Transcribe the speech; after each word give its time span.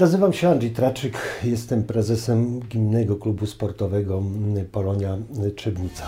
Nazywam 0.00 0.32
się 0.32 0.48
Andrzej 0.48 0.70
Traczyk, 0.70 1.18
jestem 1.44 1.84
prezesem 1.84 2.60
Gminnego 2.60 3.16
Klubu 3.16 3.46
Sportowego 3.46 4.22
Polonia 4.72 5.18
Trzebnica. 5.56 6.06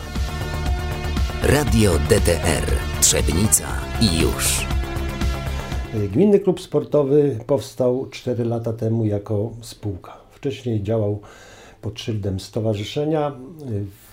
Radio 1.43 1.93
DTR 1.99 2.73
Trzebnica 3.01 3.69
i 4.01 4.21
już. 4.21 4.67
Gminny 6.13 6.41
Klub 6.41 6.61
Sportowy 6.61 7.39
powstał 7.47 8.07
4 8.11 8.45
lata 8.45 8.73
temu 8.73 9.05
jako 9.05 9.51
spółka. 9.61 10.17
Wcześniej 10.31 10.83
działał 10.83 11.21
pod 11.83 12.01
szyldem 12.01 12.41
stowarzyszenia. 12.41 13.33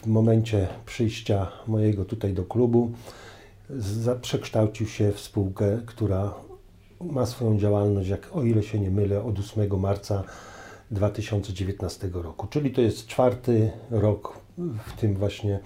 W 0.01 0.07
momencie 0.07 0.67
przyjścia 0.85 1.47
mojego 1.67 2.05
tutaj 2.05 2.33
do 2.33 2.43
klubu 2.43 2.91
przekształcił 4.21 4.87
się 4.87 5.11
w 5.11 5.19
spółkę, 5.19 5.81
która 5.85 6.33
ma 7.03 7.25
swoją 7.25 7.57
działalność, 7.57 8.09
jak 8.09 8.29
o 8.35 8.43
ile 8.43 8.63
się 8.63 8.79
nie 8.79 8.91
mylę, 8.91 9.23
od 9.23 9.39
8 9.39 9.79
marca 9.79 10.23
2019 10.91 12.09
roku. 12.13 12.47
Czyli 12.47 12.71
to 12.71 12.81
jest 12.81 13.07
czwarty 13.07 13.71
rok 13.91 14.39
w 14.85 14.99
tym 14.99 15.15
właśnie 15.15 15.59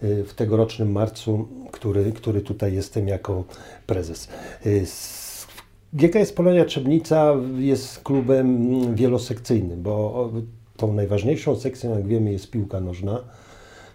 w 0.00 0.30
tegorocznym 0.36 0.92
marcu, 0.92 1.48
który, 1.72 2.12
który 2.12 2.40
tutaj 2.40 2.74
jestem 2.74 3.08
jako 3.08 3.44
prezes. 3.86 4.28
GKS 5.92 6.32
Polonia 6.32 6.64
Trzebnica 6.64 7.34
jest 7.58 8.00
klubem 8.00 8.94
wielosekcyjnym, 8.94 9.82
bo 9.82 10.30
tą 10.76 10.92
najważniejszą 10.92 11.56
sekcją, 11.56 11.94
jak 11.94 12.06
wiemy, 12.06 12.32
jest 12.32 12.50
piłka 12.50 12.80
nożna, 12.80 13.24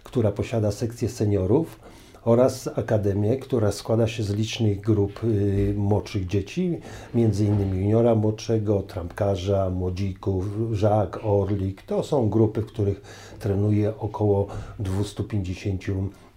która 0.04 0.32
posiada 0.32 0.72
sekcję 0.72 1.08
seniorów 1.08 1.80
oraz 2.24 2.68
akademię, 2.78 3.36
która 3.36 3.72
składa 3.72 4.06
się 4.06 4.22
z 4.22 4.30
licznych 4.30 4.80
grup 4.80 5.24
y, 5.24 5.74
młodszych 5.76 6.26
dzieci, 6.26 6.78
innymi 7.14 7.78
juniora 7.78 8.14
młodszego, 8.14 8.82
trampkarza, 8.82 9.70
młodzików, 9.70 10.44
żak, 10.72 11.20
orlik. 11.24 11.82
To 11.82 12.02
są 12.02 12.28
grupy, 12.30 12.62
w 12.62 12.66
których 12.66 13.02
trenuje 13.38 13.92
około 13.98 14.46
250 14.78 15.82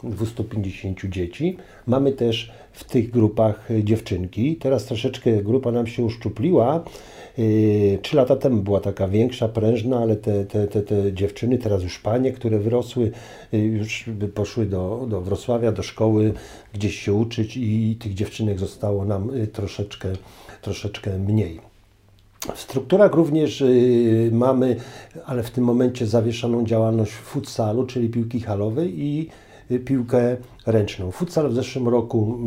250 0.04 1.06
dzieci. 1.06 1.58
Mamy 1.88 2.12
też 2.12 2.52
w 2.72 2.84
tych 2.84 3.12
grupach 3.12 3.70
dziewczynki. 3.84 4.56
Teraz 4.56 4.86
troszeczkę 4.86 5.44
grupa 5.44 5.72
nam 5.72 5.88
się 5.88 6.04
uszczupliła. 6.04 6.84
Yy, 7.38 8.00
trzy 8.02 8.16
lata 8.16 8.36
temu 8.36 8.62
była 8.62 8.80
taka 8.80 9.08
większa, 9.08 9.48
prężna, 9.48 10.00
ale 10.00 10.16
te, 10.16 10.46
te, 10.46 10.68
te, 10.68 10.82
te 10.82 11.14
dziewczyny, 11.14 11.58
teraz 11.58 11.84
już 11.84 12.00
panie, 12.00 12.32
które 12.32 12.60
wyrosły, 12.60 13.12
yy, 13.52 13.60
już 13.60 14.10
poszły 14.36 14.66
do, 14.66 15.06
do 15.10 15.22
Wrocławia, 15.22 15.72
do 15.72 15.84
szkoły, 15.84 16.34
gdzieś 16.74 17.00
się 17.00 17.14
uczyć 17.14 17.58
i 17.58 17.98
tych 18.00 18.14
dziewczynek 18.14 18.60
zostało 18.60 19.06
nam 19.06 19.32
yy, 19.36 19.48
troszeczkę, 19.48 20.10
troszeczkę 20.62 21.20
mniej. 21.20 21.60
W 22.56 22.60
strukturach 22.60 23.14
również 23.14 23.64
mamy, 24.32 24.76
ale 25.26 25.44
w 25.44 25.52
tym 25.52 25.64
momencie 25.64 26.08
zawieszoną 26.08 26.66
działalność 26.66 27.12
futsalu, 27.12 27.86
czyli 27.86 28.10
piłki 28.10 28.40
halowej 28.40 29.04
i 29.04 29.30
piłkę 29.86 30.38
ręczną. 30.66 31.12
Futsal 31.12 31.50
w 31.50 31.54
zeszłym 31.54 31.88
roku 31.88 32.40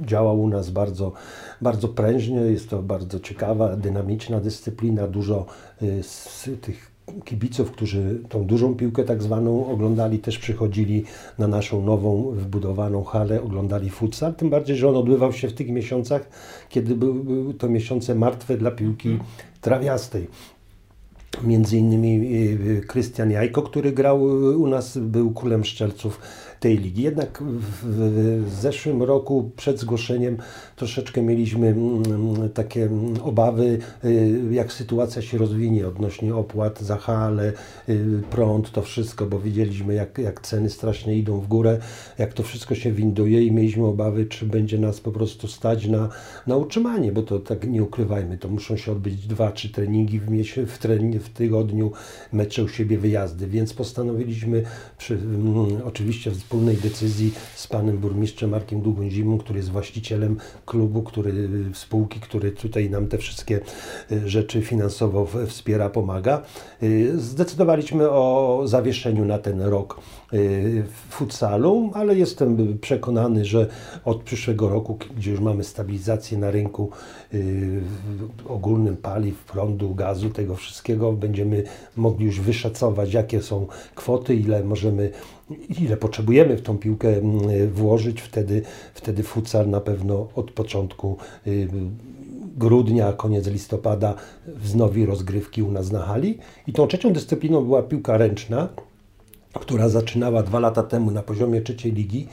działał 0.00 0.42
u 0.42 0.48
nas 0.48 0.70
bardzo, 0.70 1.12
bardzo 1.60 1.88
prężnie, 1.88 2.40
jest 2.40 2.70
to 2.70 2.82
bardzo 2.82 3.20
ciekawa, 3.20 3.76
dynamiczna 3.76 4.40
dyscyplina, 4.40 5.06
dużo 5.06 5.46
y, 5.82 6.02
z 6.02 6.50
tych 6.60 6.94
kibiców, 7.24 7.70
którzy 7.70 8.20
tą 8.28 8.44
dużą 8.44 8.74
piłkę 8.74 9.04
tak 9.04 9.22
zwaną 9.22 9.66
oglądali, 9.66 10.18
też 10.18 10.38
przychodzili 10.38 11.04
na 11.38 11.48
naszą 11.48 11.82
nową, 11.82 12.30
wybudowaną 12.30 13.04
halę, 13.04 13.42
oglądali 13.42 13.90
futsal, 13.90 14.34
tym 14.34 14.50
bardziej, 14.50 14.76
że 14.76 14.88
on 14.88 14.96
odbywał 14.96 15.32
się 15.32 15.48
w 15.48 15.54
tych 15.54 15.68
miesiącach, 15.68 16.28
kiedy 16.68 16.94
były 16.94 17.54
to 17.54 17.68
miesiące 17.68 18.14
martwe 18.14 18.56
dla 18.56 18.70
piłki 18.70 19.18
trawiastej. 19.60 20.26
Między 21.42 21.76
innymi 21.76 22.34
y, 22.34 22.82
Krystian 22.86 23.30
Jajko, 23.30 23.62
który 23.62 23.92
grał 23.92 24.22
u 24.60 24.66
nas, 24.66 24.98
był 24.98 25.30
kulem 25.30 25.64
szczelców 25.64 26.20
tej 26.60 26.78
ligi. 26.78 27.02
Jednak 27.02 27.42
w, 27.82 28.44
zeszłym 28.60 29.02
roku 29.02 29.50
przed 29.56 29.80
zgłoszeniem 29.80 30.36
troszeczkę 30.76 31.22
mieliśmy 31.22 31.68
mm, 31.68 32.50
takie 32.54 32.88
obawy, 33.22 33.78
y, 34.04 34.40
jak 34.50 34.72
sytuacja 34.72 35.22
się 35.22 35.38
rozwinie 35.38 35.88
odnośnie 35.88 36.34
opłat 36.34 36.80
za 36.80 36.96
hale, 36.96 37.52
y, 37.88 38.22
prąd, 38.30 38.72
to 38.72 38.82
wszystko, 38.82 39.26
bo 39.26 39.38
widzieliśmy 39.38 39.94
jak, 39.94 40.18
jak 40.18 40.40
ceny 40.40 40.70
strasznie 40.70 41.18
idą 41.18 41.40
w 41.40 41.48
górę, 41.48 41.78
jak 42.18 42.32
to 42.32 42.42
wszystko 42.42 42.74
się 42.74 42.92
winduje 42.92 43.42
i 43.42 43.52
mieliśmy 43.52 43.86
obawy, 43.86 44.26
czy 44.26 44.46
będzie 44.46 44.78
nas 44.78 45.00
po 45.00 45.12
prostu 45.12 45.48
stać 45.48 45.86
na, 45.86 46.08
na 46.46 46.56
utrzymanie, 46.56 47.12
bo 47.12 47.22
to 47.22 47.38
tak 47.38 47.68
nie 47.68 47.82
ukrywajmy, 47.82 48.38
to 48.38 48.48
muszą 48.48 48.76
się 48.76 48.92
odbyć 48.92 49.26
dwa, 49.26 49.52
trzy 49.52 49.68
treningi 49.68 50.20
w, 50.20 50.30
miesiąc, 50.30 50.70
w, 50.70 50.78
trening, 50.78 51.22
w 51.22 51.28
tygodniu, 51.28 51.92
mecze 52.32 52.64
u 52.64 52.68
siebie, 52.68 52.98
wyjazdy, 52.98 53.46
więc 53.46 53.74
postanowiliśmy 53.74 54.62
przy, 54.98 55.14
mm, 55.14 55.82
oczywiście 55.84 56.30
wspólnej 56.30 56.76
decyzji 56.76 57.32
z 57.54 57.66
panem 57.66 57.98
burmistrzem 57.98 58.50
Markiem 58.50 58.80
Długoń-Zimą, 58.80 59.38
który 59.38 59.58
jest 59.58 59.70
właścicielem 59.70 60.36
klubu, 60.66 61.02
który, 61.02 61.48
spółki, 61.74 62.20
który 62.20 62.52
tutaj 62.52 62.90
nam 62.90 63.06
te 63.06 63.18
wszystkie 63.18 63.60
y, 64.12 64.28
rzeczy 64.28 64.62
finansowo 64.62 65.26
wspiera, 65.46 65.90
pomaga. 65.90 66.42
Y, 66.82 67.20
zdecydowaliśmy 67.20 68.10
o 68.10 68.62
zawieszeniu 68.64 69.24
na 69.24 69.38
ten 69.38 69.62
rok 69.62 70.00
futsalu, 71.10 71.90
ale 71.94 72.16
jestem 72.16 72.78
przekonany, 72.78 73.44
że 73.44 73.66
od 74.04 74.22
przyszłego 74.22 74.68
roku, 74.68 74.98
gdzie 75.16 75.30
już 75.30 75.40
mamy 75.40 75.64
stabilizację 75.64 76.38
na 76.38 76.50
rynku 76.50 76.90
ogólnym 78.48 78.96
paliw, 78.96 79.44
prądu, 79.44 79.94
gazu, 79.94 80.30
tego 80.30 80.56
wszystkiego, 80.56 81.12
będziemy 81.12 81.64
mogli 81.96 82.26
już 82.26 82.40
wyszacować, 82.40 83.12
jakie 83.12 83.42
są 83.42 83.66
kwoty, 83.94 84.34
ile 84.34 84.64
możemy 84.64 85.10
ile 85.80 85.96
potrzebujemy 85.96 86.56
w 86.56 86.62
tą 86.62 86.78
piłkę 86.78 87.08
mm, 87.08 87.68
włożyć, 87.72 88.20
wtedy, 88.20 88.62
wtedy 88.94 89.22
futsal 89.22 89.70
na 89.70 89.80
pewno 89.80 90.28
od 90.34 90.50
początku 90.50 91.16
y, 91.46 91.68
grudnia, 92.56 93.12
koniec 93.12 93.46
listopada 93.46 94.14
wznowi 94.46 95.06
rozgrywki 95.06 95.62
u 95.62 95.72
nas 95.72 95.92
na 95.92 96.02
hali. 96.02 96.38
I 96.66 96.72
tą 96.72 96.86
trzecią 96.86 97.12
dyscypliną 97.12 97.64
była 97.64 97.82
piłka 97.82 98.16
ręczna, 98.16 98.68
która 99.60 99.88
zaczynała 99.88 100.42
dwa 100.42 100.58
lata 100.58 100.82
temu 100.82 101.10
na 101.10 101.22
poziomie 101.22 101.60
trzeciej 101.60 101.92
ligi, 101.92 102.28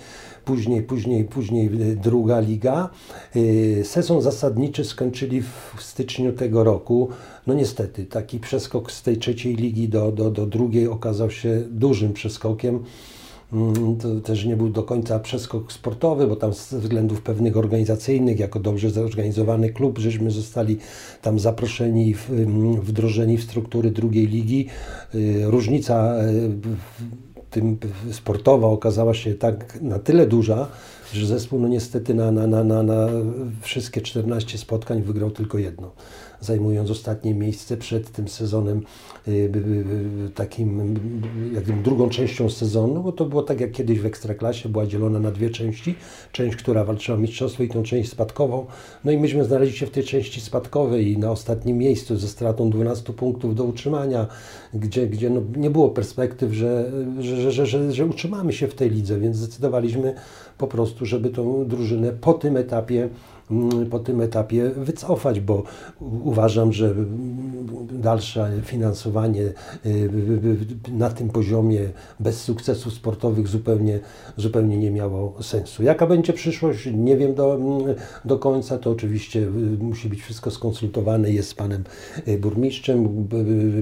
później, 0.46 0.82
później, 0.82 1.24
później 1.24 1.70
druga 1.96 2.40
liga. 2.40 2.90
Y, 3.36 3.82
sezon 3.86 4.22
zasadniczy 4.22 4.86
skończyli 4.86 5.42
w 5.42 5.76
styczniu 5.80 6.34
tego 6.34 6.64
roku. 6.64 7.10
No 7.48 7.54
niestety, 7.54 8.06
taki 8.06 8.40
przeskok 8.40 8.92
z 8.92 9.02
tej 9.02 9.18
trzeciej 9.18 9.56
ligi 9.56 9.90
do, 9.90 10.12
do, 10.12 10.32
do 10.32 10.46
drugiej 10.46 10.88
okazał 10.88 11.32
się 11.32 11.64
dużym 11.70 12.14
przeskokiem. 12.14 12.84
Mm, 13.54 13.98
to 13.98 14.22
też 14.22 14.46
nie 14.46 14.58
był 14.58 14.70
do 14.70 14.84
końca 14.84 15.20
przeskok 15.20 15.74
sportowy, 15.74 16.28
bo 16.28 16.36
tam 16.36 16.54
ze 16.54 16.80
względów 16.80 17.22
pewnych 17.22 17.58
organizacyjnych, 17.58 18.40
jako 18.40 18.60
dobrze 18.60 18.90
zorganizowany 18.90 19.70
klub, 19.70 20.00
żeśmy 20.00 20.32
zostali 20.32 20.78
tam 21.22 21.40
zaproszeni 21.40 22.16
mm, 22.30 22.82
wdrożeni 22.82 23.38
w 23.38 23.44
struktury 23.44 23.92
drugiej 23.92 24.28
ligi. 24.28 24.68
Y, 25.16 25.44
różnica 25.46 26.16
tym 27.50 27.78
sportowa 28.12 28.68
okazała 28.68 29.14
się 29.14 29.34
tak 29.34 29.82
na 29.82 30.00
tyle 30.00 30.28
duża, 30.28 30.68
że 31.14 31.26
zespół 31.26 31.60
no 31.60 31.68
niestety 31.68 32.14
na, 32.14 32.32
na, 32.32 32.48
na, 32.48 32.64
na, 32.64 32.84
na 32.84 33.08
wszystkie 33.62 34.02
14 34.02 34.58
spotkań 34.58 35.02
wygrał 35.02 35.32
tylko 35.32 35.58
jedno 35.58 35.92
zajmując 36.42 36.92
ostatnie 36.92 37.34
miejsce 37.34 37.78
przed 37.78 38.12
tym 38.12 38.28
sezonem 38.28 38.82
y, 39.28 39.52
takim, 40.36 41.00
jak 41.54 41.82
drugą 41.82 42.10
częścią 42.10 42.50
sezonu, 42.50 43.04
bo 43.04 43.12
to 43.12 43.26
było 43.26 43.44
tak 43.44 43.62
jak 43.62 43.72
kiedyś 43.72 44.00
w 44.00 44.06
Ekstraklasie, 44.06 44.70
była 44.70 44.86
dzielona 44.86 45.20
na 45.20 45.32
dwie 45.32 45.50
części, 45.50 45.96
część, 46.32 46.56
która 46.56 46.84
walczyła 46.84 47.18
o 47.18 47.22
mistrzostwo 47.22 47.64
i 47.64 47.70
tą 47.70 47.84
część 47.84 48.10
spadkową, 48.10 48.66
no 49.06 49.12
i 49.12 49.18
myśmy 49.18 49.46
znaleźli 49.46 49.78
się 49.78 49.86
w 49.86 49.92
tej 49.92 50.04
części 50.04 50.42
spadkowej 50.42 51.12
i 51.12 51.18
na 51.18 51.32
ostatnim 51.32 51.78
miejscu 51.78 52.18
ze 52.18 52.28
stratą 52.28 52.70
12 52.70 53.14
punktów 53.14 53.56
do 53.56 53.64
utrzymania, 53.64 54.28
gdzie, 54.74 55.08
gdzie 55.08 55.30
no 55.30 55.42
nie 55.56 55.70
było 55.70 55.90
perspektyw, 55.90 56.54
że, 56.54 56.92
że, 57.20 57.52
że, 57.52 57.66
że, 57.66 57.92
że 57.92 58.06
utrzymamy 58.06 58.54
się 58.54 58.68
w 58.68 58.76
tej 58.76 58.90
lidze, 58.90 59.20
więc 59.20 59.38
zdecydowaliśmy 59.38 60.16
po 60.58 60.68
prostu, 60.68 61.06
żeby 61.06 61.30
tą 61.30 61.68
drużynę 61.68 62.12
po 62.12 62.34
tym 62.34 62.58
etapie 62.58 63.10
po 63.90 64.00
tym 64.00 64.22
etapie 64.22 64.70
wycofać, 64.70 65.40
bo 65.40 65.64
uważam, 66.24 66.74
że 66.74 66.96
dalsze 67.92 68.52
finansowanie 68.64 69.42
y, 69.86 70.10
na 70.92 71.10
tym 71.10 71.30
poziomie 71.30 71.90
bez 72.20 72.42
sukcesów 72.42 72.94
sportowych 72.94 73.48
zupełnie, 73.48 74.00
zupełnie 74.38 74.78
nie 74.78 74.92
miało 74.92 75.44
sensu. 75.44 75.84
Jaka 75.84 76.08
będzie 76.08 76.34
przyszłość, 76.34 76.90
nie 76.94 77.18
wiem 77.18 77.34
do, 77.34 77.60
do 78.26 78.40
końca, 78.40 78.78
to 78.78 78.92
oczywiście 78.92 79.40
y, 79.40 79.48
musi 79.80 80.10
być 80.10 80.22
wszystko 80.22 80.52
skonsultowane 80.52 81.32
jest 81.32 81.50
z 81.50 81.54
panem 81.54 81.84
y, 82.28 82.38
burmistrzem, 82.38 83.28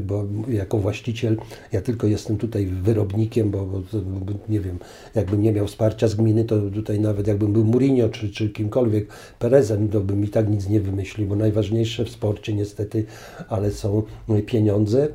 bo 0.01 0.25
jako 0.50 0.77
właściciel 0.77 1.38
ja 1.71 1.81
tylko 1.81 2.07
jestem 2.07 2.38
tutaj 2.38 2.66
wyrobnikiem, 2.66 3.51
bo, 3.51 3.66
bo 3.66 3.81
nie 4.50 4.60
wiem, 4.60 4.80
jakbym 5.16 5.42
nie 5.42 5.51
miał 5.51 5.68
wsparcia 5.68 6.07
z 6.07 6.16
gminy, 6.16 6.45
to 6.45 6.62
tutaj 6.74 7.00
nawet 7.00 7.27
jakbym 7.27 7.54
był 7.54 7.66
Mourinho 7.66 8.10
czy, 8.10 8.30
czy 8.30 8.50
kimkolwiek, 8.50 9.07
Perezem, 9.59 9.89
to 9.89 10.01
bym 10.01 10.23
i 10.23 10.27
tak 10.27 10.50
nic 10.50 10.69
nie 10.69 10.79
wymyślił, 10.79 11.27
bo 11.27 11.35
najważniejsze 11.35 12.06
w 12.06 12.09
sporcie 12.09 12.53
niestety, 12.53 13.06
ale 13.50 13.71
są 13.71 14.03
pieniądze. 14.45 15.07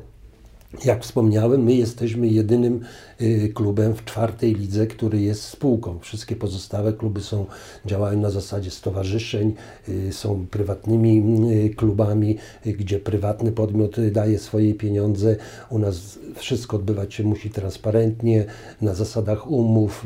Jak 0.85 1.03
wspomniałem, 1.03 1.63
my 1.63 1.73
jesteśmy 1.73 2.27
jedynym 2.27 2.79
y, 3.21 3.51
klubem 3.55 3.93
w 3.93 4.05
czwartej 4.05 4.55
lidze, 4.55 4.87
który 4.87 5.21
jest 5.21 5.43
spółką. 5.43 5.99
Wszystkie 5.99 6.35
pozostałe 6.35 6.93
kluby 6.93 7.21
są, 7.21 7.45
działają 7.85 8.19
na 8.19 8.29
zasadzie 8.29 8.71
stowarzyszeń, 8.71 9.53
y, 9.89 10.13
są 10.13 10.45
prywatnymi 10.51 11.23
y, 11.51 11.75
klubami, 11.75 12.37
gdzie 12.65 12.99
prywatny 12.99 13.51
podmiot 13.51 14.09
daje 14.11 14.39
swoje 14.39 14.73
pieniądze. 14.73 15.35
U 15.69 15.79
nas 15.79 16.19
wszystko 16.35 16.77
odbywać 16.77 17.13
się 17.13 17.23
musi 17.23 17.49
transparentnie, 17.49 18.45
na 18.81 18.93
zasadach 18.93 19.51
umów. 19.51 20.05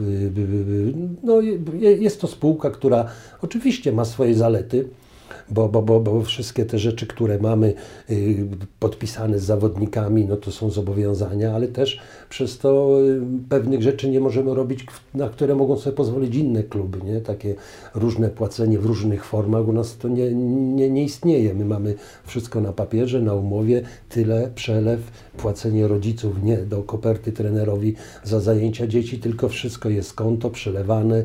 No, 1.23 1.41
jest 1.79 2.21
to 2.21 2.27
spółka, 2.27 2.69
która 2.69 3.05
oczywiście 3.41 3.91
ma 3.91 4.05
swoje 4.05 4.35
zalety 4.35 4.89
bo, 5.49 5.69
bo, 5.69 5.81
bo, 5.81 5.99
bo 5.99 6.21
wszystkie 6.21 6.65
te 6.65 6.79
rzeczy, 6.79 7.07
które 7.07 7.39
mamy 7.39 7.73
y, 8.09 8.47
podpisane 8.79 9.39
z 9.39 9.43
zawodnikami, 9.43 10.25
no 10.25 10.37
to 10.37 10.51
są 10.51 10.69
zobowiązania, 10.69 11.55
ale 11.55 11.67
też 11.67 11.99
przez 12.29 12.57
to 12.57 12.99
y, 13.01 13.21
pewnych 13.49 13.81
rzeczy 13.81 14.09
nie 14.09 14.19
możemy 14.19 14.55
robić, 14.55 14.85
na 15.13 15.29
które 15.29 15.55
mogą 15.55 15.77
sobie 15.77 15.95
pozwolić 15.95 16.35
inne 16.35 16.63
kluby, 16.63 16.99
nie? 17.05 17.21
Takie 17.21 17.55
różne 17.95 18.29
płacenie 18.29 18.79
w 18.79 18.85
różnych 18.85 19.25
formach, 19.25 19.67
u 19.67 19.73
nas 19.73 19.97
to 19.97 20.07
nie, 20.07 20.31
nie, 20.75 20.89
nie 20.89 21.03
istnieje. 21.03 21.53
My 21.53 21.65
mamy 21.65 21.95
wszystko 22.25 22.61
na 22.61 22.73
papierze, 22.73 23.21
na 23.21 23.33
umowie, 23.33 23.81
tyle, 24.09 24.51
przelew, 24.55 24.99
płacenie 25.37 25.87
rodziców 25.87 26.43
nie 26.43 26.57
do 26.57 26.83
koperty 26.83 27.31
trenerowi 27.31 27.95
za 28.23 28.39
zajęcia 28.39 28.87
dzieci, 28.87 29.19
tylko 29.19 29.49
wszystko 29.49 29.89
jest 29.89 30.13
konto 30.13 30.49
przelewane, 30.49 31.23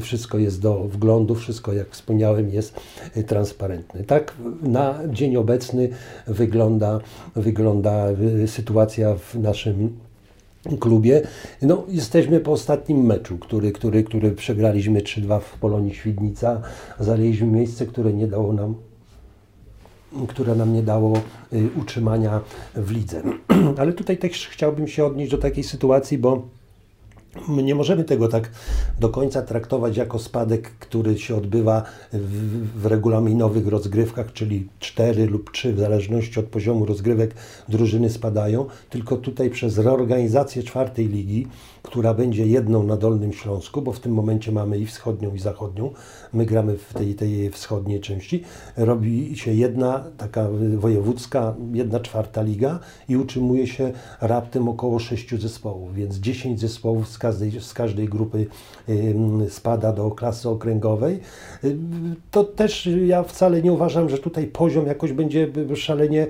wszystko 0.00 0.38
jest 0.38 0.60
do 0.60 0.74
wglądu, 0.74 1.34
wszystko 1.34 1.72
jak 1.72 1.90
wspomniałem 1.90 2.50
jest 2.50 2.80
transparentne. 3.26 4.04
Tak 4.04 4.34
na 4.62 4.98
dzień 5.08 5.36
obecny 5.36 5.88
wygląda, 6.26 7.00
wygląda 7.36 8.06
sytuacja 8.46 9.14
w 9.14 9.34
naszym 9.34 9.98
klubie. 10.80 11.22
No, 11.62 11.84
jesteśmy 11.88 12.40
po 12.40 12.52
ostatnim 12.52 13.06
meczu, 13.06 13.38
który, 13.38 13.72
który, 13.72 14.04
który 14.04 14.30
przegraliśmy 14.30 15.00
3-2 15.00 15.40
w 15.40 15.58
Polonii 15.58 15.94
Świdnica. 15.94 16.62
Zajęliśmy 17.00 17.46
miejsce, 17.46 17.86
które 17.86 18.12
nie 18.12 18.26
dało 18.26 18.52
nam 18.52 18.74
które 20.28 20.54
nam 20.54 20.72
nie 20.72 20.82
dało 20.82 21.20
y, 21.52 21.68
utrzymania 21.80 22.40
w 22.74 22.90
lidze. 22.90 23.22
Ale 23.78 23.92
tutaj 23.92 24.18
też 24.18 24.48
chciałbym 24.48 24.88
się 24.88 25.04
odnieść 25.04 25.30
do 25.30 25.38
takiej 25.38 25.64
sytuacji, 25.64 26.18
bo 26.18 26.42
nie 27.48 27.74
możemy 27.74 28.04
tego 28.04 28.28
tak 28.28 28.50
do 29.00 29.08
końca 29.08 29.42
traktować 29.42 29.96
jako 29.96 30.18
spadek, 30.18 30.70
który 30.70 31.18
się 31.18 31.36
odbywa 31.36 31.82
w, 32.12 32.80
w, 32.82 32.86
regulaminowych 32.86 33.66
rozgrywkach, 33.66 34.32
czyli 34.32 34.68
4 34.78 35.26
lub 35.26 35.50
3, 35.52 35.72
w 35.72 35.78
zależności 35.78 36.40
od 36.40 36.46
poziomu 36.46 36.86
rozgrywek, 36.86 37.34
drużyny 37.68 38.10
spadają, 38.10 38.66
tylko 38.90 39.16
tutaj 39.16 39.50
przez 39.50 39.78
reorganizację 39.78 40.62
czwartej 40.62 41.08
ligi 41.08 41.46
która 41.84 42.14
będzie 42.14 42.46
jedną 42.46 42.82
na 42.82 42.96
Dolnym 42.96 43.32
Śląsku, 43.32 43.82
bo 43.82 43.92
w 43.92 44.00
tym 44.00 44.12
momencie 44.12 44.52
mamy 44.52 44.78
i 44.78 44.86
wschodnią, 44.86 45.34
i 45.34 45.38
zachodnią. 45.38 45.90
My 46.34 46.46
gramy 46.46 46.78
w 46.78 46.94
tej, 46.94 47.14
tej 47.14 47.50
wschodniej 47.50 48.00
części. 48.00 48.42
Robi 48.76 49.36
się 49.36 49.52
jedna 49.52 50.04
taka 50.16 50.48
wojewódzka, 50.76 51.54
jedna 51.72 52.00
czwarta 52.00 52.42
liga 52.42 52.80
i 53.08 53.16
utrzymuje 53.16 53.66
się 53.66 53.92
raptem 54.20 54.68
około 54.68 54.98
sześciu 54.98 55.38
zespołów, 55.38 55.94
więc 55.94 56.16
10 56.16 56.60
zespołów 56.60 57.08
z 57.08 57.18
każdej, 57.18 57.60
z 57.60 57.74
każdej 57.74 58.08
grupy 58.08 58.46
spada 59.48 59.92
do 59.92 60.10
klasy 60.10 60.48
okręgowej. 60.48 61.20
To 62.30 62.44
też 62.44 62.88
ja 63.06 63.22
wcale 63.22 63.62
nie 63.62 63.72
uważam, 63.72 64.08
że 64.08 64.18
tutaj 64.18 64.46
poziom 64.46 64.86
jakoś 64.86 65.12
będzie 65.12 65.48
szalenie 65.74 66.26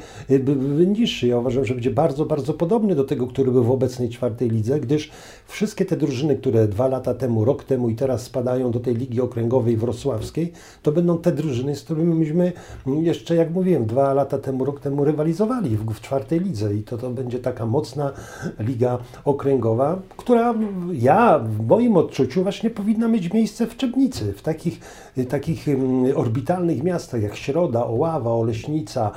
niższy. 0.87 1.27
Ja 1.27 1.39
uważam, 1.39 1.65
że 1.65 1.75
będzie 1.75 1.91
bardzo, 1.91 2.25
bardzo 2.25 2.55
podobny 2.55 2.95
do 2.95 3.05
tego, 3.05 3.27
który 3.27 3.51
był 3.51 3.65
w 3.65 3.71
obecnej 3.71 4.09
czwartej 4.09 4.51
lidze, 4.51 4.81
gdyż 4.81 5.11
wszystkie 5.47 5.85
te 5.85 5.97
drużyny, 5.97 6.37
które 6.37 6.69
dwa 6.69 6.89
lata 6.89 7.15
temu, 7.15 7.45
rok 7.45 7.65
temu 7.65 7.89
i 7.89 7.95
teraz 7.95 8.23
spadają 8.23 8.71
do 8.71 8.81
tej 8.81 8.95
Ligi 8.95 9.21
Okręgowej 9.21 9.77
Wrocławskiej, 9.95 10.53
to 10.83 10.93
będą 10.93 11.19
te 11.19 11.33
drużyny, 11.33 11.77
z 11.77 11.83
którymi 11.83 12.15
myśmy 12.15 12.53
jeszcze, 12.87 13.37
jak 13.37 13.51
mówiłem, 13.51 13.87
dwa 13.87 14.15
lata 14.15 14.39
temu, 14.39 14.65
rok 14.65 14.81
temu 14.81 15.05
rywalizowali 15.05 15.77
w, 15.77 15.93
w 15.93 16.01
czwartej 16.01 16.41
lidze. 16.41 16.75
I 16.75 16.83
to, 16.83 16.99
to 16.99 17.11
będzie 17.11 17.39
taka 17.39 17.67
mocna 17.67 18.13
Liga 18.59 18.99
Okręgowa, 19.25 19.99
która 20.17 20.55
ja 20.93 21.39
w 21.39 21.67
moim 21.67 21.97
odczuciu 21.97 22.43
właśnie 22.43 22.71
powinna 22.71 23.09
mieć 23.09 23.33
miejsce 23.33 23.67
w 23.67 23.77
Czebnicy, 23.77 24.33
w 24.33 24.43
takich, 24.43 24.81
takich 25.29 25.67
orbitalnych 26.15 26.83
miastach 26.83 27.23
jak 27.23 27.37
Środa, 27.37 27.87
Oława, 27.87 28.31
Oleśnica, 28.31 29.11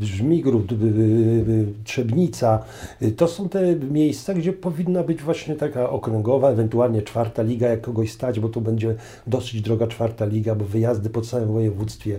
Żmigród, 0.00 0.74
Trzebnica. 1.84 2.64
To 3.16 3.28
są 3.28 3.48
te 3.48 3.76
miejsca, 3.76 4.34
gdzie 4.34 4.52
powinna 4.52 5.02
być 5.02 5.22
właśnie 5.22 5.54
taka 5.54 5.90
okręgowa, 5.90 6.50
ewentualnie 6.50 7.02
czwarta 7.02 7.42
liga, 7.42 7.68
jak 7.68 7.80
kogoś 7.80 8.12
stać, 8.12 8.40
bo 8.40 8.48
to 8.48 8.60
będzie 8.60 8.94
dosyć 9.26 9.62
droga 9.62 9.86
czwarta 9.86 10.24
liga, 10.24 10.54
bo 10.54 10.64
wyjazdy 10.64 11.10
po 11.10 11.20
całym 11.20 11.52
województwie, 11.52 12.18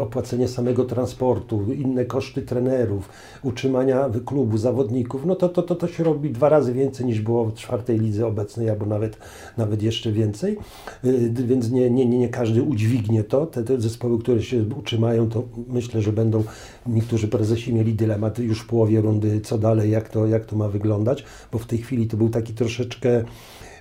opłacenie 0.00 0.48
samego 0.48 0.84
transportu, 0.84 1.72
inne 1.72 2.04
koszty 2.04 2.42
trenerów, 2.42 3.08
utrzymania 3.42 4.10
klubu, 4.26 4.58
zawodników, 4.58 5.26
no 5.26 5.36
to, 5.36 5.48
to, 5.48 5.62
to, 5.62 5.74
to 5.74 5.88
się 5.88 6.04
robi 6.04 6.30
dwa 6.30 6.48
razy 6.48 6.72
więcej 6.72 7.06
niż 7.06 7.20
było 7.20 7.44
w 7.44 7.54
czwartej 7.54 7.98
lidze 7.98 8.26
obecnej, 8.26 8.70
albo 8.70 8.86
nawet, 8.86 9.18
nawet 9.56 9.82
jeszcze 9.82 10.12
więcej, 10.12 10.58
y, 11.04 11.30
nie, 11.70 11.90
nie, 11.90 12.06
nie, 12.06 12.18
nie 12.18 12.28
każdy 12.28 12.62
udźwignie 12.62 13.24
to. 13.24 13.46
Te, 13.46 13.64
te 13.64 13.80
zespoły, 13.80 14.18
które 14.18 14.42
się 14.42 14.64
utrzymają, 14.78 15.28
to 15.28 15.44
myślę, 15.68 16.02
że 16.02 16.12
będą, 16.12 16.44
niektórzy 16.86 17.28
prezesi 17.28 17.74
mieli 17.74 17.94
dylemat 17.94 18.38
już 18.38 18.60
w 18.60 18.66
połowie 18.66 19.00
rundy, 19.00 19.40
co 19.40 19.58
dalej, 19.58 19.90
jak 19.90 20.08
to, 20.08 20.26
jak 20.26 20.46
to 20.46 20.56
ma 20.56 20.68
wyglądać, 20.68 21.24
bo 21.52 21.58
w 21.58 21.66
tej 21.66 21.78
chwili 21.78 21.90
chwili 21.90 22.08
to 22.08 22.16
był 22.16 22.28
taki 22.28 22.54
troszeczkę, 22.54 23.24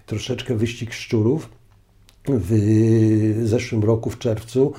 troszeczkę 0.05 0.55
wyścig 0.55 0.93
szczurów. 0.93 1.49
W 2.27 3.41
zeszłym 3.43 3.83
roku, 3.83 4.09
w 4.09 4.17
czerwcu, 4.17 4.73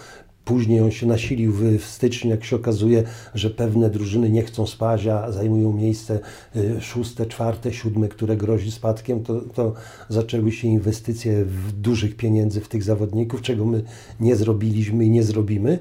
Później 0.51 0.81
on 0.81 0.91
się 0.91 1.07
nasilił 1.07 1.53
w, 1.53 1.85
styczniu, 1.85 2.31
jak 2.31 2.45
się 2.45 2.57
okazuje, 2.57 3.03
że 3.35 3.51
pewne 3.51 3.91
drużyny 3.91 4.31
nie 4.31 4.43
chcą 4.43 4.67
spać, 4.67 5.07
a 5.07 5.33
zajmują 5.33 5.73
miejsce 5.73 6.21
y, 6.57 6.81
szóste, 6.81 7.27
czwarte, 7.27 7.73
siódme, 7.73 8.09
które 8.09 8.37
grozi 8.37 8.71
spadkiem, 8.71 9.23
to, 9.25 9.41
to 9.41 9.75
zaczęły 10.09 10.53
się 10.53 10.69
inwestycje 10.69 11.45
w 11.45 11.73
dużych 11.73 12.17
pieniędzy 12.17 12.61
w 12.61 12.69
tych 12.69 12.83
zawodników, 12.83 13.43
czego 13.43 13.65
my 13.65 13.83
nie 14.21 14.37
zrobiliśmy 14.37 15.05
i 15.05 15.11
nie 15.11 15.23
zrobimy. 15.23 15.79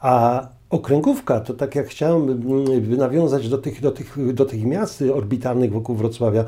A 0.00 0.48
Okręgówka, 0.70 1.40
to 1.40 1.54
tak 1.54 1.74
jak 1.74 1.86
chciałem 1.86 2.30
mm, 2.30 2.96
nawiązać 2.96 3.48
do 3.48 3.58
tych, 3.58 3.80
do 3.80 3.90
tych, 3.90 4.34
do 4.34 4.44
tych 4.44 4.64
miast 4.64 5.04
orbitalnych 5.14 5.72
wokół 5.72 5.96
Wrocławia, 5.96 6.44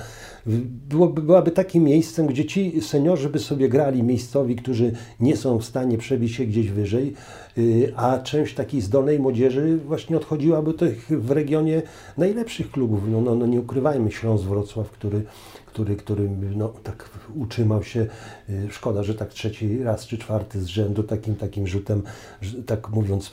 byłoby, 0.89 1.23
byłaby 1.23 1.51
takim 1.51 1.85
miejscem, 1.85 2.27
gdzie 2.27 2.45
ci 2.45 2.81
seniorzy 2.81 3.29
by 3.29 3.39
sobie 3.39 3.69
grali 3.69 4.03
miejscowi, 4.03 4.57
którzy 4.57 4.93
nie 5.21 5.37
są 5.37 5.59
w 5.59 5.65
stanie 5.65 5.99
przebić 5.99 6.35
się 6.35 6.45
gdzieś 6.45 6.71
wyżej, 6.71 7.15
y, 7.59 7.93
a 7.97 8.19
część 8.19 8.55
takiej 8.55 8.81
zdolnej 8.81 9.19
młodzieży 9.19 9.79
właśnie 9.87 10.17
odchodziłaby 10.17 10.75
tych 10.75 11.09
w 11.09 11.31
regionie 11.31 11.83
najlepszych 12.19 12.71
klubów. 12.71 13.01
No, 13.11 13.21
no, 13.21 13.35
no 13.35 13.47
nie 13.47 13.61
ukrywajmy, 13.61 14.11
Śląsk 14.11 14.45
Wrocław, 14.45 14.91
który 14.91 15.23
który, 15.73 15.97
który 15.97 16.31
no, 16.57 16.69
tak 16.69 17.11
utrzymał 17.35 17.83
się. 17.83 18.07
Y, 18.51 18.69
szkoda, 18.71 19.03
że 19.03 19.15
tak 19.15 19.29
trzeci 19.29 19.83
raz 19.83 20.07
czy 20.07 20.19
czwarty 20.19 20.61
z 20.61 20.67
rzędu 20.67 21.03
takim 21.03 21.37
takim 21.37 21.67
rzutem, 21.67 22.03
tak 22.67 22.91
mówiąc 22.91 23.33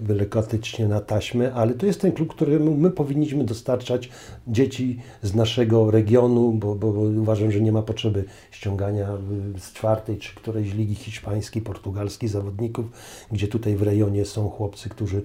delikatyczny 0.00 0.88
na 0.88 1.00
taśmę, 1.00 1.52
ale 1.54 1.74
to 1.74 1.86
jest 1.86 2.00
ten 2.00 2.12
klub, 2.12 2.34
któremu 2.34 2.76
my 2.76 2.90
powinniśmy 2.90 3.44
dostarczać 3.44 4.10
dzieci 4.48 4.98
z 5.22 5.34
naszego 5.34 5.90
regionu, 5.90 6.52
bo, 6.52 6.74
bo, 6.74 6.92
bo 6.92 7.00
uważam, 7.00 7.52
że 7.52 7.60
nie 7.60 7.72
ma 7.72 7.82
potrzeby 7.82 8.24
ściągania 8.50 9.08
y, 9.56 9.60
z 9.60 9.72
czwartej 9.72 10.18
czy 10.18 10.34
którejś 10.34 10.74
ligi 10.74 10.94
hiszpańskiej, 10.94 11.62
portugalskiej 11.62 12.28
zawodników, 12.28 12.86
gdzie 13.32 13.48
tutaj 13.48 13.76
w 13.76 13.82
rejonie 13.82 14.24
są 14.24 14.48
chłopcy, 14.48 14.88
którzy 14.88 15.22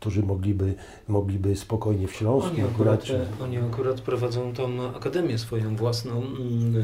którzy 0.00 0.22
mogliby, 0.22 0.74
mogliby 1.08 1.56
spokojnie 1.56 2.08
w 2.08 2.12
Śląsku. 2.12 2.50
Oni 2.50 2.62
akurat, 2.62 3.10
e, 3.10 3.44
oni 3.44 3.58
akurat 3.58 4.00
prowadzą 4.00 4.52
tą 4.52 4.96
akademię 4.96 5.38
swoją 5.38 5.76
własną 5.76 6.12
mm, 6.12 6.76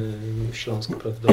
e, 0.49 0.53
w 0.53 0.57
Śląsku, 0.57 0.93
prawda, 0.93 1.29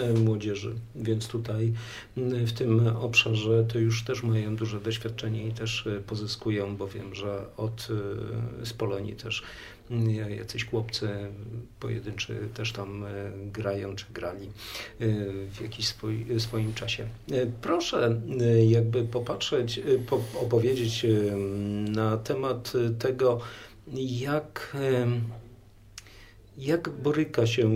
e, 0.00 0.12
młodzieży, 0.12 0.74
więc 0.96 1.28
tutaj 1.28 1.72
mm, 2.16 2.46
w 2.46 2.52
tym 2.52 2.86
obszarze 2.86 3.64
to 3.64 3.78
już 3.78 4.04
też 4.04 4.22
mają 4.22 4.56
duże 4.56 4.80
doświadczenie 4.80 5.46
i 5.46 5.52
też 5.52 5.88
pozyskują, 6.06 6.76
bo 6.76 6.88
wiem, 6.88 7.14
że 7.14 7.44
od 7.56 7.88
z 8.64 8.72
Polonii 8.72 9.12
też 9.12 9.42
jacyś 10.28 10.66
chłopcy 10.66 11.08
pojedynczy 11.80 12.48
też 12.54 12.72
tam 12.72 13.04
e, 13.04 13.08
grają 13.52 13.96
czy 13.96 14.06
grali 14.14 14.46
e, 14.46 14.50
w 15.50 15.60
jakimś 15.60 15.88
swój, 15.88 16.26
swoim 16.38 16.74
czasie. 16.74 17.08
E, 17.32 17.46
proszę 17.62 18.20
jakby 18.66 19.04
popatrzeć, 19.04 19.80
opowiedzieć 20.40 21.06
na 21.88 22.16
temat 22.16 22.72
tego, 22.98 23.40
jak, 23.96 24.76
jak 26.58 26.88
boryka 26.88 27.46
się 27.46 27.70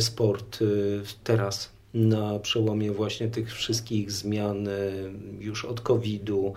sport 0.00 0.58
teraz 1.24 1.70
na 1.94 2.38
przełomie 2.38 2.92
właśnie 2.92 3.28
tych 3.28 3.54
wszystkich 3.54 4.12
zmian 4.12 4.68
już 5.40 5.64
od 5.64 5.80
COVID-u, 5.80 6.54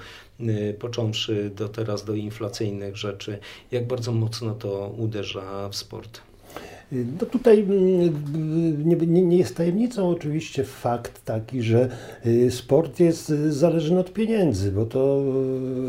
począwszy 0.79 1.51
do 1.56 1.70
teraz 1.70 2.06
do 2.06 2.15
inflacyjnych 2.15 2.98
rzeczy, 2.98 3.39
jak 3.72 3.88
bardzo 3.88 4.12
mocno 4.12 4.56
to 4.56 4.94
uderza 4.98 5.70
w 5.70 5.75
sport. 5.75 6.22
No 6.91 7.25
tutaj 7.32 7.60
mm, 7.60 8.89
nie, 8.89 8.96
nie, 8.96 9.22
nie, 9.22 9.38
jest 9.38 9.56
tajemnicą 9.56 10.10
oczywiście 10.10 10.63
fakt 10.63 11.25
taki, 11.25 11.62
że 11.62 11.89
y, 12.25 12.51
sport 12.51 13.00
jest 13.00 13.27
zależny 13.50 14.00
od 14.00 14.13
pieniędzy, 14.13 14.72
bo 14.72 14.86
to 14.86 15.22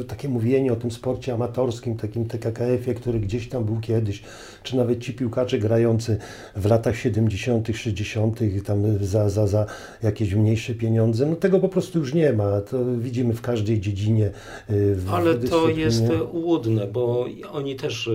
y, 0.00 0.05
takie 0.05 0.28
mówienie 0.28 0.73
o 0.73 0.76
tym 0.76 0.90
sporcie 0.90 1.35
amatorskim, 1.35 1.97
takim 1.97 2.25
TKKF-ie, 2.26 2.95
który 2.95 3.21
gdzieś 3.21 3.49
tam 3.49 3.64
był 3.64 3.81
kiedyś, 3.81 4.23
czy 4.62 4.77
nawet 4.77 4.99
ci 4.99 5.12
piłkarze 5.12 5.59
grający 5.59 6.19
w 6.57 6.67
latach 6.67 6.97
70., 6.97 7.69
60., 7.75 8.41
tam 8.65 8.99
za, 9.00 9.29
za, 9.29 9.47
za 9.47 9.67
jakieś 10.03 10.35
mniejsze 10.35 10.75
pieniądze, 10.75 11.27
no 11.27 11.37
tego 11.37 11.61
po 11.61 11.69
prostu 11.69 11.99
już 11.99 12.15
nie 12.15 12.33
ma. 12.33 12.61
To 12.61 12.79
widzimy 12.99 13.35
w 13.35 13.41
każdej 13.41 13.81
dziedzinie. 13.81 14.31
Y, 14.71 14.97
Ale 15.12 15.35
to 15.35 15.69
jest 15.69 16.03
łudne, 16.33 16.87
bo 16.87 17.27
oni 17.53 17.77
też 17.77 18.11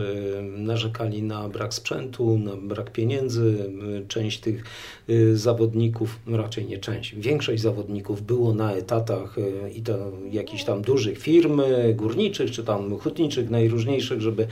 narzekali 0.58 1.24
na 1.24 1.50
brak 1.50 1.74
sprzętu, 1.74 2.38
na 2.38 2.56
brak 2.56 2.92
pieniędzy. 2.92 3.70
Część 4.08 4.40
tych 4.40 4.64
y, 5.03 5.03
zawodników, 5.34 6.20
no 6.28 6.38
raczej 6.38 6.66
nie 6.66 6.78
część, 6.78 7.16
większość 7.16 7.62
zawodników 7.62 8.22
było 8.22 8.54
na 8.54 8.74
etatach 8.74 9.38
y, 9.38 9.72
i 9.76 9.82
to 9.82 10.12
jakichś 10.32 10.64
tam 10.64 10.82
dużych 10.82 11.20
firm 11.20 11.60
y, 11.60 11.94
górniczych 11.94 12.52
czy 12.52 12.64
tam 12.64 12.98
hutniczych, 12.98 13.50
najróżniejszych, 13.50 14.22
żeby 14.22 14.48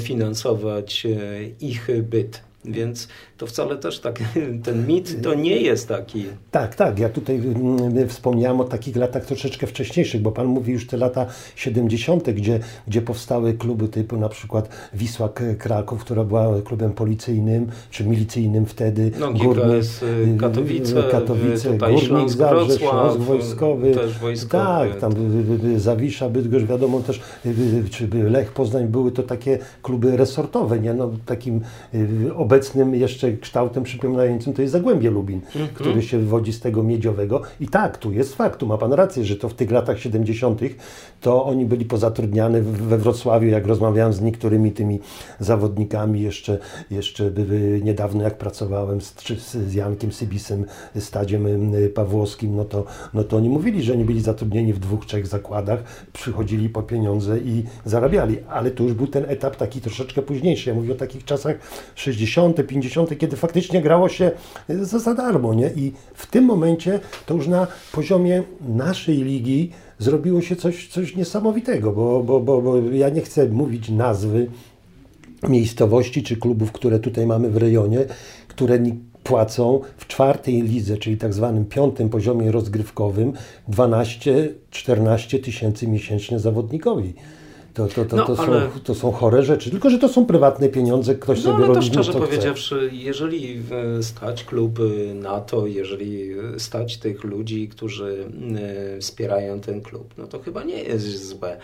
finansować 0.00 1.06
ich 1.60 1.88
byt. 2.02 2.42
Więc 2.64 3.08
to 3.38 3.46
wcale 3.46 3.76
też 3.76 4.00
tak, 4.00 4.18
ten 4.64 4.86
mit 4.86 5.22
to 5.22 5.34
nie 5.34 5.56
jest 5.56 5.88
taki. 5.88 6.24
Tak, 6.50 6.74
tak. 6.74 6.98
Ja 6.98 7.08
tutaj 7.08 7.36
mm, 7.36 8.08
wspomniałem 8.08 8.60
o 8.60 8.64
takich 8.64 8.96
latach 8.96 9.24
troszeczkę 9.24 9.66
wcześniejszych, 9.66 10.22
bo 10.22 10.32
Pan 10.32 10.46
mówi 10.46 10.72
już 10.72 10.86
te 10.86 10.96
lata 10.96 11.26
70., 11.56 12.30
gdzie, 12.30 12.60
gdzie 12.88 13.02
powstały 13.02 13.54
kluby 13.54 13.88
typu 13.88 14.16
na 14.16 14.28
przykład 14.28 14.68
Wisła 14.94 15.28
Kraków, 15.58 16.04
która 16.04 16.24
była 16.24 16.62
klubem 16.64 16.92
policyjnym 16.92 17.66
czy 17.90 18.04
milicyjnym 18.04 18.66
wtedy. 18.66 19.10
No, 19.20 19.32
GKS 19.32 20.02
y, 20.02 20.36
Katowice, 20.40 21.02
Katowice 21.02 21.78
Górnik 21.78 22.30
Zabrze, 22.30 22.78
Śląsk 22.78 23.18
Wojskowy. 23.18 23.94
Też 23.94 24.18
wojskowy. 24.18 24.64
Tak, 24.64 25.00
tam 25.00 25.12
Zawisza, 25.76 26.28
Bydgoszcz, 26.28 26.66
wiadomo 26.66 27.00
też, 27.00 27.20
czy 27.90 28.08
Lech 28.08 28.52
Poznań 28.52 28.86
były 28.86 29.12
to 29.12 29.22
takie 29.22 29.58
kluby 29.82 30.16
resortowe, 30.16 30.80
nie? 30.80 30.94
No, 30.94 31.10
takim 31.26 31.60
obecnym 32.36 32.94
jeszcze 32.94 33.27
kształtem 33.36 33.82
przypominającym 33.82 34.52
to 34.52 34.62
jest 34.62 34.72
Zagłębie 34.72 35.10
Lubin, 35.10 35.40
mm 35.54 35.68
-hmm. 35.68 35.72
który 35.72 36.02
się 36.02 36.18
wywodzi 36.18 36.52
z 36.52 36.60
tego 36.60 36.82
miedziowego. 36.82 37.42
I 37.60 37.68
tak, 37.68 37.98
tu 37.98 38.12
jest 38.12 38.34
fakt, 38.34 38.58
tu 38.58 38.66
ma 38.66 38.78
Pan 38.78 38.92
rację, 38.92 39.24
że 39.24 39.36
to 39.36 39.48
w 39.48 39.54
tych 39.54 39.70
latach 39.70 39.98
70. 39.98 40.60
to 41.20 41.44
oni 41.44 41.66
byli 41.66 41.84
pozatrudniani 41.84 42.60
we 42.60 42.98
Wrocławiu, 42.98 43.48
jak 43.48 43.66
rozmawiałem 43.66 44.12
z 44.12 44.20
niektórymi 44.20 44.72
tymi 44.72 45.00
zawodnikami 45.40 46.22
jeszcze, 46.22 46.58
jeszcze 46.90 47.30
niedawno 47.82 48.22
jak 48.22 48.38
pracowałem 48.38 49.00
z, 49.00 49.14
z 49.52 49.74
Jankiem 49.74 50.12
Sybisem, 50.12 50.64
Stadziem 50.98 51.72
Pawłowskim, 51.94 52.56
no 52.56 52.64
to, 52.64 52.84
no 53.14 53.24
to 53.24 53.36
oni 53.36 53.48
mówili, 53.48 53.82
że 53.82 53.92
oni 53.92 54.04
byli 54.04 54.20
zatrudnieni 54.20 54.72
w 54.72 54.78
dwóch, 54.78 55.06
trzech 55.06 55.26
zakładach, 55.26 55.82
przychodzili 56.12 56.68
po 56.68 56.82
pieniądze 56.82 57.38
i 57.38 57.64
zarabiali, 57.84 58.38
ale 58.48 58.70
to 58.70 58.82
już 58.84 58.94
był 58.94 59.06
ten 59.06 59.24
etap 59.28 59.56
taki 59.56 59.80
troszeczkę 59.80 60.22
późniejszy. 60.22 60.70
Ja 60.70 60.76
mówię 60.76 60.92
o 60.92 60.96
takich 60.96 61.24
czasach 61.24 61.56
60., 61.94 62.66
50., 62.66 63.18
kiedy 63.18 63.36
faktycznie 63.36 63.82
grało 63.82 64.08
się 64.08 64.30
za, 64.68 64.98
za 64.98 65.14
darmo. 65.14 65.54
Nie? 65.54 65.70
I 65.76 65.92
w 66.14 66.26
tym 66.26 66.44
momencie 66.44 67.00
to 67.26 67.34
już 67.34 67.46
na 67.46 67.66
poziomie 67.92 68.42
naszej 68.60 69.16
ligi 69.16 69.72
zrobiło 69.98 70.40
się 70.40 70.56
coś, 70.56 70.88
coś 70.88 71.16
niesamowitego, 71.16 71.92
bo, 71.92 72.22
bo, 72.22 72.40
bo, 72.40 72.62
bo 72.62 72.76
ja 72.76 73.08
nie 73.08 73.20
chcę 73.20 73.48
mówić 73.48 73.88
nazwy 73.88 74.46
miejscowości 75.48 76.22
czy 76.22 76.36
klubów, 76.36 76.72
które 76.72 76.98
tutaj 76.98 77.26
mamy 77.26 77.50
w 77.50 77.56
rejonie, 77.56 78.04
które 78.48 78.78
płacą 79.24 79.80
w 79.96 80.06
czwartej 80.06 80.62
lidze, 80.62 80.96
czyli 80.96 81.16
tak 81.16 81.34
zwanym 81.34 81.64
piątym 81.64 82.08
poziomie 82.08 82.52
rozgrywkowym 82.52 83.32
12-14 83.70 85.42
tysięcy 85.44 85.88
miesięcznie 85.88 86.38
zawodnikowi. 86.38 87.14
To, 87.78 87.86
to, 87.86 88.04
to, 88.04 88.16
no, 88.16 88.26
to, 88.26 88.42
ale... 88.42 88.60
są, 88.60 88.80
to 88.84 88.94
są 88.94 89.12
chore 89.12 89.42
rzeczy. 89.42 89.70
Tylko, 89.70 89.90
że 89.90 89.98
to 89.98 90.08
są 90.08 90.26
prywatne 90.26 90.68
pieniądze, 90.68 91.14
ktoś 91.14 91.38
no, 91.38 91.44
sobie 91.44 91.56
ale 91.56 91.66
robi. 91.66 91.80
to 91.80 91.86
szczerze 91.86 92.12
powiedziawszy, 92.12 92.90
jeżeli 92.92 93.62
e, 93.98 94.02
stać 94.02 94.44
kluby 94.44 95.12
na 95.14 95.40
to, 95.40 95.66
jeżeli 95.66 96.30
stać 96.58 96.96
tych 96.96 97.24
ludzi, 97.24 97.68
którzy 97.68 98.28
e, 98.96 99.00
wspierają 99.00 99.60
ten 99.60 99.80
klub, 99.80 100.14
no 100.18 100.26
to 100.26 100.38
chyba 100.38 100.64
nie 100.64 100.82
jest 100.82 101.28
złe. 101.28 101.58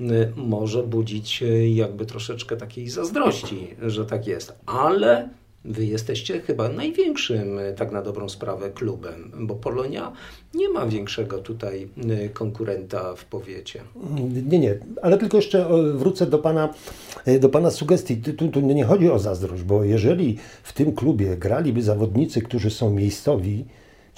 E, 0.00 0.04
może 0.36 0.82
budzić 0.82 1.44
jakby 1.74 2.06
troszeczkę 2.06 2.56
takiej 2.56 2.88
zazdrości, 2.88 3.68
że 3.82 4.06
tak 4.06 4.26
jest. 4.26 4.58
Ale 4.66 5.28
Wy 5.64 5.86
jesteście 5.86 6.40
chyba 6.40 6.68
największym, 6.68 7.58
e, 7.58 7.72
tak 7.72 7.92
na 7.92 8.02
dobrą 8.02 8.28
sprawę, 8.28 8.70
klubem, 8.70 9.30
bo 9.40 9.54
Polonia 9.54 10.12
nie 10.54 10.68
ma 10.68 10.86
większego 10.86 11.38
tutaj 11.38 11.88
e, 12.10 12.28
konkurenta 12.28 13.14
w 13.16 13.24
powiecie. 13.24 13.80
Nie, 14.48 14.58
nie, 14.58 14.78
ale 15.02 15.18
tylko 15.18 15.36
jeszcze 15.36 15.68
wrócę 15.94 16.26
do 16.26 16.38
Pana, 16.38 16.74
e, 17.26 17.38
do 17.38 17.48
pana 17.48 17.70
sugestii. 17.70 18.16
Tu, 18.16 18.48
tu 18.48 18.60
nie 18.60 18.84
chodzi 18.84 19.10
o 19.10 19.18
zazdrość, 19.18 19.62
bo 19.62 19.84
jeżeli 19.84 20.38
w 20.62 20.72
tym 20.72 20.92
klubie 20.92 21.36
graliby 21.36 21.82
zawodnicy, 21.82 22.42
którzy 22.42 22.70
są 22.70 22.90
miejscowi, 22.90 23.64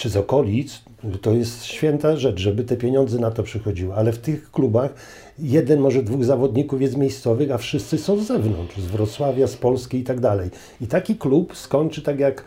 czy 0.03 0.09
z 0.09 0.17
okolic, 0.17 0.83
to 1.21 1.33
jest 1.33 1.65
święta 1.65 2.17
rzecz, 2.17 2.41
żeby 2.41 2.65
te 2.65 2.77
pieniądze 2.77 3.19
na 3.19 3.31
to 3.31 3.43
przychodziły, 3.43 3.95
ale 3.95 4.13
w 4.13 4.19
tych 4.19 4.51
klubach 4.51 4.95
jeden, 5.39 5.81
może 5.81 6.03
dwóch 6.03 6.25
zawodników 6.25 6.83
jest 6.83 6.97
miejscowych, 6.97 7.51
a 7.51 7.59
wszyscy 7.59 7.99
są 7.99 8.19
z 8.19 8.27
zewnątrz, 8.27 8.79
z 8.79 8.87
Wrocławia, 8.87 9.47
z 9.47 9.57
Polski 9.57 9.99
i 9.99 10.03
tak 10.03 10.21
dalej. 10.21 10.51
I 10.81 10.87
taki 10.87 11.17
klub 11.17 11.57
skończy 11.57 12.03
tak 12.03 12.19
jak 12.21 12.45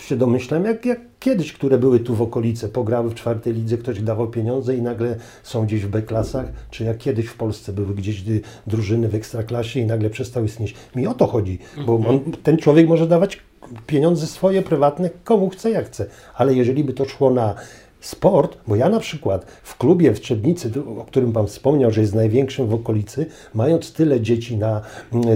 się 0.00 0.16
domyślam, 0.16 0.64
jak, 0.64 0.86
jak 0.86 1.00
kiedyś, 1.20 1.52
które 1.52 1.78
były 1.78 2.00
tu 2.00 2.14
w 2.14 2.22
okolicy, 2.22 2.68
pograły 2.68 3.10
w 3.10 3.14
czwartej 3.14 3.54
lidze, 3.54 3.78
ktoś 3.78 4.02
dawał 4.02 4.30
pieniądze 4.30 4.76
i 4.76 4.82
nagle 4.82 5.16
są 5.42 5.66
gdzieś 5.66 5.84
w 5.84 5.88
B-klasach, 5.88 6.52
czy 6.70 6.84
jak 6.84 6.98
kiedyś 6.98 7.26
w 7.26 7.36
Polsce 7.36 7.72
były 7.72 7.94
gdzieś 7.94 8.24
drużyny 8.66 9.08
w 9.08 9.14
ekstraklasie 9.14 9.80
i 9.80 9.86
nagle 9.86 10.10
przestały 10.10 10.46
istnieć. 10.46 10.74
Mi 10.96 11.06
o 11.06 11.14
to 11.14 11.26
chodzi, 11.26 11.58
bo 11.86 11.94
on, 11.94 12.20
ten 12.42 12.56
człowiek 12.56 12.88
może 12.88 13.06
dawać 13.06 13.38
pieniądze 13.86 14.26
swoje, 14.26 14.62
prywatne, 14.62 15.10
komu 15.24 15.50
chce, 15.50 15.70
jak 15.70 15.86
chce, 15.86 16.06
ale 16.34 16.54
jeżeli 16.54 16.84
by 16.84 16.92
to 16.92 17.04
szło 17.04 17.30
na 17.30 17.54
sport, 18.00 18.58
bo 18.66 18.76
ja 18.76 18.88
na 18.88 19.00
przykład 19.00 19.46
w 19.62 19.76
klubie 19.76 20.14
w 20.14 20.20
Trzebnicy, 20.20 20.70
o 21.00 21.04
którym 21.04 21.32
Pan 21.32 21.46
wspomniał, 21.46 21.90
że 21.90 22.00
jest 22.00 22.14
największym 22.14 22.66
w 22.66 22.74
okolicy, 22.74 23.26
mając 23.54 23.92
tyle 23.92 24.20
dzieci 24.20 24.56
na, 24.56 24.80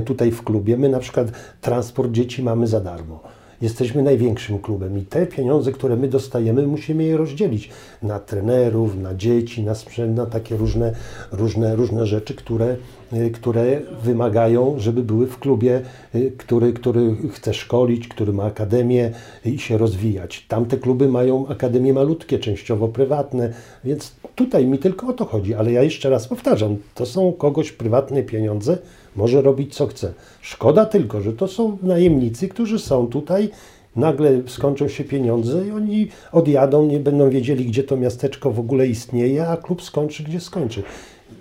tutaj 0.04 0.30
w 0.30 0.42
klubie, 0.42 0.76
my 0.76 0.88
na 0.88 0.98
przykład 0.98 1.26
transport 1.60 2.12
dzieci 2.12 2.42
mamy 2.42 2.66
za 2.66 2.80
darmo. 2.80 3.35
Jesteśmy 3.60 4.02
największym 4.02 4.58
klubem 4.58 4.98
i 4.98 5.02
te 5.02 5.26
pieniądze, 5.26 5.72
które 5.72 5.96
my 5.96 6.08
dostajemy, 6.08 6.66
musimy 6.66 7.04
je 7.04 7.16
rozdzielić 7.16 7.70
na 8.02 8.18
trenerów, 8.18 8.96
na 8.96 9.14
dzieci, 9.14 9.62
na 9.62 9.74
sprzęt, 9.74 10.16
na 10.16 10.26
takie 10.26 10.56
różne, 10.56 10.92
różne, 11.32 11.76
różne 11.76 12.06
rzeczy, 12.06 12.34
które, 12.34 12.76
y, 13.12 13.30
które 13.30 13.80
wymagają, 14.02 14.74
żeby 14.78 15.02
były 15.02 15.26
w 15.26 15.38
klubie, 15.38 15.80
y, 16.14 16.32
który, 16.38 16.72
który 16.72 17.16
chce 17.32 17.54
szkolić, 17.54 18.08
który 18.08 18.32
ma 18.32 18.44
akademię 18.44 19.10
i 19.44 19.58
się 19.58 19.78
rozwijać. 19.78 20.44
Tamte 20.48 20.76
kluby 20.76 21.08
mają 21.08 21.48
akademie 21.48 21.92
malutkie, 21.92 22.38
częściowo 22.38 22.88
prywatne, 22.88 23.52
więc 23.84 24.12
tutaj 24.34 24.66
mi 24.66 24.78
tylko 24.78 25.06
o 25.06 25.12
to 25.12 25.24
chodzi, 25.24 25.54
ale 25.54 25.72
ja 25.72 25.82
jeszcze 25.82 26.10
raz 26.10 26.28
powtarzam, 26.28 26.76
to 26.94 27.06
są 27.06 27.32
kogoś 27.32 27.72
prywatne 27.72 28.22
pieniądze, 28.22 28.78
może 29.16 29.42
robić 29.42 29.74
co 29.74 29.86
chce. 29.86 30.14
Szkoda 30.40 30.86
tylko, 30.86 31.20
że 31.20 31.32
to 31.32 31.48
są 31.48 31.78
najemnicy, 31.82 32.48
którzy 32.48 32.78
są 32.78 33.06
tutaj, 33.06 33.50
nagle 33.96 34.42
skończą 34.46 34.88
się 34.88 35.04
pieniądze 35.04 35.66
i 35.66 35.70
oni 35.70 36.08
odjadą, 36.32 36.86
nie 36.86 37.00
będą 37.00 37.30
wiedzieli, 37.30 37.66
gdzie 37.66 37.84
to 37.84 37.96
miasteczko 37.96 38.50
w 38.50 38.60
ogóle 38.60 38.86
istnieje, 38.86 39.48
a 39.48 39.56
klub 39.56 39.82
skończy, 39.82 40.22
gdzie 40.22 40.40
skończy. 40.40 40.82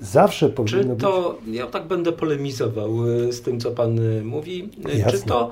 Zawsze 0.01 0.49
powinno 0.49 0.95
Czy 0.95 1.01
to, 1.01 1.39
być... 1.45 1.55
ja 1.55 1.67
tak 1.67 1.87
będę 1.87 2.11
polemizował 2.11 2.89
e, 3.09 3.33
z 3.33 3.41
tym, 3.41 3.59
co 3.59 3.71
Pan 3.71 3.99
e, 3.99 4.23
mówi. 4.23 4.69
Jasne. 4.97 5.11
Czy 5.11 5.25
to, 5.25 5.51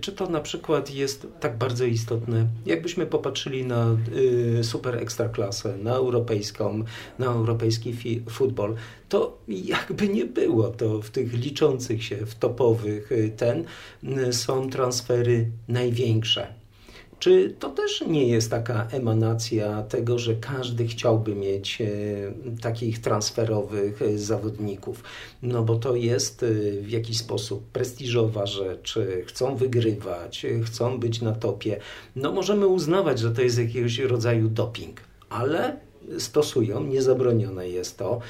czy 0.00 0.12
to 0.12 0.28
na 0.28 0.40
przykład 0.40 0.94
jest 0.94 1.26
tak 1.40 1.58
bardzo 1.58 1.84
istotne? 1.84 2.46
Jakbyśmy 2.66 3.06
popatrzyli 3.06 3.64
na 3.64 3.96
super 4.62 4.96
ekstraklasę, 4.96 5.76
na 5.82 5.94
europejską, 5.94 6.84
na 7.18 7.26
europejski 7.26 7.96
futbol, 8.30 8.74
to 9.08 9.38
jakby 9.48 10.08
nie 10.08 10.24
było, 10.24 10.68
to 10.68 11.02
w 11.02 11.10
tych 11.10 11.32
liczących 11.32 12.04
się, 12.04 12.16
w 12.26 12.34
topowych 12.34 13.10
ten 13.36 13.64
są 14.30 14.70
transfery 14.70 15.50
największe 15.68 16.55
Czy 17.18 17.54
to 17.58 17.70
też 17.70 18.04
nie 18.06 18.28
jest 18.28 18.50
taka 18.50 18.86
emanacja 18.90 19.82
tego, 19.82 20.18
że 20.18 20.34
każdy 20.34 20.86
chciałby 20.86 21.34
mieć 21.34 21.80
e, 21.80 21.86
takich 22.60 23.00
transferowych 23.00 24.02
e, 24.02 24.18
zawodników? 24.18 25.02
No 25.42 25.62
bo 25.62 25.76
to 25.76 25.96
jest 25.96 26.42
e, 26.42 26.46
w 26.82 26.90
jakiś 26.90 27.18
sposób 27.18 27.66
prestiżowa 27.66 28.46
rzecz, 28.46 28.98
chcą 29.26 29.56
wygrywać, 29.56 30.46
chcą 30.64 31.00
być 31.00 31.22
na 31.22 31.32
topie. 31.32 31.80
No 32.16 32.32
możemy 32.32 32.66
uznawać, 32.66 33.18
że 33.18 33.30
to 33.30 33.42
jest 33.42 33.58
jakiegoś 33.58 33.98
rodzaju 33.98 34.48
doping, 34.48 35.00
ale 35.30 35.76
stosują, 36.18 36.84
niezabronione 36.84 37.68
jest 37.68 37.98
to. 37.98 38.20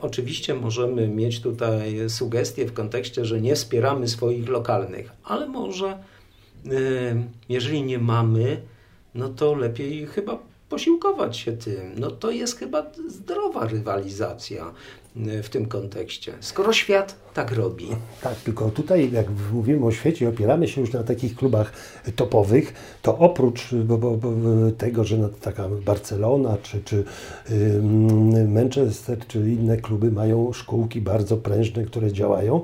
Oczywiście 0.00 0.54
możemy 0.54 1.08
mieć 1.08 1.40
tutaj 1.40 2.10
sugestie 2.10 2.66
w 2.66 2.72
kontekście, 2.72 3.24
że 3.24 3.40
nie 3.40 3.54
wspieramy 3.54 4.08
swoich 4.08 4.48
lokalnych, 4.48 5.10
ale 5.24 5.48
może 5.48 5.98
jeżeli 7.48 7.82
nie 7.82 7.98
mamy, 7.98 8.62
no 9.14 9.28
to 9.28 9.54
lepiej 9.54 10.06
chyba 10.06 10.38
posiłkować 10.68 11.36
się 11.36 11.52
tym. 11.52 11.92
No 11.96 12.10
to 12.10 12.30
jest 12.30 12.58
chyba 12.58 12.86
zdrowa 13.08 13.66
rywalizacja 13.66 14.72
w 15.16 15.48
tym 15.48 15.66
kontekście, 15.66 16.32
skoro 16.40 16.72
świat 16.72 17.16
tak 17.34 17.52
robi. 17.52 17.88
Tak, 18.22 18.34
tylko 18.34 18.70
tutaj 18.70 19.12
jak 19.12 19.26
mówimy 19.52 19.86
o 19.86 19.92
świecie, 19.92 20.28
opieramy 20.28 20.68
się 20.68 20.80
już 20.80 20.92
na 20.92 21.02
takich 21.02 21.36
klubach 21.36 21.72
topowych, 22.16 22.74
to 23.02 23.18
oprócz 23.18 23.74
bo, 23.74 23.98
bo, 23.98 24.16
bo 24.16 24.30
tego, 24.78 25.04
że 25.04 25.28
taka 25.28 25.68
Barcelona 25.68 26.56
czy, 26.62 26.82
czy 26.84 27.04
Manchester 28.48 29.26
czy 29.26 29.38
inne 29.38 29.76
kluby 29.76 30.10
mają 30.10 30.52
szkółki 30.52 31.00
bardzo 31.00 31.36
prężne, 31.36 31.84
które 31.84 32.12
działają, 32.12 32.62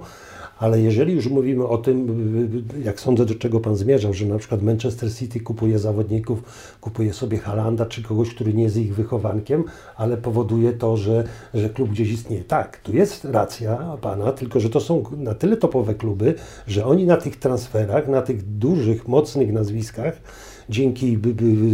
ale 0.59 0.81
jeżeli 0.81 1.15
już 1.15 1.27
mówimy 1.27 1.67
o 1.67 1.79
tym, 1.79 2.67
jak 2.85 3.01
sądzę, 3.01 3.27
do 3.27 3.35
czego 3.35 3.61
Pan 3.61 3.77
zmierzał, 3.77 4.15
że 4.15 4.27
na 4.27 4.39
przykład 4.39 4.63
Manchester 4.63 5.15
City 5.15 5.41
kupuje 5.41 5.79
zawodników, 5.79 6.43
kupuje 6.81 7.13
sobie 7.13 7.39
Halanda 7.39 7.87
czy 7.87 8.03
kogoś, 8.03 8.35
który 8.35 8.55
nie 8.55 8.63
jest 8.63 8.77
ich 8.77 8.95
wychowankiem, 8.95 9.65
ale 9.97 10.17
powoduje 10.17 10.73
to, 10.73 10.97
że, 10.97 11.25
że 11.55 11.71
klub 11.71 11.91
gdzieś 11.91 12.11
istnieje. 12.11 12.45
Tak, 12.45 12.81
tu 12.81 12.97
jest 12.97 13.25
racja 13.25 13.97
Pana, 14.01 14.33
tylko 14.33 14.61
że 14.61 14.71
to 14.71 14.81
są 14.81 15.03
na 15.17 15.35
tyle 15.35 15.57
topowe 15.57 15.95
kluby, 15.95 16.35
że 16.67 16.87
oni 16.87 17.07
na 17.07 17.17
tych 17.17 17.37
transferach, 17.37 18.09
na 18.09 18.23
tych 18.23 18.59
dużych, 18.59 19.09
mocnych 19.09 19.53
nazwiskach, 19.53 20.21
dzięki 20.69 21.19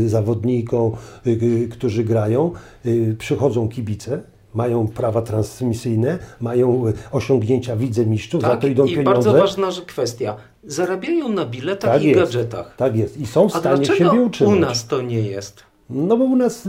zawodnikom, 0.07 0.93
y, 1.27 1.31
y, 1.31 1.69
którzy 1.69 2.05
grają, 2.05 2.53
y, 2.87 3.17
przychodzą 3.19 3.69
kibice, 3.69 4.23
mają 4.55 4.89
prawa 4.89 5.23
transmisyjne, 5.23 6.19
mają 6.41 6.87
e, 6.89 6.93
osiągnięcia 7.13 7.77
wicemistrzów, 7.77 8.43
tak, 8.43 8.51
za 8.51 8.57
to 8.57 8.67
idą 8.67 8.85
i 8.85 8.89
pieniądze. 8.89 9.11
I 9.11 9.15
bardzo 9.15 9.33
ważna 9.33 9.69
kwestia, 9.87 10.37
zarabiają 10.65 11.29
na 11.29 11.47
biletach 11.47 11.93
tak 11.93 12.03
i 12.03 12.07
jest, 12.07 12.21
gadżetach. 12.21 12.77
Tak 12.77 12.97
jest 12.97 13.17
i 13.21 13.27
są 13.27 13.49
w 13.49 13.53
stanie 13.53 13.85
siebie 13.85 14.11
utrzymać. 14.11 14.57
u 14.57 14.61
nas 14.61 14.87
to 14.87 15.03
nie 15.03 15.21
jest? 15.21 15.72
No 15.95 16.17
bo 16.17 16.25
u 16.25 16.37
nas 16.37 16.69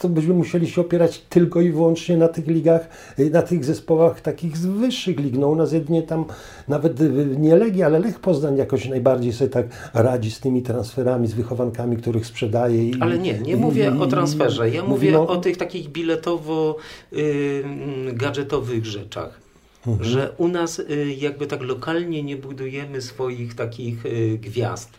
to 0.00 0.08
byśmy 0.08 0.34
musieli 0.34 0.70
się 0.70 0.80
opierać 0.80 1.18
tylko 1.18 1.60
i 1.60 1.70
wyłącznie 1.70 2.16
na 2.16 2.28
tych 2.28 2.46
ligach, 2.46 2.88
y, 3.18 3.30
na 3.30 3.42
tych 3.42 3.64
zespołach 3.64 4.20
takich 4.20 4.56
z 4.56 4.66
wyższych 4.66 5.20
lig. 5.20 5.38
No 5.38 5.48
u 5.48 5.56
nas 5.56 5.72
jedynie 5.72 6.02
tam 6.02 6.24
nawet 6.68 7.00
y, 7.00 7.36
nie 7.38 7.56
Legia, 7.56 7.86
ale 7.86 7.98
Lech 7.98 8.20
Poznań 8.20 8.56
jakoś 8.56 8.88
najbardziej 8.88 9.32
sobie 9.32 9.50
tak 9.50 9.66
radzi 9.94 10.30
z 10.30 10.40
tymi 10.40 10.62
transferami, 10.62 11.28
z 11.28 11.34
wychowankami, 11.34 11.96
których 11.96 12.26
sprzedaje. 12.26 12.84
I, 12.84 13.00
ale 13.00 13.18
nie, 13.18 13.38
nie 13.38 13.52
i, 13.52 13.56
mówię 13.56 13.92
i, 13.96 13.98
o 13.98 14.06
transferze. 14.06 14.70
Ja 14.70 14.84
mówię 14.84 15.12
no, 15.12 15.28
o 15.28 15.36
tych 15.36 15.56
takich 15.56 15.88
biletowo-gadżetowych 15.88 18.84
rzeczach. 18.84 19.40
Mhm. 19.86 20.10
Że 20.10 20.32
u 20.36 20.48
nas 20.48 20.78
y, 20.78 21.14
jakby 21.18 21.46
tak 21.46 21.62
lokalnie 21.62 22.22
nie 22.22 22.36
budujemy 22.36 23.02
swoich 23.02 23.54
takich 23.54 24.02
gwiazd. 24.40 24.90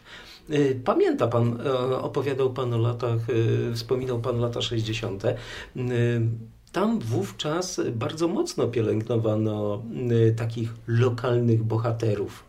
Y, 0.51 0.82
pamięta 0.86 1.27
Pan, 1.27 1.62
e, 1.65 1.98
opowiadał 1.98 2.53
Pan 2.53 2.74
o 2.74 2.77
latach, 2.77 3.29
y, 3.29 3.74
wspominał 3.75 4.20
Pan 4.20 4.39
lata 4.39 4.62
60. 4.62 5.25
Y, 5.25 5.36
tam 6.72 7.00
wówczas 7.00 7.82
bardzo 7.94 8.27
mocno 8.27 8.68
pielęgnowano 8.68 9.84
takich 10.38 10.74
lokalnych 10.88 11.63
bohaterów. 11.63 12.49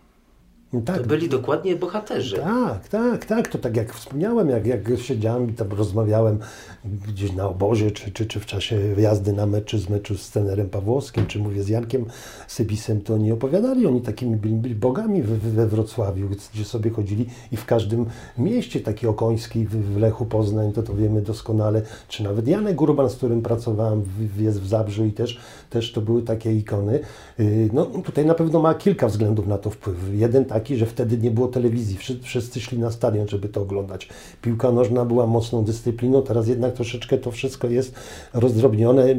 Tak. 0.85 0.99
To 0.99 1.05
byli 1.05 1.29
dokładnie 1.29 1.77
bohaterzy. 1.77 2.37
Tak, 2.37 2.89
tak, 2.89 3.25
tak. 3.25 3.49
To 3.49 3.59
tak 3.59 3.77
jak 3.77 3.95
wspomniałem, 3.95 4.49
jak, 4.49 4.67
jak 4.67 4.81
siedziałem 4.99 5.51
i 5.51 5.53
tam 5.53 5.73
rozmawiałem 5.73 6.39
gdzieś 7.09 7.33
na 7.33 7.49
obozie, 7.49 7.91
czy, 7.91 8.13
czy, 8.13 8.27
czy 8.27 8.41
w 8.41 8.47
czasie 8.47 8.77
jazdy 8.99 9.33
na 9.33 9.47
mecz, 9.47 9.65
czy 9.65 9.79
z 9.79 9.89
meczu 9.89 10.19
z 10.19 10.31
trenerem 10.31 10.69
Pawłowskim, 10.69 11.27
czy 11.27 11.39
mówię 11.39 11.63
z 11.63 11.69
Jankiem 11.69 12.05
Sybisem, 12.49 13.01
to 13.01 13.15
oni 13.15 13.33
opowiadali, 13.33 13.87
oni 13.87 14.01
takimi 14.01 14.37
byli, 14.37 14.55
byli 14.55 14.75
bogami 14.75 15.23
we, 15.23 15.37
we 15.37 15.67
Wrocławiu, 15.67 16.29
gdzie 16.55 16.65
sobie 16.65 16.91
chodzili 16.91 17.27
i 17.53 17.57
w 17.57 17.65
każdym 17.65 18.07
mieście, 18.39 18.81
taki 18.81 19.07
Okoński, 19.07 19.67
w, 19.67 19.95
w 19.95 19.97
Lechu 19.97 20.27
Poznań, 20.27 20.73
to 20.73 20.83
to 20.83 20.95
wiemy 20.95 21.23
doskonale, 21.23 21.83
czy 22.09 22.23
nawet 22.25 22.49
Janek 22.49 22.81
Urban, 22.81 23.11
z 23.11 23.17
którym 23.17 23.43
pracowałem, 23.43 24.03
w, 24.03 24.41
jest 24.41 24.61
w 24.61 24.69
Zabrzu 24.69 25.05
i 25.05 25.13
też, 25.13 25.39
też 25.71 25.93
to 25.93 26.01
były 26.01 26.23
takie 26.23 26.55
ikony. 26.55 27.01
Y, 27.41 27.71
no 27.73 27.85
tutaj 27.87 28.27
na 28.27 28.35
pewno 28.35 28.61
ma 28.61 28.75
kilka 28.75 29.09
względów 29.09 29.47
na 29.47 29.59
to 29.59 29.71
wpływ. 29.71 29.97
Jeden 30.13 30.45
taki, 30.45 30.60
że 30.69 30.87
wtedy 30.87 31.19
nie 31.19 31.31
było 31.31 31.49
telewizji, 31.49 31.99
wszyscy 32.23 32.61
szli 32.61 32.79
na 32.79 32.91
stadion, 32.91 33.29
żeby 33.29 33.49
to 33.49 33.63
oglądać. 33.63 34.09
Piłka 34.43 34.73
nożna 34.73 35.05
była 35.05 35.27
mocną 35.27 35.65
dyscypliną, 35.65 36.23
teraz 36.23 36.49
jednak 36.49 36.75
troszeczkę 36.75 37.19
to 37.19 37.31
wszystko 37.31 37.69
jest 37.69 37.95
rozdrobnione 38.35 39.15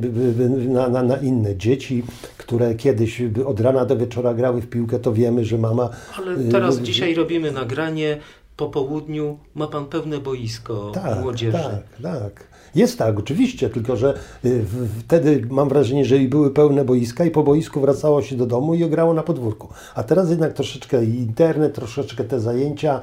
na, 0.67 0.89
na, 0.89 1.03
na 1.03 1.17
inne. 1.17 1.55
Dzieci, 1.57 2.03
które 2.37 2.75
kiedyś 2.75 3.21
od 3.45 3.59
rana 3.59 3.85
do 3.85 3.97
wieczora 3.97 4.33
grały 4.33 4.61
w 4.61 4.67
piłkę, 4.67 4.99
to 4.99 5.13
wiemy, 5.13 5.45
że 5.45 5.57
mama... 5.57 5.89
Ale 6.17 6.43
teraz, 6.51 6.77
y, 6.77 6.81
dzisiaj 6.81 7.15
robimy 7.15 7.51
nagranie, 7.51 8.17
po 8.57 8.69
południu 8.69 9.39
ma 9.55 9.67
pan 9.67 9.85
pełne 9.85 10.19
boisko 10.19 10.91
tak, 10.93 11.21
młodzieży. 11.21 11.57
Tak, 11.57 12.01
tak. 12.01 12.50
Jest 12.75 12.97
tak, 12.97 13.19
oczywiście, 13.19 13.69
tylko 13.69 13.97
że 13.97 14.19
y, 14.45 14.65
wtedy 14.99 15.47
mam 15.49 15.69
wrażenie, 15.69 16.05
że 16.05 16.17
i 16.17 16.27
były 16.27 16.51
pełne 16.51 16.85
boiska 16.85 17.25
i 17.25 17.31
po 17.31 17.43
boisku 17.43 17.81
wracało 17.81 18.21
się 18.21 18.35
do 18.35 18.45
domu 18.45 18.73
i 18.73 18.89
grało 18.89 19.13
na 19.13 19.23
podwórku. 19.23 19.67
A 19.95 20.03
teraz 20.03 20.29
jednak 20.29 20.53
troszeczkę 20.53 21.05
internet, 21.05 21.73
troszeczkę 21.73 22.23
te 22.23 22.39
zajęcia, 22.39 23.01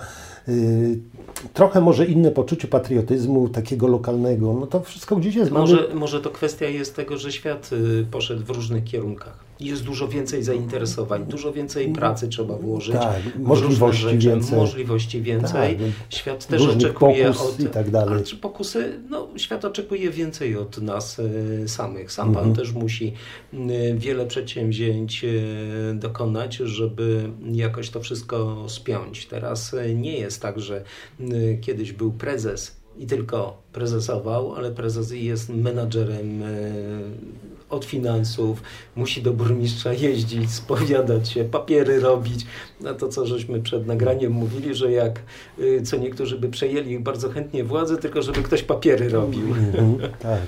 y, 0.49 0.99
trochę 1.55 1.81
może 1.81 2.07
inne 2.07 2.31
poczucie 2.31 2.69
patriotyzmu, 2.69 3.49
takiego 3.49 3.89
lokalnego. 3.89 4.57
No 4.61 4.67
to 4.67 4.81
wszystko 4.81 5.17
gdzieś 5.17 5.35
jest. 5.35 5.51
Może, 5.51 5.77
Mamy... 5.77 5.95
może 5.95 6.21
to 6.21 6.31
kwestia 6.31 6.67
jest 6.67 6.97
tego, 6.97 7.17
że 7.19 7.33
świat 7.33 7.71
y, 7.73 8.07
poszedł 8.11 8.45
w 8.45 8.51
różnych 8.51 8.85
kierunkach 8.85 9.48
jest 9.61 9.85
dużo 9.85 10.09
więcej 10.09 10.43
zainteresowań, 10.43 11.27
dużo 11.27 11.53
więcej 11.53 11.93
pracy 11.93 12.29
trzeba 12.29 12.57
włożyć. 12.57 12.93
Tak, 12.95 13.23
możliwości 13.39 14.03
rzeczy, 14.03 14.19
więcej. 14.19 14.59
Możliwości 14.59 15.23
więcej. 15.23 15.77
Tak, 15.77 15.87
świat 16.09 16.47
też 16.47 16.63
oczekuje 16.63 17.31
od... 17.31 17.61
i 17.61 17.67
tak 17.67 17.91
dalej. 17.91 18.25
A 18.33 18.37
pokusy, 18.43 19.01
no 19.11 19.29
świat 19.37 19.65
oczekuje 19.65 20.11
więcej 20.11 20.57
od 20.57 20.79
nas 20.79 21.19
y, 21.19 21.65
samych. 21.67 22.13
Sam 22.13 22.29
mhm. 22.29 22.47
Pan 22.47 22.55
też 22.55 22.73
musi 22.73 23.13
y, 23.55 23.95
wiele 23.97 24.27
przedsięwzięć 24.27 25.25
y, 25.25 25.95
dokonać, 25.95 26.57
żeby 26.57 27.31
jakoś 27.53 27.91
to 27.91 28.01
wszystko 28.01 28.65
spiąć. 28.69 29.27
Teraz 29.27 29.77
nie 29.95 30.19
jest 30.19 30.43
tak, 30.43 30.61
że 30.61 30.85
kiedyś 31.61 31.93
był 31.93 32.13
prezes 32.13 32.77
i 32.99 33.07
tylko 33.07 33.63
prezesował, 33.73 34.55
ale 34.55 34.71
prezes 34.71 35.11
jest 35.11 35.49
menadżerem 35.49 36.43
od 37.71 37.85
finansów, 37.85 38.63
musi 38.97 39.23
do 39.23 39.33
burmistrza 39.33 39.93
jeździć, 39.93 40.51
spowiadać 40.51 41.29
się, 41.29 41.45
papiery 41.45 42.01
robić. 42.01 42.47
No 42.81 42.95
to 42.95 43.09
co 43.09 43.27
żeśmy 43.27 43.61
przed 43.61 43.87
nagraniem 43.87 44.33
mówili, 44.33 44.75
że 44.75 44.93
jak 44.93 45.21
y, 45.59 45.83
co 45.83 45.97
niektórzy 45.97 46.39
by 46.39 46.49
przejęli 46.49 46.99
bardzo 46.99 47.31
chętnie 47.31 47.65
władzę, 47.65 47.97
tylko 47.97 48.23
żeby 48.23 48.43
ktoś 48.43 48.63
papiery 48.63 49.09
robił. 49.09 49.55
Mm, 49.79 49.99
tak. 50.19 50.41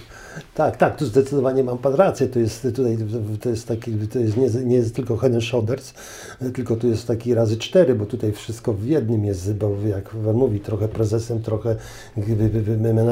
Tak, 0.54 0.76
tak, 0.76 0.96
tu 0.96 1.06
zdecydowanie 1.06 1.64
mam 1.64 1.78
Pan 1.78 1.94
rację. 1.94 2.28
To 2.28 2.38
jest 2.38 2.62
tutaj, 2.62 2.98
to 3.40 3.48
jest 3.48 3.68
taki, 3.68 3.92
to 3.92 4.18
jest 4.18 4.36
nie, 4.36 4.64
nie 4.64 4.76
jest 4.76 4.94
tylko 4.94 5.18
and 5.22 5.44
Shoulders, 5.44 5.94
tylko 6.54 6.76
tu 6.76 6.88
jest 6.88 7.06
taki 7.06 7.34
razy 7.34 7.56
cztery, 7.56 7.94
bo 7.94 8.06
tutaj 8.06 8.32
wszystko 8.32 8.72
w 8.72 8.86
jednym 8.86 9.24
jest, 9.24 9.54
bo 9.54 9.76
jak 9.86 10.08
Pan 10.08 10.36
mówi, 10.36 10.60
trochę 10.60 10.88
prezesem, 10.88 11.42
trochę 11.42 11.76
menadżerem 12.16 13.09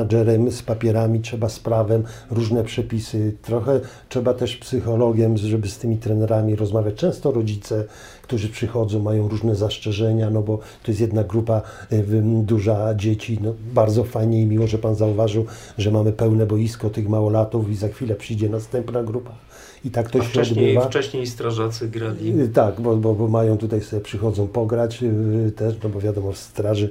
z 0.50 0.62
papierami, 0.62 1.20
trzeba 1.20 1.48
z 1.48 1.58
prawem, 1.58 2.02
różne 2.30 2.64
przepisy, 2.64 3.36
trochę 3.42 3.80
trzeba 4.08 4.34
też 4.34 4.56
psychologiem, 4.56 5.36
żeby 5.36 5.68
z 5.68 5.78
tymi 5.78 5.96
trenerami 5.96 6.56
rozmawiać. 6.56 6.94
Często 6.94 7.32
rodzice, 7.32 7.84
którzy 8.22 8.48
przychodzą, 8.48 9.02
mają 9.02 9.28
różne 9.28 9.54
zastrzeżenia, 9.54 10.30
no 10.30 10.42
bo 10.42 10.58
to 10.58 10.90
jest 10.90 11.00
jedna 11.00 11.24
grupa 11.24 11.62
y, 11.92 12.04
duża 12.42 12.94
dzieci. 12.94 13.38
No, 13.42 13.54
bardzo 13.74 14.04
fajnie 14.04 14.42
i 14.42 14.46
miło, 14.46 14.66
że 14.66 14.78
Pan 14.78 14.94
zauważył, 14.94 15.46
że 15.78 15.90
mamy 15.90 16.12
pełne 16.12 16.46
boisko 16.46 16.90
tych 16.90 17.08
małolatów 17.08 17.70
i 17.70 17.76
za 17.76 17.88
chwilę 17.88 18.14
przyjdzie 18.14 18.48
następna 18.48 19.02
grupa 19.02 19.47
i 19.84 19.90
tak 19.90 20.10
to 20.10 20.18
A 20.18 20.22
się 20.22 20.28
wcześniej, 20.28 20.68
odbywa. 20.68 20.88
Wcześniej 20.88 21.26
strażacy 21.26 21.88
grali. 21.88 22.40
Y, 22.40 22.48
tak, 22.48 22.80
bo, 22.80 22.96
bo, 22.96 23.14
bo 23.14 23.28
mają 23.28 23.58
tutaj 23.58 23.82
sobie 23.82 24.02
przychodzą 24.02 24.48
pograć 24.48 25.02
y, 25.02 25.52
też, 25.56 25.74
no 25.82 25.88
bo 25.88 26.00
wiadomo 26.00 26.32
w 26.32 26.38
straży 26.38 26.90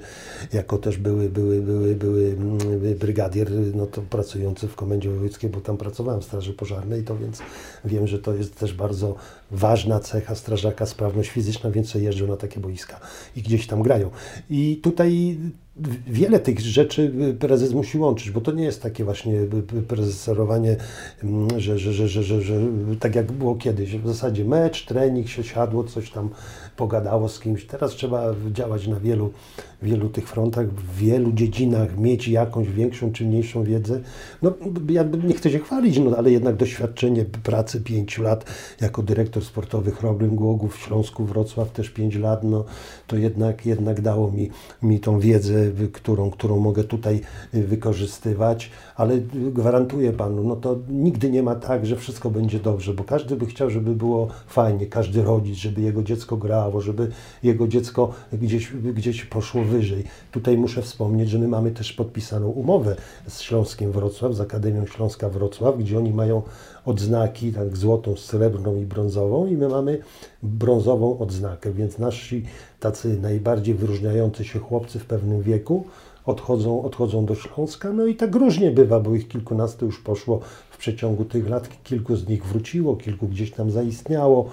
jako 0.54 0.78
też 0.78 0.98
były, 0.98 1.30
były, 1.30 1.62
były, 1.62 1.96
były 1.96 2.26
mm, 2.26 2.58
brygadier, 3.00 3.52
no 3.76 3.86
to 3.86 4.02
pracujący 4.02 4.68
w 4.68 4.76
komendzie 4.76 5.10
wojewódzkiej, 5.10 5.50
bo 5.50 5.62
tam 5.62 5.78
pracowałem 5.78 6.22
w 6.22 6.26
straży 6.26 6.54
pożarnej, 6.54 7.04
to 7.04 7.18
więc 7.18 7.40
wiem, 7.86 8.08
że 8.08 8.20
to 8.20 8.34
jest 8.34 8.56
też 8.56 8.74
bardzo 8.74 9.16
ważna 9.52 10.00
cecha 10.00 10.36
strażaka, 10.36 10.86
sprawność 10.86 11.30
fizyczna, 11.30 11.72
więc 11.72 11.96
jeżdżą 11.96 12.28
na 12.28 12.38
takie 12.38 12.60
boiska 12.60 13.00
i 13.36 13.42
gdzieś 13.42 13.68
tam 13.68 13.82
grają. 13.82 14.10
I 14.50 14.80
tutaj 14.84 15.38
wiele 16.08 16.40
tych 16.40 16.60
rzeczy 16.60 17.14
prezes 17.40 17.74
musi 17.74 17.98
łączyć, 17.98 18.32
bo 18.32 18.42
to 18.42 18.52
nie 18.52 18.64
jest 18.64 18.82
takie 18.82 19.04
właśnie 19.04 19.34
prezeserowanie, 19.88 20.76
mm, 21.24 21.60
że, 21.60 21.80
że, 21.80 21.94
że, 21.94 22.08
że, 22.08 22.24
że, 22.24 22.42
że 22.42 22.60
tak 23.00 23.16
jak 23.16 23.32
było 23.32 23.56
kiedyś. 23.56 23.96
W 23.98 24.08
zasadzie 24.08 24.46
mecz, 24.46 24.86
trening 24.86 25.30
się 25.30 25.44
siadło, 25.44 25.84
coś 25.84 26.12
tam 26.12 26.30
pogadało 26.78 27.30
z 27.30 27.40
kimś. 27.40 27.66
Teraz 27.66 27.92
trzeba 27.92 28.24
działać 28.52 28.88
na 28.88 29.00
wielu, 29.00 29.32
wielu 29.82 30.10
tych 30.10 30.28
frontach, 30.28 30.68
w 30.68 30.98
wielu 30.98 31.32
dziedzinach, 31.32 31.98
mieć 31.98 32.28
jakąś 32.28 32.70
większą 32.70 33.12
czy 33.12 33.26
mniejszą 33.26 33.64
wiedzę. 33.64 34.02
No, 34.42 34.54
ja 34.90 35.04
nie 35.04 35.34
chcę 35.34 35.52
się 35.52 35.60
chwalić, 35.60 36.00
no, 36.00 36.18
ale 36.18 36.32
jednak 36.32 36.56
doświadczenie 36.56 37.26
pracy 37.26 37.82
pięciu 37.82 38.24
lat 38.24 38.46
jako 38.82 39.04
dyrektor 39.04 39.44
sportowy 39.46 39.92
Chrobrym 39.92 40.36
Głogów 40.36 40.76
w 40.76 40.80
Śląsku, 40.80 41.26
Wrocław 41.26 41.72
też 41.72 41.90
pięć 41.90 42.16
lat, 42.16 42.44
no, 42.44 42.66
to 43.08 43.18
jednak, 43.18 43.66
jednak 43.66 44.02
dało 44.02 44.32
mi, 44.32 44.50
mi 44.82 45.00
tą 45.00 45.20
wiedzę, 45.20 45.54
którą, 45.94 46.32
którą 46.32 46.60
mogę 46.60 46.84
tutaj 46.84 47.22
wykorzystywać, 47.54 48.72
ale 48.96 49.18
gwarantuję 49.32 50.14
Panu, 50.14 50.44
no 50.44 50.56
to 50.56 50.78
nigdy 50.90 51.32
nie 51.32 51.44
ma 51.44 51.56
tak, 51.56 51.86
że 51.86 51.96
wszystko 51.96 52.30
będzie 52.30 52.60
dobrze, 52.60 52.94
bo 52.94 53.04
każdy 53.04 53.36
by 53.36 53.46
chciał, 53.46 53.70
żeby 53.70 53.96
było 53.96 54.28
fajnie, 54.48 54.86
każdy 54.86 55.24
rodzic, 55.24 55.56
żeby 55.56 55.82
jego 55.82 56.04
dziecko 56.04 56.38
grało, 56.38 56.67
żeby 56.82 57.12
jego 57.44 57.68
dziecko 57.68 58.14
gdzieś, 58.34 58.74
gdzieś 58.74 59.26
poszło 59.26 59.64
wyżej. 59.64 60.04
Tutaj 60.32 60.58
muszę 60.58 60.82
wspomnieć, 60.82 61.30
że 61.30 61.40
my 61.40 61.48
mamy 61.48 61.72
też 61.72 61.94
podpisaną 61.94 62.48
umowę 62.48 62.96
z 63.28 63.42
Śląskiem 63.42 63.92
Wrocław, 63.92 64.34
z 64.34 64.42
Akademią 64.42 64.86
Śląska 64.86 65.30
Wrocław, 65.30 65.78
gdzie 65.78 65.98
oni 65.98 66.14
mają 66.14 66.42
odznaki, 66.86 67.54
tak 67.54 67.78
złotą, 67.78 68.16
srebrną 68.16 68.76
i 68.76 68.86
brązową 68.86 69.48
i 69.48 69.58
my 69.58 69.70
mamy 69.70 70.00
brązową 70.44 71.20
odznakę, 71.20 71.72
więc 71.72 72.00
nasi 72.00 72.46
tacy 72.80 73.20
najbardziej 73.22 73.76
wyróżniający 73.76 74.46
się 74.46 74.60
chłopcy 74.60 75.00
w 75.00 75.06
pewnym 75.06 75.42
wieku 75.42 75.86
odchodzą, 76.28 76.84
odchodzą 76.84 77.26
do 77.26 77.36
Śląska. 77.36 77.94
No 77.94 78.06
i 78.06 78.16
tak 78.16 78.36
różnie 78.36 78.72
bywa, 78.72 79.00
bo 79.00 79.16
ich 79.16 79.28
kilkunastu 79.28 79.86
już 79.86 80.00
poszło 80.00 80.40
w 80.70 80.78
przeciągu 80.78 81.26
tych 81.26 81.50
lat, 81.50 81.70
kilku 81.84 82.16
z 82.16 82.28
nich 82.28 82.46
wróciło, 82.46 82.96
kilku 82.96 83.28
gdzieś 83.28 83.52
tam 83.52 83.72
zaistniało 83.72 84.50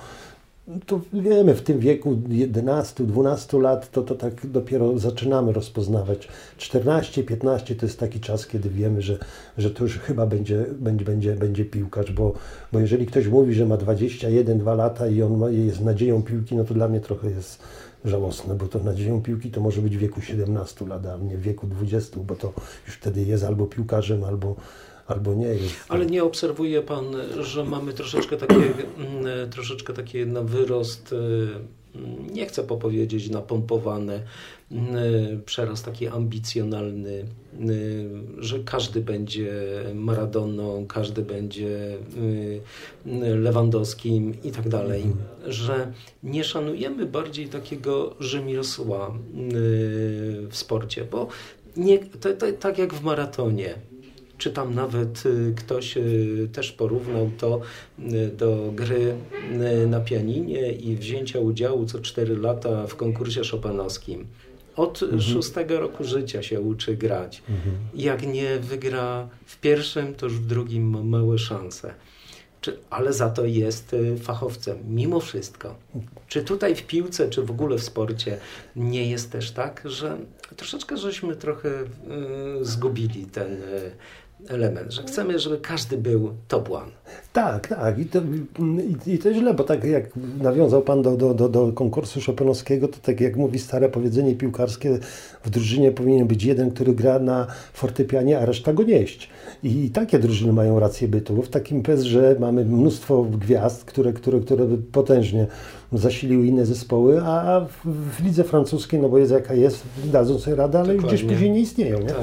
to 0.86 1.00
wiemy, 1.12 1.54
w 1.54 1.62
tym 1.62 1.78
wieku 1.78 2.16
11-12 2.28 3.60
lat 3.60 3.90
to, 3.90 4.02
to 4.02 4.14
tak 4.14 4.46
dopiero 4.46 4.98
zaczynamy 4.98 5.52
rozpoznawać. 5.52 6.28
14-15 6.58 7.76
to 7.76 7.86
jest 7.86 8.00
taki 8.00 8.20
czas, 8.20 8.46
kiedy 8.46 8.70
wiemy, 8.70 9.02
że, 9.02 9.18
że 9.58 9.70
to 9.70 9.84
już 9.84 9.98
chyba 9.98 10.26
będzie, 10.26 10.64
będzie, 10.78 11.04
będzie, 11.04 11.36
będzie 11.36 11.64
piłkarz, 11.64 12.12
bo, 12.12 12.32
bo 12.72 12.80
jeżeli 12.80 13.06
ktoś 13.06 13.26
mówi, 13.26 13.54
że 13.54 13.66
ma 13.66 13.76
21-2 13.76 14.76
lata 14.76 15.06
i 15.06 15.22
on 15.22 15.36
ma, 15.38 15.50
jest 15.50 15.80
nadzieją 15.80 16.22
piłki, 16.22 16.56
no 16.56 16.64
to 16.64 16.74
dla 16.74 16.88
mnie 16.88 17.00
trochę 17.00 17.30
jest 17.30 17.62
żałosne, 18.04 18.54
bo 18.54 18.66
to 18.66 18.78
nadzieją 18.78 19.22
piłki 19.22 19.50
to 19.50 19.60
może 19.60 19.82
być 19.82 19.96
w 19.96 20.00
wieku 20.00 20.20
17 20.20 20.86
lat, 20.86 21.06
a 21.06 21.16
nie 21.16 21.36
w 21.36 21.40
wieku 21.40 21.66
20, 21.66 22.20
bo 22.20 22.34
to 22.34 22.52
już 22.86 22.96
wtedy 22.96 23.22
jest 23.22 23.44
albo 23.44 23.66
piłkarzem, 23.66 24.24
albo 24.24 24.56
albo 25.06 25.34
nie 25.34 25.46
jest. 25.46 25.74
Ale 25.88 26.06
nie 26.06 26.24
obserwuje 26.24 26.82
Pan, 26.82 27.04
że 27.40 27.64
mamy 27.64 27.92
troszeczkę 27.92 28.36
takie, 28.36 28.54
mm, 28.54 29.50
troszeczkę 29.50 29.92
takie 29.92 30.26
na 30.26 30.42
wyrost, 30.42 31.12
y, 31.12 31.48
nie 32.32 32.46
chcę 32.46 32.64
popowiedzieć 32.64 33.30
napompowany, 33.30 34.22
y, 34.72 35.40
przerost 35.46 35.84
taki 35.84 36.08
ambicjonalny, 36.08 37.10
y, 37.10 37.24
że 38.38 38.58
każdy 38.58 39.00
będzie 39.00 39.52
Maradoną, 39.94 40.86
każdy 40.86 41.22
będzie 41.22 41.98
Lewandowskim 43.36 44.34
i 44.44 44.50
tak 44.50 44.68
dalej, 44.68 45.02
mhm. 45.02 45.52
że 45.52 45.92
nie 46.22 46.44
szanujemy 46.44 47.06
bardziej 47.06 47.48
takiego 47.48 48.14
rzemiosła 48.20 49.14
w 50.50 50.56
sporcie, 50.56 51.04
bo 51.10 51.28
nie, 51.76 51.98
to, 51.98 52.32
to, 52.32 52.52
tak 52.52 52.78
jak 52.78 52.94
w 52.94 53.02
maratonie, 53.02 53.74
czy 54.44 54.50
tam 54.50 54.74
nawet 54.74 55.26
y, 55.26 55.54
ktoś 55.56 55.96
y, 55.96 56.48
też 56.52 56.72
porównał 56.72 57.30
to 57.38 57.60
y, 57.98 58.28
do 58.36 58.72
gry 58.74 59.14
na 59.86 60.00
pianinie 60.00 60.72
i 60.72 60.96
wzięcia 60.96 61.40
udziału 61.40 61.86
co 61.86 62.00
4 62.00 62.36
lata 62.36 62.86
w 62.86 62.96
konkursie 62.96 63.40
chopinowskim. 63.50 64.26
Od 64.76 65.02
mhm. 65.02 65.22
szóstego 65.22 65.80
roku 65.80 66.04
życia 66.04 66.42
się 66.42 66.60
uczy 66.60 66.96
grać. 66.96 67.42
Mhm. 67.48 67.76
Jak 67.94 68.26
nie 68.26 68.58
wygra 68.58 69.28
w 69.46 69.60
pierwszym, 69.60 70.14
to 70.14 70.26
już 70.26 70.34
w 70.34 70.46
drugim 70.46 70.90
ma 70.90 71.02
małe 71.02 71.38
szanse. 71.38 71.94
Czy, 72.60 72.78
ale 72.90 73.12
za 73.12 73.30
to 73.30 73.44
jest 73.44 73.96
fachowcem, 74.22 74.78
mimo 74.88 75.20
wszystko. 75.20 75.74
Czy 76.28 76.42
tutaj 76.42 76.74
w 76.74 76.86
piłce, 76.86 77.30
czy 77.30 77.42
w 77.42 77.50
ogóle 77.50 77.78
w 77.78 77.82
sporcie 77.82 78.38
nie 78.76 79.10
jest 79.10 79.32
też 79.32 79.50
tak, 79.50 79.82
że 79.84 80.18
troszeczkę 80.56 80.96
żeśmy 80.96 81.36
trochę 81.36 81.68
y, 81.82 81.86
zgubili 82.64 83.26
ten 83.26 83.52
y, 83.52 83.90
element, 84.48 84.92
że 84.92 85.02
chcemy, 85.02 85.38
żeby 85.38 85.58
każdy 85.58 85.96
był 85.96 86.34
top 86.48 86.70
one. 86.70 86.92
Tak, 87.32 87.68
tak. 87.68 87.98
I 87.98 88.06
to, 88.06 88.20
i, 89.06 89.12
i 89.12 89.18
to 89.18 89.34
źle, 89.34 89.54
bo 89.54 89.64
tak 89.64 89.84
jak 89.84 90.04
nawiązał 90.42 90.82
Pan 90.82 91.02
do, 91.02 91.16
do, 91.16 91.34
do, 91.34 91.48
do 91.48 91.72
konkursu 91.72 92.20
Chopinowskiego, 92.26 92.88
to 92.88 92.98
tak 93.02 93.20
jak 93.20 93.36
mówi 93.36 93.58
stare 93.58 93.88
powiedzenie 93.88 94.34
piłkarskie, 94.34 94.98
w 95.44 95.50
drużynie 95.50 95.92
powinien 95.92 96.26
być 96.26 96.44
jeden, 96.44 96.70
który 96.70 96.94
gra 96.94 97.18
na 97.18 97.46
fortepianie, 97.72 98.38
a 98.38 98.44
reszta 98.46 98.72
go 98.72 98.82
nieść. 98.82 99.30
I, 99.62 99.84
i 99.84 99.90
takie 99.90 100.18
drużyny 100.18 100.52
mają 100.52 100.80
rację 100.80 101.08
bytu. 101.08 101.42
W 101.42 101.48
takim 101.48 101.82
PES, 101.82 102.02
że 102.02 102.36
mamy 102.40 102.64
mnóstwo 102.64 103.22
gwiazd, 103.22 103.84
które, 103.84 104.12
które, 104.12 104.40
które 104.40 104.66
potężnie 104.92 105.46
zasiliły 105.98 106.46
inne 106.46 106.66
zespoły, 106.66 107.22
a 107.22 107.66
w, 107.84 107.90
w 108.16 108.24
lidze 108.24 108.44
francuskiej, 108.44 109.00
no 109.00 109.08
bo 109.08 109.18
jest 109.18 109.32
jaka 109.32 109.54
jest, 109.54 109.82
dadzą 110.04 110.38
sobie 110.38 110.56
radę, 110.56 110.78
ale 110.78 110.94
Dokładnie. 110.94 111.18
gdzieś 111.18 111.30
później 111.30 111.50
nie 111.50 111.60
istnieją. 111.60 111.98
Nie? 111.98 112.06
Tak. 112.06 112.16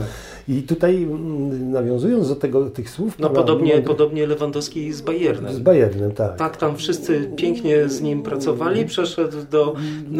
I 0.47 0.62
tutaj 0.62 1.03
mm, 1.03 1.71
nawiązując 1.71 2.29
do 2.29 2.36
tego, 2.36 2.69
tych 2.69 2.89
słów... 2.89 3.19
No 3.19 3.29
podobnie, 3.29 3.81
podobnie 3.81 4.27
Lewandowski 4.27 4.93
z 4.93 5.01
Bayernem. 5.01 5.53
Z 5.53 5.60
Bayernem, 5.60 6.12
tak. 6.12 6.38
Tak, 6.38 6.57
tam 6.57 6.77
wszyscy 6.77 7.31
pięknie 7.36 7.89
z 7.89 8.01
nim 8.01 8.23
pracowali, 8.23 8.86
przeszedł 8.86 9.38
do 9.49 9.75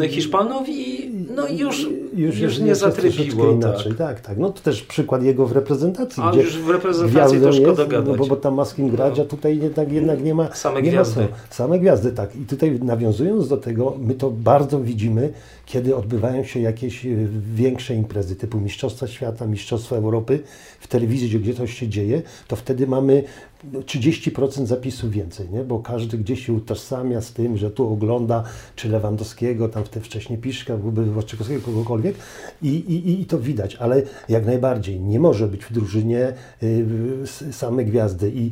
Hiszpanów 0.08 0.68
i 0.68 1.10
no 1.36 1.48
już, 1.48 1.88
już, 2.14 2.38
już 2.38 2.58
nie 2.58 2.74
zatrybiło. 2.74 3.44
Tak. 3.44 3.54
inaczej, 3.54 3.94
tak. 3.94 4.20
tak, 4.20 4.38
No 4.38 4.50
to 4.50 4.60
też 4.60 4.82
przykład 4.82 5.22
jego 5.22 5.46
w 5.46 5.52
reprezentacji. 5.52 6.22
A 6.26 6.34
już 6.34 6.58
w 6.58 6.70
reprezentacji 6.70 7.40
to 7.40 7.52
szkoda 7.52 7.86
gadać. 7.86 8.08
No, 8.08 8.14
bo, 8.14 8.26
bo 8.26 8.36
tam 8.36 8.54
ma 8.54 8.64
z 8.64 8.74
kim 8.74 8.88
grać, 8.88 9.18
a 9.18 9.24
tutaj 9.24 9.58
jednak, 9.58 9.92
jednak 9.92 10.24
nie 10.24 10.34
ma... 10.34 10.54
Same 10.54 10.82
nie 10.82 10.90
gwiazdy. 10.90 11.20
Ma, 11.20 11.26
same 11.50 11.78
gwiazdy, 11.78 12.12
tak. 12.12 12.36
I 12.36 12.46
tutaj 12.46 12.78
nawiązując 12.82 13.41
do 13.48 13.56
tego, 13.56 13.96
my 13.98 14.14
to 14.14 14.30
bardzo 14.30 14.80
widzimy, 14.80 15.32
kiedy 15.66 15.96
odbywają 15.96 16.44
się 16.44 16.60
jakieś 16.60 17.06
e, 17.06 17.08
większe 17.54 17.94
imprezy 17.94 18.36
typu 18.36 18.60
Mistrzostwa 18.60 19.06
Świata, 19.06 19.46
Mistrzostwa 19.46 19.96
Europy 19.96 20.40
w 20.80 20.88
telewizji, 20.88 21.40
gdzie 21.40 21.54
coś 21.54 21.74
się 21.74 21.88
dzieje, 21.88 22.22
to 22.48 22.56
wtedy 22.56 22.86
mamy 22.86 23.24
30% 23.70 24.66
zapisów 24.66 25.10
więcej, 25.10 25.50
nie? 25.50 25.64
bo 25.64 25.78
każdy 25.78 26.18
gdzieś 26.18 26.46
się 26.46 26.52
utożsamia 26.52 27.20
z 27.20 27.32
tym, 27.32 27.56
że 27.56 27.70
tu 27.70 27.92
ogląda 27.92 28.44
czy 28.76 28.88
Lewandowskiego, 28.88 29.68
tam 29.68 29.84
te 29.84 30.00
wcześniej 30.00 30.38
Piszka, 30.38 30.76
Włoczykowskiego, 30.76 31.60
kogokolwiek 31.60 32.16
I, 32.62 32.68
i, 32.68 33.20
i 33.20 33.26
to 33.26 33.38
widać, 33.38 33.76
ale 33.76 34.02
jak 34.28 34.46
najbardziej 34.46 35.00
nie 35.00 35.20
może 35.20 35.48
być 35.48 35.64
w 35.64 35.72
drużynie 35.72 36.32
y, 36.62 37.52
same 37.52 37.84
gwiazdy 37.84 38.32
i 38.34 38.50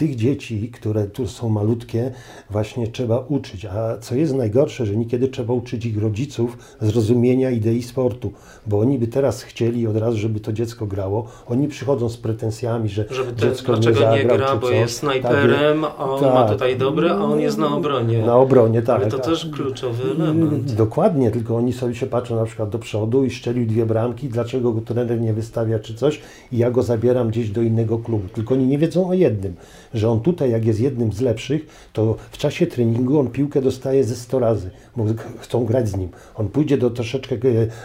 tych 0.00 0.16
dzieci, 0.16 0.70
które 0.70 1.06
tu 1.06 1.26
są 1.26 1.48
malutkie, 1.48 2.10
właśnie 2.50 2.88
trzeba 2.88 3.18
uczyć. 3.28 3.64
A 3.64 3.98
co 4.00 4.14
jest 4.14 4.34
najgorsze, 4.34 4.86
że 4.86 4.96
niekiedy 4.96 5.28
trzeba 5.28 5.54
uczyć 5.54 5.86
ich 5.86 6.02
rodziców 6.02 6.58
zrozumienia 6.80 7.50
idei 7.50 7.82
sportu, 7.82 8.32
bo 8.66 8.78
oni 8.78 8.98
by 8.98 9.06
teraz 9.06 9.42
chcieli 9.42 9.86
od 9.86 9.96
razu, 9.96 10.18
żeby 10.18 10.40
to 10.40 10.52
dziecko 10.52 10.86
grało. 10.86 11.26
Oni 11.46 11.68
przychodzą 11.68 12.08
z 12.08 12.16
pretensjami, 12.16 12.88
że 12.88 13.04
żeby 13.10 13.32
te, 13.32 13.48
dziecko 13.48 13.72
dlaczego 13.72 14.00
nie, 14.00 14.06
zagrał, 14.06 14.38
nie 14.38 14.38
gra, 14.38 14.56
bo 14.56 14.70
jest 14.70 14.96
snajperem, 14.96 15.82
tak, 15.82 15.92
a 15.98 16.10
on 16.10 16.20
tak, 16.20 16.34
ma 16.34 16.48
tutaj 16.48 16.76
dobre, 16.76 17.10
a 17.10 17.18
on 17.18 17.40
jest 17.40 17.58
na 17.58 17.74
obronie. 17.76 18.26
Na 18.26 18.36
obronie, 18.36 18.82
tak. 18.82 19.00
Ale 19.00 19.10
to 19.10 19.16
tak. 19.16 19.26
też 19.26 19.50
kluczowy 19.52 20.10
element. 20.10 20.72
Dokładnie, 20.72 21.30
tylko 21.30 21.56
oni 21.56 21.72
sobie 21.72 21.94
się 21.94 22.06
patrzą 22.06 22.36
na 22.36 22.44
przykład 22.44 22.70
do 22.70 22.78
przodu 22.78 23.24
i 23.24 23.30
szczelił 23.30 23.66
dwie 23.66 23.86
bramki, 23.86 24.28
dlaczego 24.28 24.72
go 24.72 24.80
trener 24.80 25.20
nie 25.20 25.32
wystawia 25.32 25.78
czy 25.78 25.94
coś 25.94 26.20
i 26.52 26.58
ja 26.58 26.70
go 26.70 26.82
zabieram 26.82 27.28
gdzieś 27.28 27.50
do 27.50 27.62
innego 27.62 27.98
klubu. 27.98 28.28
Tylko 28.28 28.54
oni 28.54 28.66
nie 28.66 28.78
wiedzą 28.78 29.08
o 29.08 29.14
jednym, 29.14 29.54
że 29.94 30.10
on 30.10 30.20
tutaj, 30.20 30.50
jak 30.50 30.64
jest 30.64 30.80
jednym 30.80 31.12
z 31.12 31.20
lepszych, 31.20 31.88
to 31.92 32.16
w 32.30 32.38
czasie 32.38 32.66
treningu 32.66 33.18
on 33.18 33.30
piłkę 33.30 33.62
dostaje 33.62 34.04
ze 34.04 34.16
100 34.16 34.38
razy, 34.38 34.70
bo 34.96 35.04
chcą 35.38 35.64
grać 35.64 35.88
z 35.88 35.96
nim. 35.96 36.08
On 36.34 36.48
pójdzie 36.48 36.78
do 36.78 36.90
troszeczkę 36.90 37.34
e, 37.34 37.38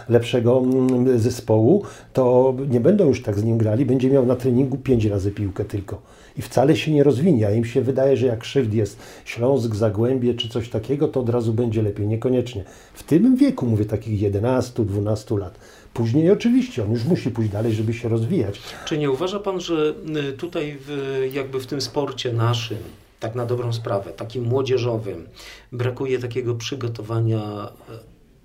lepszego 0.08 0.58
mm, 0.58 1.18
zespołu, 1.18 1.82
to 2.12 2.54
nie 2.70 2.80
będą 2.80 3.06
już 3.06 3.22
tak 3.22 3.38
z 3.38 3.44
nim 3.44 3.58
grali, 3.58 3.86
będzie 3.86 4.10
miał 4.10 4.26
na 4.26 4.36
treningu 4.36 4.76
5 4.76 5.04
razy 5.04 5.30
piłkę 5.30 5.64
tylko. 5.64 6.02
I 6.38 6.42
wcale 6.42 6.76
się 6.76 6.92
nie 6.92 7.04
rozwinie, 7.04 7.46
a 7.46 7.50
im 7.50 7.64
się 7.64 7.80
wydaje, 7.80 8.16
że 8.16 8.26
jak 8.26 8.44
szyld 8.44 8.74
jest 8.74 8.98
Śląsk, 9.24 9.74
Zagłębie 9.74 10.34
czy 10.34 10.48
coś 10.48 10.68
takiego, 10.68 11.08
to 11.08 11.20
od 11.20 11.28
razu 11.28 11.52
będzie 11.52 11.82
lepiej. 11.82 12.06
Niekoniecznie. 12.06 12.64
W 12.94 13.02
tym 13.02 13.36
wieku, 13.36 13.66
mówię, 13.66 13.84
takich 13.84 14.20
11-12 14.20 15.38
lat. 15.38 15.58
Później 15.96 16.30
oczywiście 16.30 16.84
on 16.84 16.92
już 16.92 17.04
musi 17.04 17.30
pójść 17.30 17.50
dalej, 17.50 17.72
żeby 17.72 17.94
się 17.94 18.08
rozwijać. 18.08 18.60
Czy 18.84 18.98
nie 18.98 19.10
uważa 19.10 19.40
Pan, 19.40 19.60
że 19.60 19.94
y, 20.30 20.32
tutaj 20.32 20.76
w, 20.80 21.18
jakby 21.32 21.60
w 21.60 21.66
tym 21.66 21.80
sporcie 21.80 22.32
naszym, 22.32 22.78
tak 23.20 23.34
na 23.34 23.46
dobrą 23.46 23.72
sprawę, 23.72 24.10
takim 24.12 24.44
młodzieżowym, 24.44 25.26
brakuje 25.72 26.18
takiego 26.18 26.54
przygotowania 26.54 27.68
y, 27.90 27.92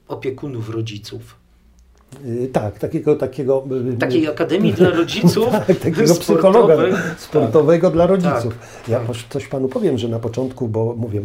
opiekunów, 0.07 0.69
rodziców? 0.69 1.35
Y, 2.25 2.49
Tak, 2.53 2.79
takiego, 2.79 3.15
takiego 3.15 3.63
Takiej 3.99 4.27
akademii 4.27 4.73
dla 4.73 4.89
rodziców 4.89 5.49
tak, 5.67 5.79
takiego 5.79 6.15
psychologa 6.15 6.75
sportowej. 6.75 6.93
sportowego 7.17 7.89
dla 7.91 8.07
rodziców. 8.07 8.57
Tak, 8.57 8.89
Ja 8.89 8.99
tak. 8.99 9.17
coś 9.29 9.47
panu 9.47 9.67
powiem, 9.67 9.97
że 9.97 10.07
na 10.07 10.19
początku, 10.19 10.67
bo 10.67 10.95
mówię, 10.97 11.21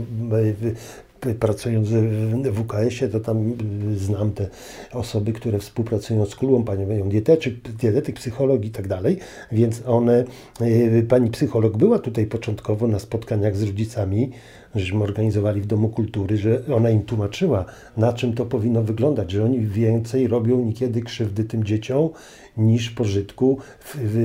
pracując 1.40 1.88
w 1.88 2.52
WKS-ie, 2.52 3.08
to 3.10 3.20
tam 3.20 3.52
y, 3.92 3.98
znam 3.98 4.32
te 4.32 4.48
osoby, 4.92 5.32
które 5.32 5.58
współpracują 5.58 6.26
z 6.26 6.36
klubą, 6.36 6.64
panią 6.64 7.08
dietetyk, 7.08 7.54
dietetyk, 7.60 8.16
psycholog 8.16 8.64
i 8.64 8.70
tak 8.70 8.88
dalej, 8.88 9.18
więc 9.52 9.82
one, 9.86 10.24
y, 10.60 11.06
pani 11.08 11.30
psycholog 11.30 11.76
była 11.76 11.98
tutaj 11.98 12.26
początkowo 12.26 12.86
na 12.86 12.98
spotkaniach 12.98 13.56
z 13.56 13.62
rodzicami, 13.62 14.30
żeśmy 14.76 15.04
organizowali 15.04 15.60
w 15.60 15.66
Domu 15.66 15.88
Kultury, 15.88 16.36
że 16.36 16.62
ona 16.74 16.90
im 16.90 17.02
tłumaczyła, 17.02 17.64
na 17.96 18.12
czym 18.12 18.32
to 18.32 18.46
powinno 18.46 18.82
wyglądać, 18.82 19.30
że 19.30 19.44
oni 19.44 19.60
więcej 19.60 20.28
robią 20.28 20.64
niekiedy 20.64 21.02
krzywdy 21.02 21.44
tym 21.44 21.64
dzieciom 21.64 22.08
niż 22.56 22.90
pożytku, 22.90 23.58
w, 23.80 23.96
w, 23.96 24.16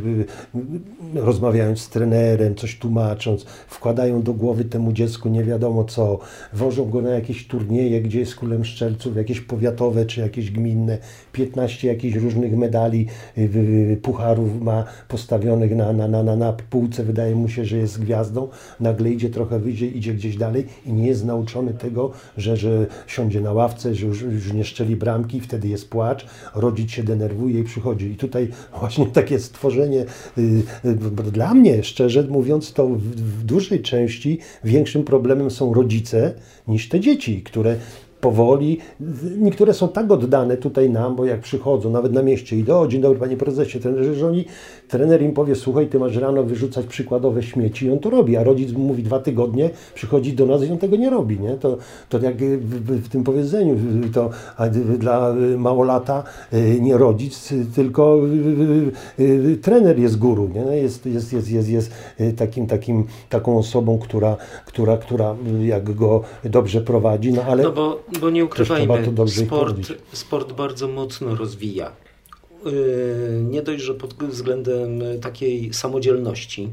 w, 0.00 0.24
rozmawiając 1.14 1.80
z 1.80 1.88
trenerem, 1.88 2.54
coś 2.54 2.78
tłumacząc, 2.78 3.44
wkładają 3.44 4.22
do 4.22 4.32
głowy 4.32 4.64
temu 4.64 4.92
dziecku 4.92 5.28
nie 5.28 5.44
wiadomo 5.44 5.84
co, 5.84 6.18
wożą 6.52 6.90
go 6.90 7.02
na 7.02 7.10
jakieś 7.10 7.46
turnieje, 7.46 8.02
gdzie 8.02 8.20
jest 8.20 8.34
kulem 8.34 8.64
szczelców, 8.64 9.16
jakieś 9.16 9.40
powiatowe 9.40 10.06
czy 10.06 10.20
jakieś 10.20 10.50
gminne, 10.50 10.98
15 11.32 11.88
jakichś 11.88 12.16
różnych 12.16 12.56
medali, 12.56 13.06
y, 13.38 13.98
pucharów 14.02 14.62
ma 14.62 14.84
postawionych 15.08 15.76
na, 15.76 15.92
na, 15.92 16.08
na, 16.08 16.22
na, 16.22 16.36
na 16.36 16.52
półce, 16.52 17.04
wydaje 17.04 17.34
mu 17.34 17.48
się, 17.48 17.64
że 17.64 17.76
jest 17.76 18.00
gwiazdą, 18.00 18.48
nagle 18.80 19.10
idzie 19.10 19.30
trochę 19.30 19.58
wyżej, 19.58 19.69
idzie 19.70 20.14
gdzieś 20.14 20.36
dalej 20.36 20.66
i 20.86 20.92
nie 20.92 21.06
jest 21.06 21.24
nauczony 21.24 21.74
tego, 21.74 22.10
że, 22.36 22.56
że 22.56 22.86
siądzie 23.06 23.40
na 23.40 23.52
ławce, 23.52 23.94
że 23.94 24.06
już, 24.06 24.22
już 24.22 24.52
nie 24.52 24.64
szczeli 24.64 24.96
bramki, 24.96 25.40
wtedy 25.40 25.68
jest 25.68 25.90
płacz, 25.90 26.26
rodzic 26.54 26.90
się 26.90 27.02
denerwuje 27.02 27.60
i 27.60 27.64
przychodzi. 27.64 28.06
I 28.06 28.16
tutaj 28.16 28.48
właśnie 28.80 29.06
takie 29.06 29.38
stworzenie, 29.38 30.04
y, 30.38 30.62
y, 30.84 31.30
dla 31.32 31.54
mnie 31.54 31.84
szczerze 31.84 32.22
mówiąc, 32.22 32.72
to 32.72 32.86
w, 32.86 33.02
w 33.02 33.44
dużej 33.44 33.82
części 33.82 34.38
większym 34.64 35.04
problemem 35.04 35.50
są 35.50 35.74
rodzice 35.74 36.34
niż 36.68 36.88
te 36.88 37.00
dzieci, 37.00 37.42
które 37.42 37.76
powoli, 38.20 38.78
niektóre 39.38 39.74
są 39.74 39.88
tak 39.88 40.10
oddane 40.10 40.56
tutaj 40.56 40.90
nam, 40.90 41.16
bo 41.16 41.24
jak 41.24 41.40
przychodzą, 41.40 41.90
nawet 41.90 42.12
na 42.12 42.22
mieście 42.22 42.56
i 42.56 42.70
o, 42.70 42.86
dzień 42.86 43.00
dobry 43.00 43.18
panie 43.18 43.36
prezesie, 43.36 43.80
trenerze, 43.80 44.14
że 44.14 44.26
oni, 44.26 44.44
trener 44.88 45.22
im 45.22 45.32
powie, 45.32 45.54
słuchaj, 45.54 45.86
ty 45.86 45.98
masz 45.98 46.16
rano 46.16 46.42
wyrzucać 46.42 46.86
przykładowe 46.86 47.42
śmieci 47.42 47.86
i 47.86 47.90
on 47.90 47.98
to 47.98 48.10
robi, 48.10 48.36
a 48.36 48.44
rodzic 48.44 48.72
mówi 48.72 49.02
dwa 49.02 49.18
tygodnie, 49.18 49.70
przychodzi 49.94 50.32
do 50.32 50.46
nas 50.46 50.64
i 50.64 50.72
on 50.72 50.78
tego 50.78 50.96
nie 50.96 51.10
robi, 51.10 51.40
nie? 51.40 51.56
To, 51.56 51.76
to 52.08 52.18
jak 52.18 52.36
w, 52.36 53.04
w, 53.04 53.08
tym 53.08 53.24
powiedzeniu, 53.24 53.76
to 54.14 54.30
dla 54.98 55.34
małolata 55.58 56.24
y, 56.52 56.80
nie 56.80 56.98
rodzic, 56.98 57.54
tylko 57.74 58.20
y, 59.18 59.22
y, 59.24 59.56
trener 59.62 59.98
jest 59.98 60.18
guru, 60.18 60.48
nie? 60.48 60.76
Jest, 60.76 61.06
jest, 61.06 61.32
jest, 61.32 61.50
jest, 61.50 61.68
jest 61.68 61.92
y, 62.20 62.32
takim, 62.32 62.66
takim, 62.66 63.04
taką 63.28 63.58
osobą, 63.58 63.98
która, 63.98 64.36
która, 64.66 64.96
która 64.96 65.34
y, 65.60 65.66
jak 65.66 65.94
go 65.94 66.22
dobrze 66.44 66.80
prowadzi, 66.80 67.32
no 67.32 67.42
ale... 67.42 67.62
No 67.62 67.72
bo, 67.72 67.98
bo 68.20 68.30
nie 68.30 68.44
ukrywajmy, 68.44 69.12
sport, 69.26 69.92
sport 70.12 70.52
bardzo 70.52 70.88
mocno 70.88 71.34
rozwija. 71.34 71.92
Yy, 72.64 73.42
Nie 73.50 73.62
dość, 73.62 73.84
że 73.84 73.94
pod 73.94 74.14
względem 74.14 75.00
takiej 75.20 75.74
samodzielności, 75.74 76.68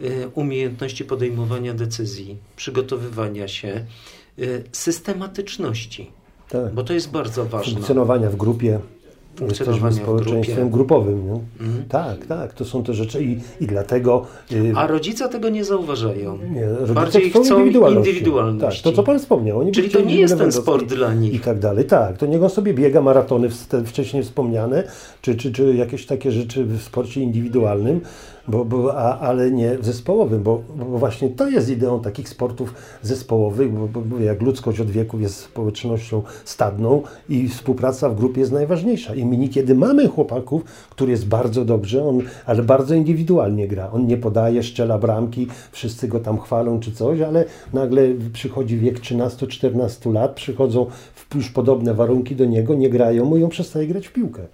yy, 0.00 0.28
umiejętności 0.34 1.04
podejmowania 1.04 1.74
decyzji, 1.74 2.36
przygotowywania 2.56 3.48
się, 3.48 3.84
yy, 4.36 4.64
systematyczności, 4.72 6.10
tak. 6.48 6.74
bo 6.74 6.82
to 6.82 6.92
jest 6.92 7.10
bardzo 7.10 7.44
ważne. 7.44 7.74
funkcjonowania 7.74 8.30
w 8.30 8.36
grupie. 8.36 8.80
Funkcjonowania 9.36 9.92
społeczeństwem 9.96 10.70
grupowym. 10.70 11.18
Mhm. 11.60 11.84
Tak, 11.88 12.26
tak, 12.26 12.52
to 12.52 12.64
są 12.64 12.82
te 12.84 12.94
rzeczy 12.94 13.24
i, 13.24 13.38
i 13.60 13.66
dlatego 13.66 14.26
y, 14.52 14.72
A 14.76 14.86
rodzice 14.86 15.28
tego 15.28 15.48
nie 15.48 15.64
zauważają. 15.64 16.38
nie, 16.54 16.66
rodzice 16.68 16.94
Bardziej 16.94 17.30
chcą 17.30 17.42
chcą 17.42 17.58
indywidualności. 17.58 18.10
indywidualności. 18.10 18.82
Tak, 18.82 18.92
to 18.92 18.96
co 18.96 19.02
Pan 19.02 19.18
wspomniał. 19.18 19.58
Oni 19.58 19.72
Czyli 19.72 19.90
to 19.90 20.00
nie 20.00 20.16
jest 20.16 20.38
ten 20.38 20.52
sport 20.52 20.84
dla 20.84 21.14
nich. 21.14 21.34
I 21.34 21.40
tak 21.40 21.58
dalej. 21.58 21.84
Tak, 21.84 22.18
to 22.18 22.26
niech 22.26 22.42
on 22.42 22.50
sobie 22.50 22.74
biega 22.74 23.00
maratony 23.00 23.48
wcześniej 23.86 24.22
wspomniane, 24.22 24.84
czy, 25.22 25.34
czy, 25.34 25.52
czy 25.52 25.74
jakieś 25.74 26.06
takie 26.06 26.32
rzeczy 26.32 26.64
w 26.64 26.82
sporcie 26.82 27.20
indywidualnym, 27.20 28.00
bo, 28.48 28.64
bo, 28.64 28.96
a, 28.96 29.18
ale 29.18 29.50
nie 29.50 29.76
zespołowym, 29.80 30.42
bo, 30.42 30.62
bo 30.76 30.84
właśnie 30.98 31.28
to 31.28 31.48
jest 31.48 31.70
ideą 31.70 32.00
takich 32.00 32.28
sportów 32.28 32.74
zespołowych, 33.02 33.72
bo, 33.72 34.00
bo 34.00 34.18
jak 34.18 34.42
ludzkość 34.42 34.80
od 34.80 34.90
wieków 34.90 35.20
jest 35.22 35.36
społecznością 35.40 36.22
stadną 36.44 37.02
i 37.28 37.48
współpraca 37.48 38.08
w 38.08 38.16
grupie 38.16 38.40
jest 38.40 38.52
najważniejsza. 38.52 39.14
I 39.14 39.23
my 39.24 39.36
niekiedy 39.36 39.74
mamy 39.74 40.08
chłopaków, 40.08 40.64
który 40.90 41.10
jest 41.10 41.28
bardzo 41.28 41.64
dobrze, 41.64 42.04
on, 42.04 42.22
ale 42.46 42.62
bardzo 42.62 42.94
indywidualnie 42.94 43.68
gra. 43.68 43.90
On 43.90 44.06
nie 44.06 44.16
podaje, 44.16 44.62
szczela 44.62 44.98
bramki, 44.98 45.46
wszyscy 45.72 46.08
go 46.08 46.20
tam 46.20 46.38
chwalą 46.38 46.80
czy 46.80 46.92
coś, 46.92 47.20
ale 47.20 47.44
nagle 47.72 48.02
przychodzi 48.32 48.78
wiek 48.78 49.00
13-14 49.00 50.12
lat, 50.12 50.34
przychodzą 50.34 50.86
w 51.14 51.34
już 51.34 51.50
podobne 51.50 51.94
warunki 51.94 52.36
do 52.36 52.44
niego, 52.44 52.74
nie 52.74 52.90
grają 52.90 53.24
mu 53.24 53.36
i 53.36 53.44
on 53.44 53.50
przestaje 53.50 53.86
grać 53.86 54.06
w 54.06 54.12
piłkę. 54.12 54.46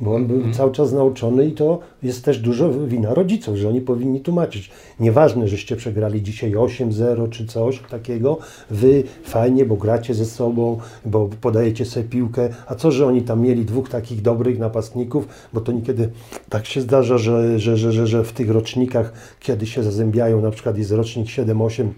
Bo 0.00 0.14
on 0.14 0.26
był 0.26 0.52
cały 0.52 0.72
czas 0.72 0.92
nauczony 0.92 1.46
i 1.46 1.52
to 1.52 1.78
jest 2.02 2.24
też 2.24 2.38
dużo 2.38 2.86
wina 2.86 3.14
rodziców, 3.14 3.56
że 3.56 3.68
oni 3.68 3.80
powinni 3.80 4.20
tłumaczyć. 4.20 4.70
Nieważne, 5.00 5.48
żeście 5.48 5.76
przegrali 5.76 6.22
dzisiaj 6.22 6.52
8-0 6.52 7.30
czy 7.30 7.46
coś 7.46 7.80
takiego, 7.90 8.38
wy 8.70 9.02
fajnie, 9.24 9.64
bo 9.64 9.76
gracie 9.76 10.14
ze 10.14 10.24
sobą, 10.24 10.78
bo 11.04 11.28
podajecie 11.40 11.84
sobie 11.84 12.08
piłkę, 12.08 12.48
a 12.66 12.74
co, 12.74 12.90
że 12.90 13.06
oni 13.06 13.22
tam 13.22 13.40
mieli 13.40 13.64
dwóch 13.64 13.88
takich 13.88 14.22
dobrych 14.22 14.58
napastników, 14.58 15.28
bo 15.52 15.60
to 15.60 15.72
niekiedy 15.72 16.08
tak 16.48 16.66
się 16.66 16.80
zdarza, 16.80 17.18
że, 17.18 17.58
że, 17.58 17.76
że, 17.76 17.92
że, 17.92 18.06
że 18.06 18.24
w 18.24 18.32
tych 18.32 18.50
rocznikach, 18.50 19.12
kiedy 19.40 19.66
się 19.66 19.82
zazębiają, 19.82 20.40
na 20.40 20.50
przykład 20.50 20.78
jest 20.78 20.90
rocznik 20.90 21.26
7-8, 21.26 21.88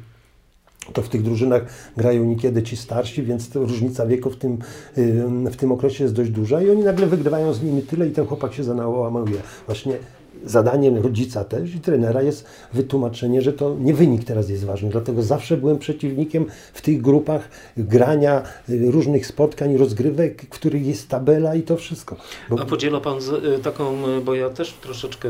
to 0.92 1.02
w 1.02 1.08
tych 1.08 1.22
drużynach 1.22 1.62
grają 1.96 2.24
niekiedy 2.24 2.62
ci 2.62 2.76
starsi, 2.76 3.22
więc 3.22 3.54
różnica 3.54 4.06
wieku 4.06 4.30
w 4.30 4.36
tym, 4.36 4.58
ym, 4.98 5.50
w 5.50 5.56
tym 5.56 5.72
okresie 5.72 6.04
jest 6.04 6.14
dość 6.14 6.30
duża 6.30 6.62
i 6.62 6.70
oni 6.70 6.82
nagle 6.82 7.06
wygrywają 7.06 7.52
z 7.52 7.62
nimi 7.62 7.82
tyle 7.82 8.08
i 8.08 8.10
ten 8.10 8.26
chłopak 8.26 8.54
się 8.54 8.64
zanałamuje. 8.64 9.40
Właśnie 9.66 9.98
zadaniem 10.44 10.96
rodzica 10.96 11.44
też 11.44 11.74
i 11.74 11.80
trenera 11.80 12.22
jest 12.22 12.44
wytłumaczenie, 12.72 13.42
że 13.42 13.52
to 13.52 13.76
nie 13.80 13.94
wynik 13.94 14.24
teraz 14.24 14.50
jest 14.50 14.64
ważny. 14.64 14.90
Dlatego 14.90 15.22
zawsze 15.22 15.56
byłem 15.56 15.78
przeciwnikiem 15.78 16.46
w 16.74 16.82
tych 16.82 17.02
grupach 17.02 17.48
grania 17.76 18.42
y, 18.70 18.90
różnych 18.90 19.26
spotkań, 19.26 19.76
rozgrywek, 19.76 20.42
w 20.42 20.48
których 20.48 20.86
jest 20.86 21.08
tabela 21.08 21.54
i 21.54 21.62
to 21.62 21.76
wszystko. 21.76 22.16
Bo 22.50 22.60
A 22.60 22.64
podziela 22.66 23.00
Pan 23.00 23.20
z, 23.20 23.28
y, 23.28 23.58
taką, 23.62 24.08
y, 24.08 24.20
bo 24.20 24.34
ja 24.34 24.50
też 24.50 24.72
troszeczkę 24.72 25.28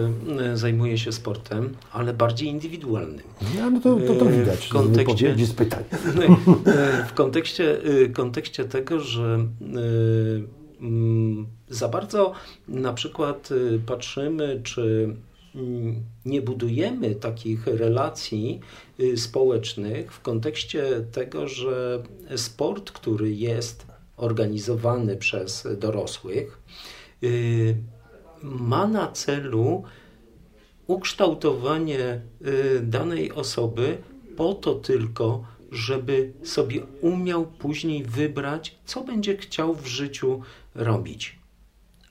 zajmuję 0.54 0.98
się 0.98 1.12
sportem, 1.12 1.74
ale 1.92 2.14
bardziej 2.14 2.48
indywidualnym. 2.48 3.22
no, 3.58 3.70
no 3.70 3.80
to, 3.80 3.96
to, 3.96 4.14
to 4.14 4.24
w 4.24 4.32
widać 4.32 4.68
z 4.68 4.68
kontekście- 4.68 5.14
wypowiedzi, 5.26 5.46
z 5.46 5.52
pytań. 5.52 5.84
W 7.08 7.12
kontekście, 7.14 7.78
kontekście 8.14 8.64
tego, 8.64 9.00
że 9.00 9.38
za 11.68 11.88
bardzo 11.88 12.32
na 12.68 12.92
przykład 12.92 13.50
y, 13.50 13.80
patrzymy, 13.86 14.60
czy 14.64 15.14
mm, 15.54 16.02
nie 16.24 16.42
budujemy 16.42 17.14
takich 17.14 17.66
relacji 17.66 18.60
y, 19.00 19.16
społecznych 19.16 20.12
w 20.12 20.20
kontekście 20.20 21.04
tego, 21.12 21.48
że 21.48 22.02
sport, 22.36 22.90
który 22.90 23.34
jest 23.34 23.86
organizowany 24.16 25.16
przez 25.16 25.68
dorosłych, 25.78 26.62
y, 27.22 27.76
ma 28.42 28.86
na 28.86 29.12
celu 29.12 29.82
ukształtowanie 30.86 32.20
danej 32.82 33.32
osoby 33.32 33.98
po 34.36 34.54
to 34.54 34.74
tylko, 34.74 35.44
żeby 35.72 36.32
sobie 36.42 36.80
umiał 37.00 37.46
później 37.46 38.04
wybrać, 38.04 38.74
co 38.84 39.00
będzie 39.04 39.36
chciał 39.36 39.74
w 39.74 39.86
życiu 39.86 40.40
robić. 40.74 41.38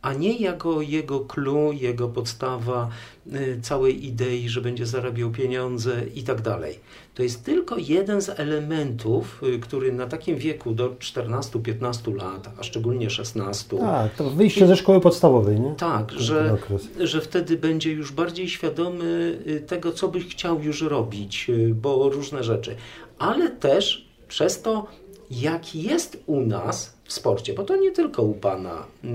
A 0.02 0.14
nie 0.14 0.38
jako 0.38 0.82
jego 0.82 1.20
clue, 1.20 1.72
jego 1.74 2.08
podstawa 2.08 2.90
y, 3.34 3.60
całej 3.62 4.06
idei, 4.06 4.50
że 4.50 4.62
będzie 4.62 4.86
zarabiał 4.86 5.32
pieniądze 5.32 6.02
i 6.16 6.24
tak 6.24 6.42
dalej. 6.42 6.80
To 7.16 7.24
jest 7.24 7.44
tylko 7.46 7.78
jeden 7.78 8.22
z 8.22 8.30
elementów, 8.40 9.42
y, 9.56 9.60
który 9.60 9.94
na 9.94 10.08
takim 10.08 10.38
wieku 10.38 10.72
do 10.74 10.90
14-15 10.90 12.16
lat, 12.16 12.50
a 12.60 12.64
szczególnie 12.64 13.10
16, 13.10 13.78
Tak, 13.78 14.16
to 14.16 14.30
wyjście 14.30 14.68
ze 14.68 14.76
szkoły 14.76 15.02
podstawowej, 15.02 15.60
nie? 15.60 15.76
tak, 15.76 16.10
Ten 16.10 16.20
że, 16.20 16.58
że 17.00 17.22
wtedy 17.22 17.58
będzie 17.58 17.92
już 17.92 18.12
bardziej 18.12 18.50
świadomy 18.50 19.40
y, 19.48 19.62
tego, 19.62 19.92
co 19.92 20.08
by 20.08 20.20
chciał 20.20 20.64
już 20.64 20.82
robić, 20.82 21.52
bo 21.74 22.10
różne 22.10 22.44
rzeczy. 22.44 22.76
Ale 23.20 23.50
też 23.50 24.08
przez 24.28 24.62
to, 24.62 24.88
jak 25.32 25.76
jest 25.76 26.24
u 26.26 26.42
nas 26.42 26.98
w 27.04 27.14
sporcie, 27.14 27.54
bo 27.54 27.64
to 27.64 27.76
nie 27.76 27.92
tylko 27.92 28.24
u 28.24 28.34
Pana 28.34 28.86
y, 29.04 29.08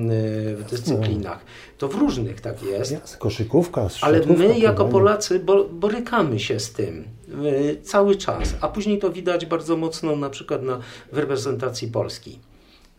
w 0.56 0.64
dyscyplinach, 0.70 1.44
to 1.78 1.88
w 1.88 1.94
różnych 1.94 2.40
tak 2.40 2.62
jest. 2.62 2.92
Jasne, 2.92 3.18
Koszykówka, 3.18 3.88
Ale 4.00 4.26
my 4.26 4.58
jako 4.58 4.84
pływanie. 4.84 4.92
Polacy 4.92 5.40
bo, 5.40 5.64
borykamy 5.64 6.40
się 6.40 6.60
z 6.60 6.72
tym 6.72 7.04
y, 7.44 7.80
cały 7.82 8.16
czas, 8.16 8.54
a 8.60 8.68
później 8.68 8.98
to 8.98 9.10
widać 9.10 9.46
bardzo 9.46 9.76
mocno 9.76 10.16
na 10.16 10.30
przykład 10.30 10.62
na 10.62 10.78
w 11.12 11.18
reprezentacji 11.18 11.88
Polski. 11.88 12.38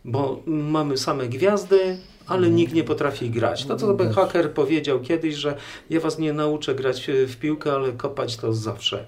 bo 0.04 0.42
mamy 0.46 0.96
same 0.96 1.28
gwiazdy, 1.28 1.98
ale 2.26 2.50
nikt 2.50 2.74
nie 2.74 2.84
potrafi 2.84 3.30
grać. 3.30 3.64
To, 3.64 3.76
co 3.76 3.94
by 3.94 4.12
haker 4.12 4.50
powiedział 4.50 5.00
kiedyś, 5.00 5.34
że 5.34 5.56
ja 5.90 6.00
was 6.00 6.18
nie 6.18 6.32
nauczę 6.32 6.74
grać 6.74 7.10
w 7.26 7.36
piłkę, 7.36 7.72
ale 7.72 7.92
kopać 7.92 8.36
to 8.36 8.52
zawsze. 8.52 9.04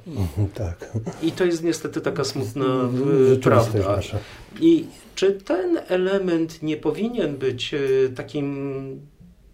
Tak. 0.55 0.93
I 1.23 1.33
to 1.33 1.45
jest 1.45 1.63
niestety 1.63 2.01
taka 2.01 2.25
smutna 2.25 2.65
e, 2.65 3.29
Rzeczywistość 3.29 3.71
prawda. 3.71 4.01
I 4.61 4.85
czy 5.15 5.33
ten 5.33 5.81
element 5.89 6.63
nie 6.63 6.77
powinien 6.77 7.37
być 7.37 7.75
e, 7.75 7.79
takim 8.15 9.01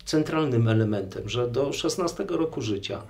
centralnym 0.04 0.68
elementem, 0.68 1.28
że 1.28 1.48
do 1.48 1.72
16 1.72 2.24
roku 2.28 2.62
życia 2.62 3.02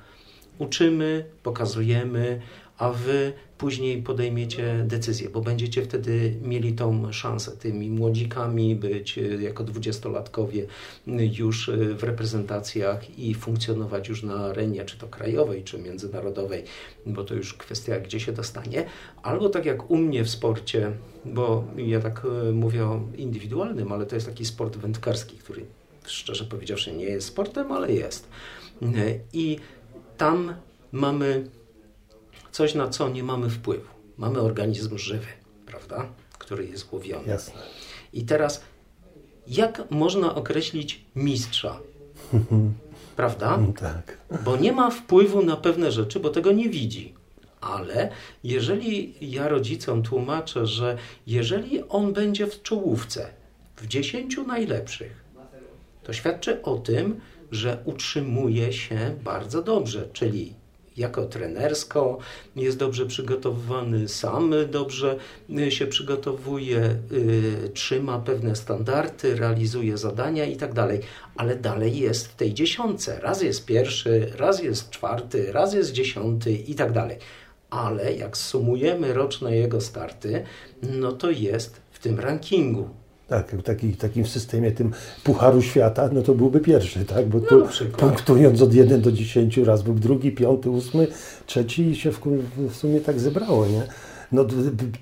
uczymy, 0.58 1.24
pokazujemy, 1.42 2.40
a 2.82 2.90
wy 2.90 3.32
później 3.58 4.02
podejmiecie 4.02 4.84
decyzję, 4.86 5.30
bo 5.30 5.40
będziecie 5.40 5.82
wtedy 5.82 6.34
mieli 6.42 6.72
tą 6.72 7.12
szansę 7.12 7.52
tymi 7.52 7.90
młodzikami 7.90 8.76
być 8.76 9.18
e, 9.18 9.22
jako 9.22 9.64
dwudziestolatkowie 9.64 10.66
już 11.38 11.68
e, 11.68 11.76
w 11.76 12.02
reprezentacjach 12.02 13.18
i 13.18 13.34
funkcjonować 13.34 14.08
już 14.08 14.22
na 14.22 14.34
arenie, 14.34 14.84
czy 14.84 14.98
to 14.98 15.08
krajowej, 15.08 15.64
czy 15.64 15.78
międzynarodowej, 15.78 16.64
bo 17.06 17.24
to 17.24 17.34
już 17.34 17.54
kwestia, 17.54 18.00
gdzie 18.00 18.20
się 18.20 18.32
dostanie. 18.32 18.84
Albo 19.22 19.48
tak 19.48 19.66
jak 19.66 19.90
u 19.90 19.96
mnie 19.96 20.24
w 20.24 20.30
sporcie, 20.30 20.92
bo 21.24 21.64
ja 21.76 22.00
tak 22.00 22.26
mówię 22.52 22.84
o 22.84 23.00
indywidualnym, 23.16 23.92
ale 23.92 24.06
to 24.06 24.14
jest 24.14 24.26
taki 24.26 24.44
sport 24.44 24.76
wędkarski, 24.76 25.36
który 25.36 25.64
szczerze 26.06 26.44
powiedziawszy 26.44 26.92
nie 26.92 27.04
jest 27.04 27.26
sportem, 27.26 27.72
ale 27.72 27.92
jest. 27.92 28.28
I 29.32 29.58
tam 30.16 30.54
mamy 30.92 31.44
coś, 32.52 32.74
na 32.74 32.88
co 32.88 33.08
nie 33.08 33.22
mamy 33.22 33.50
wpływu. 33.50 33.88
Mamy 34.16 34.40
organizm 34.40 34.98
żywy, 34.98 35.26
prawda, 35.66 36.08
który 36.38 36.66
jest 36.66 36.92
łowiony. 36.92 37.28
Jasne. 37.28 37.54
I 38.12 38.24
teraz, 38.24 38.62
jak 39.46 39.90
można 39.90 40.34
określić 40.34 41.04
mistrza? 41.14 41.80
Prawda? 43.16 43.58
Tak. 43.80 44.18
Bo 44.44 44.56
nie 44.56 44.72
ma 44.72 44.90
wpływu 44.90 45.42
na 45.42 45.56
pewne 45.56 45.92
rzeczy, 45.92 46.20
bo 46.20 46.30
tego 46.30 46.52
nie 46.52 46.68
widzi. 46.68 47.14
Ale 47.60 48.10
jeżeli 48.44 49.14
ja 49.20 49.48
rodzicom 49.48 50.02
tłumaczę, 50.02 50.66
że 50.66 50.98
jeżeli 51.26 51.82
on 51.88 52.12
będzie 52.12 52.46
w 52.46 52.62
czołówce, 52.62 53.28
w 53.76 53.86
dziesięciu 53.86 54.46
najlepszych, 54.46 55.24
to 56.02 56.12
świadczy 56.12 56.62
o 56.62 56.76
tym, 56.76 57.20
że 57.50 57.78
utrzymuje 57.84 58.72
się 58.72 59.16
bardzo 59.24 59.62
dobrze, 59.62 60.08
czyli 60.12 60.54
jako 60.96 61.26
trenersko 61.26 62.18
jest 62.56 62.78
dobrze 62.78 63.06
przygotowywany, 63.06 64.08
sam 64.08 64.54
dobrze 64.70 65.16
się 65.68 65.86
przygotowuje, 65.86 66.96
y, 67.12 67.70
trzyma 67.74 68.18
pewne 68.18 68.56
standardy, 68.56 69.34
realizuje 69.36 69.98
zadania 69.98 70.44
i 70.44 70.56
tak 70.56 70.74
dalej, 70.74 71.00
ale 71.36 71.56
dalej 71.56 71.98
jest 71.98 72.26
w 72.28 72.36
tej 72.36 72.54
dziesiątce. 72.54 73.20
Raz 73.20 73.42
jest 73.42 73.66
pierwszy, 73.66 74.32
raz 74.36 74.62
jest 74.62 74.90
czwarty, 74.90 75.52
raz 75.52 75.74
jest 75.74 75.92
dziesiąty 75.92 76.52
i 76.52 76.74
tak 76.74 76.92
dalej. 76.92 77.18
Ale 77.70 78.14
jak 78.14 78.36
sumujemy 78.36 79.12
roczne 79.12 79.56
jego 79.56 79.80
starty, 79.80 80.44
no 80.82 81.12
to 81.12 81.30
jest 81.30 81.80
w 81.90 81.98
tym 81.98 82.20
rankingu. 82.20 83.01
Tak, 83.32 83.52
w 83.56 83.62
taki, 83.62 83.92
takim 83.92 84.26
systemie 84.26 84.72
tym 84.72 84.92
Pucharu 85.24 85.62
Świata, 85.62 86.10
no 86.12 86.22
to 86.22 86.34
byłby 86.34 86.60
pierwszy, 86.60 87.04
tak? 87.04 87.26
Bo 87.28 87.38
No, 87.38 87.46
tu 87.46 87.66
przykład. 87.66 88.00
punktując 88.00 88.62
od 88.62 88.74
1 88.74 89.00
do 89.00 89.12
10 89.12 89.56
raz 89.58 89.82
był 89.82 89.94
drugi, 89.94 90.32
piąty, 90.32 90.70
ósmy, 90.70 91.06
trzeci 91.46 91.82
i 91.82 91.96
się 91.96 92.12
w, 92.12 92.20
w 92.58 92.76
sumie 92.76 93.00
tak 93.00 93.20
zebrało, 93.20 93.66
nie? 93.66 93.82
No, 94.32 94.46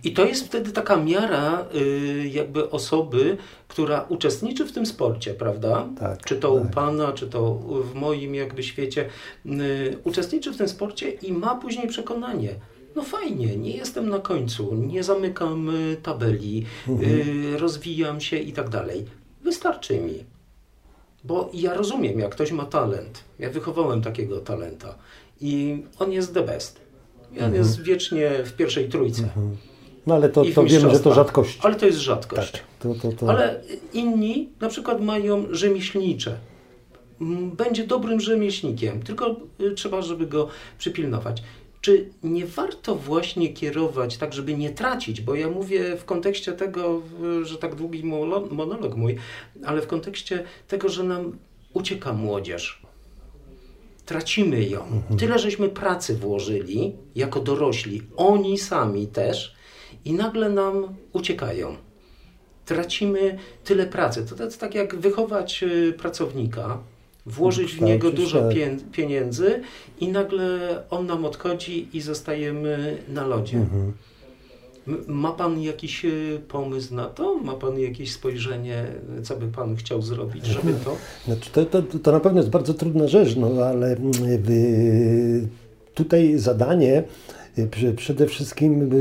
I 0.05 0.13
to 0.13 0.25
jest 0.25 0.47
wtedy 0.47 0.73
taka 0.73 0.97
miara 0.97 1.65
y, 1.75 2.29
jakby 2.29 2.71
osoby, 2.71 3.37
która 3.69 4.07
uczestniczy 4.09 4.65
w 4.67 4.73
tym 4.73 4.87
sporcie, 4.87 5.35
prawda? 5.35 5.89
Tak, 5.99 6.25
czy 6.25 6.37
to 6.37 6.53
u 6.55 6.61
tak. 6.61 6.71
Pana, 6.71 7.13
czy 7.13 7.27
to 7.27 7.55
w 7.93 7.95
moim 7.95 8.35
jakby 8.35 8.63
świecie. 8.63 9.05
Y, 9.47 9.97
uczestniczy 10.05 10.53
w 10.53 10.57
tym 10.57 10.69
sporcie 10.69 11.11
i 11.11 11.33
ma 11.33 11.55
później 11.55 11.89
przekonanie. 11.89 12.51
No 12.97 13.03
fajnie, 13.03 13.57
nie 13.57 13.77
jestem 13.77 14.09
na 14.09 14.19
końcu, 14.19 14.75
nie 14.75 15.03
zamykam 15.03 15.69
y, 15.69 15.97
tabeli, 16.03 16.67
y, 16.89 17.59
rozwijam 17.59 18.21
się 18.21 18.37
i 18.37 18.53
tak 18.53 18.69
dalej. 18.69 19.05
Wystarczy 19.43 20.01
mi. 20.01 20.25
Bo 21.25 21.51
ja 21.55 21.75
rozumiem, 21.75 22.19
jak 22.19 22.31
ktoś 22.31 22.53
ma 22.53 22.65
talent. 22.65 23.25
Ja 23.39 23.51
wychowałem 23.51 24.03
takiego 24.03 24.41
talenta 24.41 24.95
i 25.41 25.83
on 25.99 26.13
jest 26.13 26.35
the 26.35 26.43
best. 26.43 26.81
I 27.37 27.41
on 27.41 27.55
jest 27.55 27.83
wiecznie 27.83 28.31
w 28.45 28.53
pierwszej 28.53 28.89
trójce. 28.89 29.29
no 30.07 30.15
ale 30.15 30.29
to, 30.29 30.45
to 30.55 30.65
wiemy, 30.65 30.91
że 30.91 31.01
to 31.01 31.15
rzadkość. 31.15 31.59
Ale 31.63 31.75
to 31.75 31.87
jest 31.87 31.99
rzadkość. 31.99 32.53
Tak, 32.53 32.63
to, 32.79 32.95
to, 32.95 33.13
to... 33.13 33.31
Ale 33.31 33.61
inni 33.93 34.49
na 34.61 34.69
przykład 34.69 35.01
mają 35.01 35.47
rzemieślnicze. 35.51 36.37
Będzie 37.57 37.87
dobrym 37.87 38.21
rzemieślnikiem, 38.21 39.03
tylko 39.03 39.37
y, 39.61 39.75
trzeba, 39.75 40.03
żeby 40.03 40.27
go 40.27 40.49
przypilnować. 40.79 41.43
Czy 41.81 42.11
nie 42.23 42.47
warto 42.47 42.97
właśnie 42.97 43.53
kierować 43.53 44.17
tak, 44.17 44.33
żeby 44.33 44.55
nie 44.55 44.71
tracić, 44.71 45.21
bo 45.21 45.35
ja 45.35 45.49
mówię 45.49 45.97
w 45.97 46.05
kontekście 46.05 46.53
tego, 46.53 47.03
że 47.43 47.59
tak 47.59 47.75
długi 47.75 48.05
monolog 48.51 48.97
mój, 48.97 49.17
ale 49.65 49.83
w 49.83 49.87
kontekście 49.87 50.45
tego, 50.69 50.89
że 50.89 51.05
nam 51.05 51.39
ucieka 51.73 52.13
młodzież. 52.13 52.83
Tracimy 54.07 54.65
ją. 54.65 55.03
Tyle, 55.19 55.39
żeśmy 55.39 55.69
pracy 55.69 56.17
włożyli 56.17 56.97
jako 57.15 57.41
dorośli, 57.41 58.03
oni 58.17 58.59
sami 58.59 59.07
też, 59.07 59.55
i 60.05 60.13
nagle 60.13 60.51
nam 60.51 60.95
uciekają 61.13 61.77
tracimy 62.75 63.39
tyle 63.65 63.87
pracy. 63.87 64.27
To 64.27 64.45
jest 64.45 64.61
tak 64.61 64.75
jak 64.75 64.97
wychować 64.97 65.63
y, 65.63 65.93
pracownika, 65.99 66.79
włożyć 67.27 67.75
w 67.75 67.81
niego 67.81 68.11
dużo 68.11 68.41
tak. 68.41 68.53
pieniędzy 68.93 69.61
i 70.01 70.09
nagle 70.09 70.59
on 70.91 71.07
nam 71.07 71.25
odchodzi 71.25 71.89
i 71.93 72.01
zostajemy 72.01 72.97
na 73.09 73.27
lodzie. 73.27 73.57
Mhm. 73.57 73.93
Ma 75.07 75.33
Pan 75.33 75.63
jakiś 75.63 76.05
y, 76.05 76.41
pomysł 76.49 76.95
na 76.95 77.07
to? 77.07 77.35
Ma 77.35 77.55
Pan 77.55 77.79
jakieś 77.79 78.13
spojrzenie, 78.13 78.85
co 79.23 79.37
by 79.37 79.47
Pan 79.47 79.77
chciał 79.77 80.03
zrobić, 80.03 80.47
żeby 80.47 80.73
to... 80.85 80.97
Znaczy 81.27 81.51
to, 81.51 81.65
to, 81.65 81.83
to 81.99 82.13
na 82.13 82.21
pewno 82.21 82.39
jest 82.39 82.51
bardzo 82.51 82.75
trudna 82.75 83.09
rzecz, 83.09 83.37
no 83.37 83.65
ale 83.65 83.87
mm, 83.87 84.09
tutaj 85.95 86.39
zadanie 86.39 87.03
y, 87.59 87.67
prze- 87.67 87.93
przede 87.93 88.27
wszystkim 88.27 88.93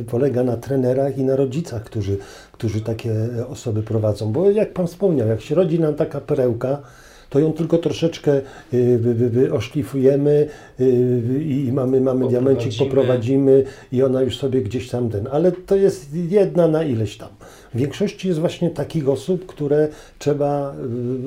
y, 0.00 0.04
polega 0.04 0.44
na 0.44 0.56
trenerach 0.56 1.18
i 1.18 1.24
na 1.24 1.36
rodzicach, 1.36 1.84
którzy, 1.84 2.18
którzy 2.52 2.80
takie 2.80 3.14
osoby 3.48 3.82
prowadzą. 3.82 4.32
Bo 4.32 4.50
jak 4.50 4.72
Pan 4.72 4.86
wspomniał, 4.86 5.28
jak 5.28 5.40
się 5.40 5.54
rodzi 5.54 5.80
nam 5.80 5.94
taka 5.94 6.20
perełka, 6.20 6.82
to 7.30 7.38
ją 7.38 7.52
tylko 7.52 7.78
troszeczkę 7.78 8.40
y, 8.74 9.52
oszlifujemy 9.52 10.48
y, 10.80 11.44
i 11.44 11.72
mamy, 11.72 12.00
mamy 12.00 12.28
diamencik, 12.28 12.72
Poprowadzimy. 12.78 12.90
poprowadzimy 12.90 13.64
i 13.92 14.02
ona 14.02 14.22
już 14.22 14.38
sobie 14.38 14.62
gdzieś 14.62 14.88
tam 14.88 15.10
ten. 15.10 15.28
Ale 15.32 15.52
to 15.52 15.76
jest 15.76 16.14
jedna 16.14 16.68
na 16.68 16.84
ileś 16.84 17.16
tam. 17.16 17.28
W 17.74 17.78
większości 17.78 18.28
jest 18.28 18.40
właśnie 18.40 18.70
takich 18.70 19.08
osób, 19.08 19.46
które 19.46 19.88
trzeba 20.18 20.74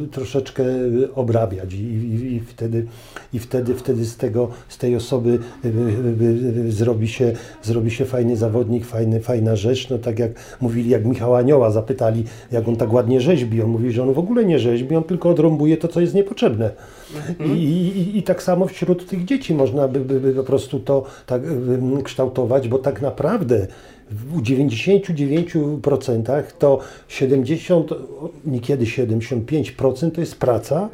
y, 0.03 0.07
troszeczkę 0.07 0.63
y, 0.63 1.13
obrabiać 1.15 1.73
i, 1.73 1.83
i, 1.83 2.35
i, 2.35 2.39
wtedy, 2.39 2.85
i 3.33 3.39
wtedy, 3.39 3.75
wtedy 3.75 4.05
z, 4.05 4.17
tego, 4.17 4.49
z 4.67 4.77
tej 4.77 4.95
osoby 4.95 5.39
y, 5.65 6.71
zrobi, 6.71 7.07
się, 7.07 7.33
zrobi 7.61 7.91
się 7.91 8.05
fajny 8.05 8.37
zawodnik, 8.37 8.85
fajny, 8.85 9.19
fajna 9.19 9.55
rzecz. 9.55 9.89
No 9.89 9.97
tak 9.97 10.19
jak 10.19 10.31
mówili, 10.61 10.89
jak 10.89 11.05
Michała 11.05 11.37
Anioła 11.37 11.71
zapytali, 11.71 12.23
jak 12.51 12.67
on 12.67 12.75
tak 12.75 12.93
ładnie 12.93 13.21
rzeźbi. 13.21 13.61
On 13.61 13.69
mówi, 13.69 13.91
że 13.91 14.03
on 14.03 14.13
w 14.13 14.19
ogóle 14.19 14.45
nie 14.45 14.59
rzeźbi, 14.59 14.95
on 14.95 15.03
tylko 15.03 15.29
odrąbuje 15.29 15.77
to, 15.77 15.87
co 15.87 16.01
jest 16.01 16.13
niepotrzebne. 16.13 16.71
I, 17.45 17.51
i, 17.51 18.17
I 18.17 18.23
tak 18.23 18.43
samo 18.43 18.67
wśród 18.67 19.09
tych 19.09 19.25
dzieci 19.25 19.53
można 19.53 19.87
by, 19.87 19.99
by, 19.99 20.19
by 20.19 20.33
po 20.33 20.43
prostu 20.43 20.79
to 20.79 21.05
tak 21.25 21.41
kształtować, 22.03 22.67
bo 22.67 22.79
tak 22.79 23.01
naprawdę 23.01 23.67
w 24.13 24.41
99% 24.41 26.43
to 26.59 26.79
70, 27.07 27.91
o, 27.91 27.97
niekiedy 28.45 28.85
75% 28.85 30.11
to 30.11 30.21
jest 30.21 30.39
praca, 30.39 30.89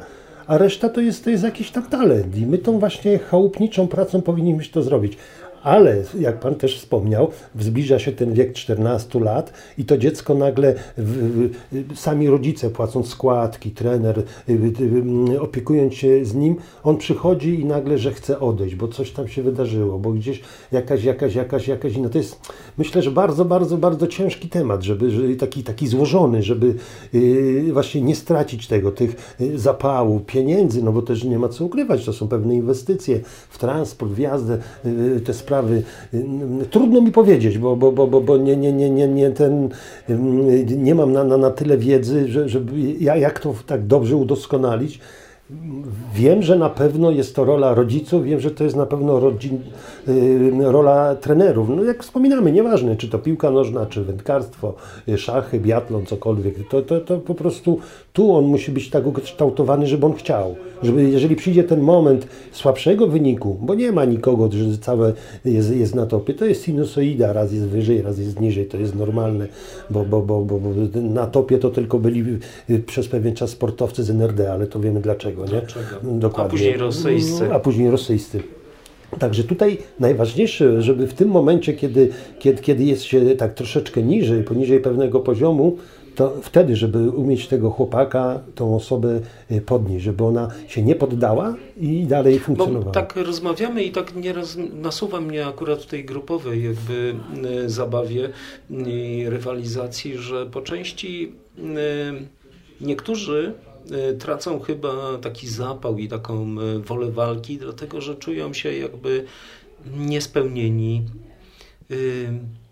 a 0.46 0.58
reszta 0.58 0.88
to 0.88 1.00
jest, 1.00 1.24
to 1.24 1.30
jest 1.30 1.44
jakiś 1.44 1.70
tam 1.70 1.82
talent. 1.82 2.36
I 2.36 2.46
my 2.46 2.58
tą 2.58 2.78
właśnie 2.78 3.18
chałupniczą 3.18 3.88
pracą 3.88 4.22
powinniśmy 4.22 4.72
to 4.72 4.82
zrobić. 4.82 5.16
Ale, 5.62 5.96
jak 6.18 6.40
Pan 6.40 6.54
też 6.54 6.78
wspomniał, 6.78 7.30
zbliża 7.58 7.98
się 7.98 8.12
ten 8.12 8.32
wiek 8.34 8.52
14 8.52 9.20
lat 9.20 9.52
i 9.78 9.84
to 9.84 9.98
dziecko 9.98 10.34
nagle, 10.34 10.74
w, 10.96 11.50
w, 11.72 11.98
sami 11.98 12.28
rodzice 12.28 12.70
płacąc 12.70 13.08
składki, 13.08 13.70
trener, 13.70 14.18
y, 14.18 14.52
y, 14.52 15.32
y, 15.32 15.40
opiekując 15.40 15.94
się 15.94 16.24
z 16.24 16.34
nim, 16.34 16.56
on 16.84 16.96
przychodzi 16.96 17.60
i 17.60 17.64
nagle, 17.64 17.98
że 17.98 18.12
chce 18.12 18.40
odejść, 18.40 18.74
bo 18.74 18.88
coś 18.88 19.10
tam 19.10 19.28
się 19.28 19.42
wydarzyło, 19.42 19.98
bo 19.98 20.12
gdzieś 20.12 20.42
jakaś, 20.72 21.04
jakaś, 21.04 21.34
jakaś, 21.34 21.68
jakaś 21.68 21.94
inna. 21.94 22.08
To 22.08 22.18
jest, 22.18 22.52
myślę, 22.78 23.02
że 23.02 23.10
bardzo, 23.10 23.44
bardzo, 23.44 23.76
bardzo 23.76 24.06
ciężki 24.06 24.48
temat, 24.48 24.82
żeby, 24.82 25.10
że 25.10 25.22
taki, 25.38 25.62
taki 25.62 25.86
złożony, 25.86 26.42
żeby 26.42 26.74
y, 27.14 27.70
właśnie 27.72 28.02
nie 28.02 28.16
stracić 28.16 28.66
tego, 28.66 28.92
tych 28.92 29.36
zapału, 29.54 30.20
pieniędzy, 30.20 30.82
no 30.82 30.92
bo 30.92 31.02
też 31.02 31.24
nie 31.24 31.38
ma 31.38 31.48
co 31.48 31.64
ukrywać, 31.64 32.04
to 32.04 32.12
są 32.12 32.28
pewne 32.28 32.54
inwestycje 32.54 33.20
w 33.50 33.58
transport, 33.58 34.12
w 34.12 34.18
jazdę, 34.18 34.58
y, 34.84 35.20
te 35.20 35.34
sprawy. 35.34 35.49
Trudno 36.70 37.00
mi 37.00 37.12
powiedzieć, 37.12 37.58
bo, 37.58 37.76
bo, 37.76 37.92
bo, 37.92 38.20
bo, 38.20 38.36
nie, 38.36 38.56
nie, 38.56 38.72
nie, 38.72 38.90
nie, 38.90 39.08
nie, 39.08 39.30
ten, 39.30 39.68
nie 40.76 40.94
mam 40.94 41.12
na, 41.12 41.24
na, 41.24 41.36
na 41.36 41.50
tyle 41.50 41.78
wiedzy, 41.78 42.28
że, 42.28 42.48
żeby 42.48 42.72
jak 43.00 43.40
to 43.40 43.54
tak 43.66 43.86
dobrze 43.86 44.16
udoskonalić. 44.16 45.00
Wiem, 46.14 46.42
że 46.42 46.58
na 46.58 46.70
pewno 46.70 47.10
jest 47.10 47.36
to 47.36 47.44
rola 47.44 47.74
rodziców, 47.74 48.24
wiem, 48.24 48.40
że 48.40 48.50
to 48.50 48.64
jest 48.64 48.76
na 48.76 48.86
pewno 48.86 49.20
rodzin, 49.20 49.60
y, 50.08 50.50
rola 50.60 51.14
trenerów. 51.14 51.68
No 51.68 51.84
jak 51.84 52.02
wspominamy, 52.02 52.52
nieważne, 52.52 52.96
czy 52.96 53.08
to 53.08 53.18
piłka 53.18 53.50
nożna, 53.50 53.86
czy 53.86 54.04
wędkarstwo, 54.04 54.74
y, 55.08 55.18
szachy, 55.18 55.60
biatlon, 55.60 56.06
cokolwiek. 56.06 56.68
To, 56.68 56.82
to, 56.82 57.00
to 57.00 57.18
po 57.18 57.34
prostu 57.34 57.78
tu 58.12 58.34
on 58.34 58.44
musi 58.44 58.72
być 58.72 58.90
tak 58.90 59.06
ukształtowany, 59.06 59.86
żeby 59.86 60.06
on 60.06 60.12
chciał. 60.12 60.54
Żeby 60.82 61.10
jeżeli 61.10 61.36
przyjdzie 61.36 61.64
ten 61.64 61.80
moment 61.80 62.26
słabszego 62.52 63.06
wyniku, 63.06 63.58
bo 63.60 63.74
nie 63.74 63.92
ma 63.92 64.04
nikogo, 64.04 64.48
że 64.52 64.78
całe 64.78 65.12
jest, 65.44 65.76
jest 65.76 65.94
na 65.94 66.06
topie, 66.06 66.34
to 66.34 66.44
jest 66.44 66.64
sinusoida, 66.64 67.32
raz 67.32 67.52
jest 67.52 67.66
wyżej, 67.66 68.02
raz 68.02 68.18
jest 68.18 68.40
niżej, 68.40 68.66
to 68.66 68.76
jest 68.76 68.94
normalne, 68.94 69.46
bo, 69.90 70.04
bo, 70.04 70.22
bo, 70.22 70.44
bo, 70.44 70.58
bo 70.58 70.70
na 71.00 71.26
topie 71.26 71.58
to 71.58 71.70
tylko 71.70 71.98
byli 71.98 72.38
y, 72.70 72.78
przez 72.78 73.08
pewien 73.08 73.34
czas 73.34 73.50
sportowcy 73.50 74.04
z 74.04 74.10
NRD, 74.10 74.52
ale 74.52 74.66
to 74.66 74.80
wiemy 74.80 75.00
dlaczego. 75.00 75.39
Nie? 75.44 75.62
Dokładnie. 76.18 76.46
A 76.46 76.50
później 76.50 76.76
rosyjscy. 76.76 77.54
A 77.54 77.60
później 77.60 77.90
rosyjscy. 77.90 78.42
Także 79.18 79.44
tutaj 79.44 79.78
najważniejsze, 80.00 80.82
żeby 80.82 81.06
w 81.06 81.14
tym 81.14 81.28
momencie, 81.28 81.72
kiedy, 81.72 82.10
kiedy, 82.38 82.62
kiedy 82.62 82.84
jest 82.84 83.02
się 83.02 83.36
tak 83.36 83.54
troszeczkę 83.54 84.02
niżej, 84.02 84.42
poniżej 84.42 84.80
pewnego 84.80 85.20
poziomu, 85.20 85.78
to 86.14 86.32
wtedy, 86.42 86.76
żeby 86.76 87.10
umieć 87.10 87.48
tego 87.48 87.70
chłopaka, 87.70 88.40
tą 88.54 88.76
osobę 88.76 89.20
y, 89.50 89.60
podnieść, 89.60 90.04
żeby 90.04 90.24
ona 90.24 90.48
się 90.68 90.82
nie 90.82 90.94
poddała 90.94 91.54
i 91.76 92.04
dalej 92.06 92.38
funkcjonowała. 92.38 92.84
Bo 92.84 92.90
tak 92.90 93.16
rozmawiamy 93.16 93.82
i 93.82 93.90
tak 93.90 94.14
nieraz 94.14 94.56
nasuwa 94.72 95.20
mnie 95.20 95.46
akurat 95.46 95.82
w 95.82 95.86
tej 95.86 96.04
grupowej 96.04 96.64
jakby 96.64 97.14
y, 97.64 97.70
zabawie 97.70 98.28
i 98.70 99.24
rywalizacji, 99.28 100.18
że 100.18 100.46
po 100.46 100.60
części 100.60 101.32
y, 101.58 101.64
niektórzy 102.80 103.54
tracą 104.18 104.60
chyba 104.60 105.18
taki 105.22 105.48
zapał 105.48 105.98
i 105.98 106.08
taką 106.08 106.56
wolę 106.86 107.10
walki, 107.10 107.58
dlatego 107.58 108.00
że 108.00 108.14
czują 108.14 108.52
się 108.52 108.72
jakby 108.76 109.24
niespełnieni 109.96 111.02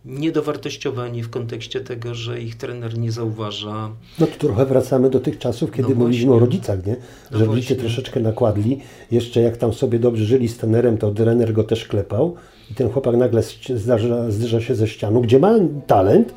niedowartościowani 0.05 1.23
w 1.23 1.31
kontekście 1.31 1.81
tego, 1.81 2.15
że 2.15 2.41
ich 2.41 2.57
trener 2.57 2.99
nie 2.99 3.13
zauważa. 3.13 3.91
No 4.19 4.27
to 4.27 4.39
trochę 4.39 4.67
wracamy 4.67 5.11
do 5.11 5.21
tych 5.21 5.39
czasów, 5.39 5.73
kiedy 5.73 5.89
no 5.89 5.95
mówiliśmy 5.95 6.35
o 6.35 6.39
rodzicach, 6.39 6.87
nie? 6.87 6.97
No 7.31 7.39
że 7.39 7.47
no 7.47 7.53
rodzice 7.53 7.75
troszeczkę 7.75 8.21
nakładli. 8.21 8.81
Jeszcze 9.11 9.41
jak 9.41 9.57
tam 9.57 9.73
sobie 9.73 9.99
dobrze 9.99 10.25
żyli 10.25 10.49
z 10.49 10.57
trenerem, 10.57 10.99
to 10.99 11.11
trener 11.11 11.53
go 11.53 11.65
też 11.65 11.85
klepał 11.85 12.35
i 12.71 12.75
ten 12.75 12.91
chłopak 12.91 13.17
nagle 13.17 13.43
zdarza, 13.75 14.31
zderza 14.31 14.61
się 14.61 14.75
ze 14.75 14.89
ścianą, 14.89 15.21
gdzie 15.21 15.39
ma 15.39 15.55
talent, 15.87 16.35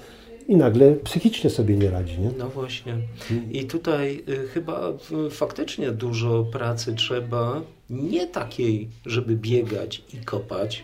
i 0.48 0.56
nagle 0.56 0.96
psychicznie 0.96 1.50
sobie 1.50 1.78
nie 1.78 1.90
radzi. 1.90 2.20
Nie? 2.20 2.30
No 2.38 2.50
właśnie. 2.50 2.98
I 3.52 3.66
tutaj 3.66 4.24
y, 4.30 4.48
chyba 4.48 4.94
faktycznie 5.32 5.92
dużo 5.92 6.44
pracy 6.44 6.94
trzeba, 6.96 7.62
nie 7.90 8.28
takiej, 8.28 8.90
żeby 9.06 9.36
biegać 9.36 10.04
i 10.14 10.18
kopać, 10.18 10.84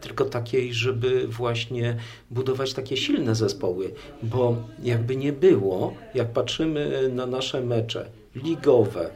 tylko 0.00 0.24
takiej, 0.24 0.74
żeby 0.74 1.28
właśnie 1.28 1.96
budować 2.30 2.74
takie 2.74 2.96
silne 2.96 3.34
zespoły, 3.34 3.90
bo 4.22 4.56
jakby 4.82 5.16
nie 5.16 5.32
było, 5.32 5.94
jak 6.14 6.32
patrzymy 6.32 7.08
na 7.14 7.26
nasze 7.26 7.60
mecze 7.60 8.10
ligowe, 8.34 9.10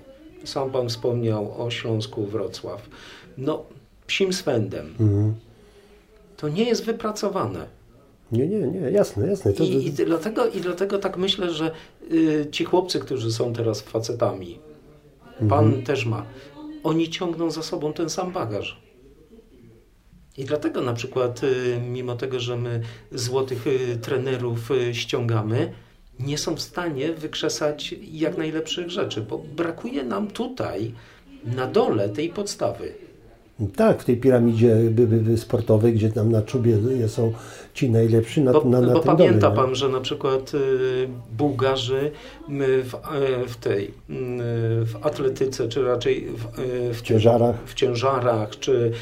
sam 0.44 0.70
Pan 0.70 0.88
wspomniał 0.88 1.62
o 1.62 1.70
Śląsku 1.70 2.26
Wrocław, 2.26 2.88
no 3.38 3.64
psim 4.07 4.32
swędem, 4.32 4.86
mhm. 5.00 5.34
to 6.36 6.48
nie 6.48 6.64
jest 6.64 6.84
wypracowane. 6.84 7.76
Nie, 8.33 8.47
nie, 8.47 8.59
nie, 8.59 8.81
jasne, 8.91 9.27
jasne. 9.27 9.53
To... 9.53 9.64
I, 9.64 9.87
I, 9.87 9.91
dlatego, 9.93 10.47
I 10.47 10.61
dlatego 10.61 10.99
tak 10.99 11.16
myślę, 11.16 11.51
że 11.51 11.70
y, 12.12 12.47
ci 12.51 12.64
chłopcy, 12.64 13.01
którzy 13.01 13.33
są 13.33 13.53
teraz 13.53 13.81
facetami, 13.81 14.59
Pan 15.49 15.64
mhm. 15.64 15.83
też 15.83 16.07
ma, 16.07 16.27
oni 16.83 17.11
ciągną 17.11 17.51
za 17.51 17.62
sobą 17.62 17.93
ten 17.93 18.11
sam 18.11 18.33
bagaż. 18.33 18.81
I 20.39 20.45
dlatego 20.45 20.81
na 20.81 20.93
przykład, 20.93 21.45
y, 21.45 21.81
mimo 21.89 22.16
tego, 22.16 22.41
że 22.41 22.57
my 22.57 22.81
złotych 23.12 23.66
y, 23.66 23.99
trenerów 24.03 24.70
y, 24.70 24.95
ściągamy, 24.95 25.72
nie 26.18 26.39
są 26.39 26.55
w 26.55 26.61
stanie 26.61 27.12
wykrzesać 27.12 27.95
jak 28.12 28.39
najlepszych 28.39 28.91
rzeczy, 28.91 29.20
bo 29.20 29.39
brakuje 29.39 30.05
nam 30.05 30.29
tutaj 30.29 30.93
na 31.45 31.66
dole 31.66 32.09
tej 32.09 32.29
podstawy. 32.29 32.95
Tak, 33.76 34.02
w 34.02 34.04
tej 34.04 34.16
piramidzie 34.16 34.76
sportowej, 35.36 35.94
gdzie 35.94 36.11
tam 36.11 36.32
na 36.32 36.42
czubie 36.42 36.78
są 37.09 37.32
ci 37.74 37.90
najlepsi 37.90 38.40
na, 38.40 38.52
bo, 38.52 38.64
na, 38.64 38.80
na 38.80 38.92
bo 38.92 39.00
pamięta 39.00 39.50
Pan, 39.50 39.74
że 39.74 39.88
na 39.88 40.00
przykład 40.00 40.54
y, 40.54 40.59
Bułgarzy 41.38 42.11
w, 42.48 42.94
e, 42.94 43.46
w 43.48 43.57
tej 43.57 43.94
w 44.84 44.94
atletyce, 45.02 45.68
czy 45.68 45.84
raczej 45.84 46.26
w, 46.26 46.46
e, 46.46 46.94
w, 46.94 47.02
ciężarach. 47.02 47.57
w 47.66 47.74
ciężarach, 47.74 48.59
czy 48.59 48.92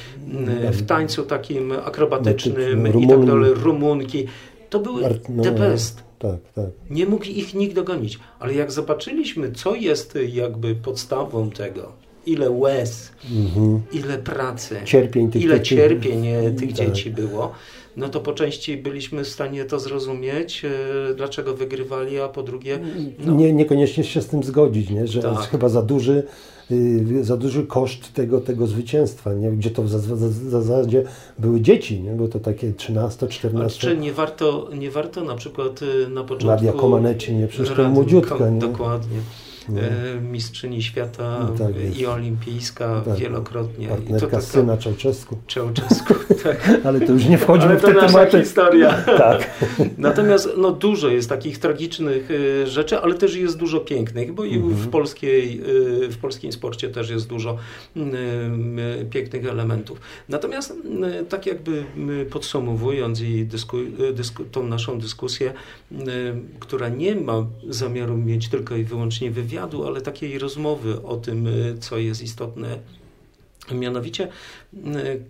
w 0.73 0.87
tańcu 0.87 1.23
takim 1.23 1.73
akrobatycznym 1.73 3.01
i 3.01 3.09
tak 3.09 3.25
dalej, 3.25 3.53
Rumunki, 3.55 4.27
to 4.71 4.79
były 4.79 5.03
no, 5.29 5.43
the 5.43 5.53
best. 5.53 6.03
Tak, 6.19 6.41
tak. 6.55 6.67
Nie 6.91 7.07
mógł 7.07 7.25
ich 7.25 7.55
nikt 7.55 7.75
dogonić. 7.75 8.19
Ale 8.39 8.55
jak 8.55 8.73
zobaczyliśmy, 8.73 9.53
co 9.53 9.75
jest 9.75 10.19
jakby 10.33 10.75
podstawą 10.75 11.51
tego, 11.51 12.04
ile 12.27 12.51
łez, 12.51 13.13
mhm. 13.33 13.81
ile 13.93 14.19
pracy, 14.19 14.77
cierpień 14.85 15.31
tych 15.31 15.43
ile 15.43 15.57
dzieci. 15.57 15.77
cierpień 15.77 16.27
e, 16.27 16.51
tych 16.51 16.69
tak. 16.69 16.77
dzieci 16.77 17.11
było, 17.11 17.53
no 17.97 18.09
to 18.09 18.21
po 18.21 18.33
części 18.33 18.77
byliśmy 18.77 19.25
w 19.25 19.29
stanie 19.29 19.65
to 19.65 19.81
zrozumieć, 19.81 20.65
e, 20.65 21.15
dlaczego 21.15 21.55
wygrywali, 21.55 22.21
a 22.21 22.29
po 22.29 22.43
drugie... 22.43 22.79
No. 23.27 23.35
Nie, 23.35 23.53
niekoniecznie 23.53 24.05
się 24.05 24.23
z 24.23 24.27
tym 24.27 24.43
zgodzić, 24.43 24.91
nie? 24.91 25.07
że 25.07 25.23
tak. 25.23 25.39
chyba 25.39 25.69
za 25.69 25.83
duży, 25.83 26.23
y, 26.71 27.25
za 27.25 27.37
duży 27.37 27.67
koszt 27.67 28.13
tego, 28.13 28.41
tego 28.41 28.67
zwycięstwa, 28.67 29.35
nie? 29.35 29.51
gdzie 29.51 29.71
to 29.71 29.83
w 29.83 29.89
zasadzie 30.49 31.05
były 31.39 31.61
dzieci, 31.61 32.01
nie? 32.01 32.11
bo 32.11 32.29
to 32.29 32.41
takie 32.41 32.73
13, 32.73 33.29
14... 33.29 33.81
Czy 33.81 33.97
nie 33.97 34.13
warto, 34.13 34.71
nie 34.79 34.91
warto 34.91 35.25
na 35.25 35.35
przykład 35.35 35.83
y, 35.83 36.09
na 36.09 36.25
początku... 36.25 36.47
Nadia 36.47 36.73
Komaneci, 36.73 37.35
nie? 37.35 37.47
Przecież 37.47 37.77
to 37.77 37.89
młodziutka. 37.89 38.51
Nie? 38.51 38.59
Dokładnie. 38.59 39.19
No. 39.69 39.81
Mistrzyni 40.31 40.83
świata 40.83 41.39
no 41.41 41.67
tak 41.67 41.97
i 41.99 42.07
olimpijska 42.07 43.03
tak. 43.05 43.19
wielokrotnie. 43.19 43.89
Partnerka 43.89 44.27
I 44.27 44.31
to, 44.31 44.37
to, 44.37 44.43
syna 44.43 44.77
Czałczesku. 44.77 45.37
Czałczesku, 45.47 46.15
tak. 46.45 46.71
Ale 46.85 47.01
to 47.01 47.13
już 47.13 47.25
nie 47.25 47.39
wchodzi 47.39 47.67
w 47.69 47.81
te 47.81 47.95
tematy. 47.95 48.41
historia. 48.41 48.93
tak. 49.19 49.51
Natomiast 49.99 50.49
no, 50.57 50.73
dużo 50.73 51.09
jest 51.09 51.29
takich 51.29 51.59
tragicznych 51.59 52.29
e, 52.31 52.67
rzeczy, 52.67 52.99
ale 52.99 53.15
też 53.15 53.37
jest 53.37 53.59
dużo 53.59 53.81
pięknych, 53.81 54.33
bo 54.33 54.45
i 54.45 54.55
mhm. 54.55 54.75
w, 54.75 54.89
polskiej, 54.89 55.61
e, 56.05 56.09
w 56.09 56.19
polskim 56.19 56.53
sporcie 56.53 56.89
też 56.89 57.11
jest 57.11 57.29
dużo 57.29 57.57
pięknych 59.11 59.47
elementów. 59.47 60.01
Natomiast 60.29 60.73
tak 61.29 61.47
jakby 61.47 61.85
podsumowując 62.31 63.21
i 63.21 63.47
dysku, 63.47 63.77
dysku, 64.15 64.45
tą 64.45 64.67
naszą 64.67 64.99
dyskusję, 64.99 65.53
która 66.61 66.89
nie 66.89 67.15
ma 67.15 67.47
zamiaru 67.69 68.17
mieć 68.17 68.49
tylko 68.49 68.77
i 68.77 68.85
wyłącznie 68.85 69.31
wywiadu, 69.31 69.54
wywiadu, 69.55 69.87
ale 69.87 70.01
takiej 70.01 70.39
rozmowy 70.39 71.03
o 71.03 71.17
tym, 71.17 71.47
y, 71.47 71.79
co 71.81 71.99
jest 71.99 72.23
istotne. 72.23 72.79
Mianowicie, 73.73 74.29
y, 74.75 75.25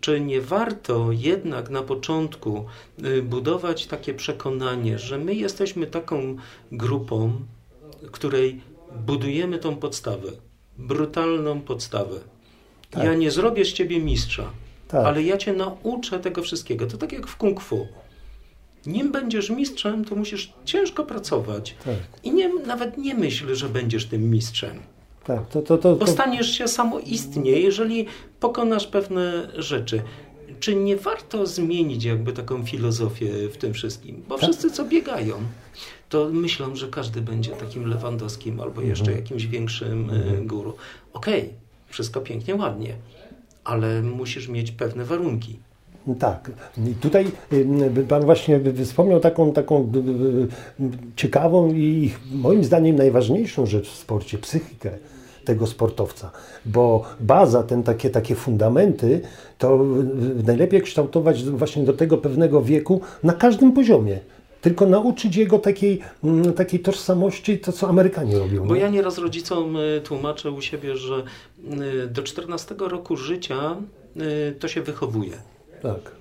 czy 0.00 0.20
nie 0.20 0.40
warto 0.40 1.12
jednak 1.12 1.70
na 1.70 1.82
początku 1.82 2.64
y, 3.04 3.22
budować 3.22 3.86
takie 3.86 4.14
przekonanie, 4.14 4.98
że 4.98 5.18
my 5.18 5.34
jesteśmy 5.34 5.86
taką 5.86 6.36
grupą, 6.72 7.32
której 8.12 8.60
budujemy 9.06 9.58
tą 9.58 9.76
podstawę, 9.76 10.32
brutalną 10.78 11.60
podstawę. 11.60 12.20
Tak. 12.90 13.04
Ja 13.04 13.14
nie 13.14 13.30
zrobię 13.30 13.64
z 13.64 13.72
ciebie 13.72 14.00
mistrza, 14.00 14.50
tak. 14.88 15.06
ale 15.06 15.22
ja 15.22 15.36
cię 15.36 15.52
nauczę 15.52 16.18
tego 16.18 16.42
wszystkiego. 16.42 16.86
To 16.86 16.96
tak 16.96 17.12
jak 17.12 17.26
w 17.26 17.36
kung 17.36 17.60
fu 17.60 17.86
nim 18.86 19.12
będziesz 19.12 19.50
mistrzem, 19.50 20.04
to 20.04 20.16
musisz 20.16 20.52
ciężko 20.64 21.04
pracować. 21.04 21.74
Tak. 21.84 21.94
I 22.24 22.32
nie, 22.32 22.48
nawet 22.48 22.98
nie 22.98 23.14
myśl, 23.14 23.54
że 23.54 23.68
będziesz 23.68 24.06
tym 24.06 24.30
mistrzem. 24.30 24.80
Tak, 25.24 25.48
to, 25.48 25.62
to, 25.62 25.78
to, 25.78 25.96
Bo 25.96 26.06
staniesz 26.06 26.58
się 26.58 26.68
samoistnie, 26.68 27.50
jeżeli 27.50 28.06
pokonasz 28.40 28.86
pewne 28.86 29.50
rzeczy. 29.54 30.02
Czy 30.60 30.74
nie 30.74 30.96
warto 30.96 31.46
zmienić 31.46 32.04
jakby 32.04 32.32
taką 32.32 32.66
filozofię 32.66 33.48
w 33.48 33.56
tym 33.56 33.74
wszystkim? 33.74 34.22
Bo 34.28 34.34
tak. 34.34 34.44
wszyscy, 34.44 34.70
co 34.70 34.84
biegają, 34.84 35.34
to 36.08 36.28
myślą, 36.32 36.76
że 36.76 36.88
każdy 36.88 37.20
będzie 37.20 37.50
takim 37.50 37.86
Lewandowskim 37.86 38.60
albo 38.60 38.80
jeszcze 38.80 39.04
mhm. 39.04 39.18
jakimś 39.18 39.46
większym 39.46 40.10
e, 40.10 40.14
mhm. 40.14 40.46
guru. 40.46 40.74
Okej, 41.12 41.40
okay, 41.40 41.54
wszystko 41.86 42.20
pięknie, 42.20 42.54
ładnie, 42.54 42.94
ale 43.64 44.02
musisz 44.02 44.48
mieć 44.48 44.72
pewne 44.72 45.04
warunki. 45.04 45.58
Tak. 46.18 46.50
I 46.86 46.94
tutaj 46.94 47.26
Pan 48.08 48.24
właśnie 48.24 48.60
wspomniał 48.84 49.20
taką, 49.20 49.52
taką 49.52 49.92
ciekawą 51.16 51.72
i 51.74 52.12
moim 52.32 52.64
zdaniem 52.64 52.96
najważniejszą 52.96 53.66
rzecz 53.66 53.90
w 53.90 53.96
sporcie, 53.96 54.38
psychikę. 54.38 54.90
tego 55.44 55.66
sportowca, 55.66 56.30
bo 56.66 57.04
baza, 57.20 57.62
ten 57.62 57.82
takie, 57.82 58.10
takie 58.10 58.34
fundamenty, 58.34 59.20
to 59.58 59.84
najlepiej 60.46 60.82
kształtować 60.82 61.44
właśnie 61.44 61.84
do 61.84 61.92
tego 61.92 62.18
pewnego 62.18 62.62
wieku 62.62 63.00
na 63.22 63.32
każdym 63.32 63.72
poziomie 63.72 64.18
tylko 64.60 64.86
nauczyć 64.86 65.36
jego 65.36 65.58
takiej, 65.58 66.00
mm, 66.24 66.52
takiej 66.52 66.80
tożsamości, 66.80 67.58
to 67.58 67.72
co 67.72 67.88
Amerykanie 67.88 68.38
robią. 68.38 68.66
Bo 68.66 68.74
nie? 68.74 68.80
ja 68.80 68.88
nieraz 68.88 69.18
rodzicom 69.18 69.76
y, 69.76 70.00
tłumaczę 70.04 70.50
u 70.50 70.60
siebie, 70.60 70.96
że 70.96 71.22
y, 72.04 72.06
do 72.06 72.22
14 72.22 72.74
roku 72.78 73.16
życia 73.16 73.76
y, 74.16 74.54
to 74.58 74.68
się 74.68 74.82
wychowuje. 74.82 75.32
Tak. 75.82 76.20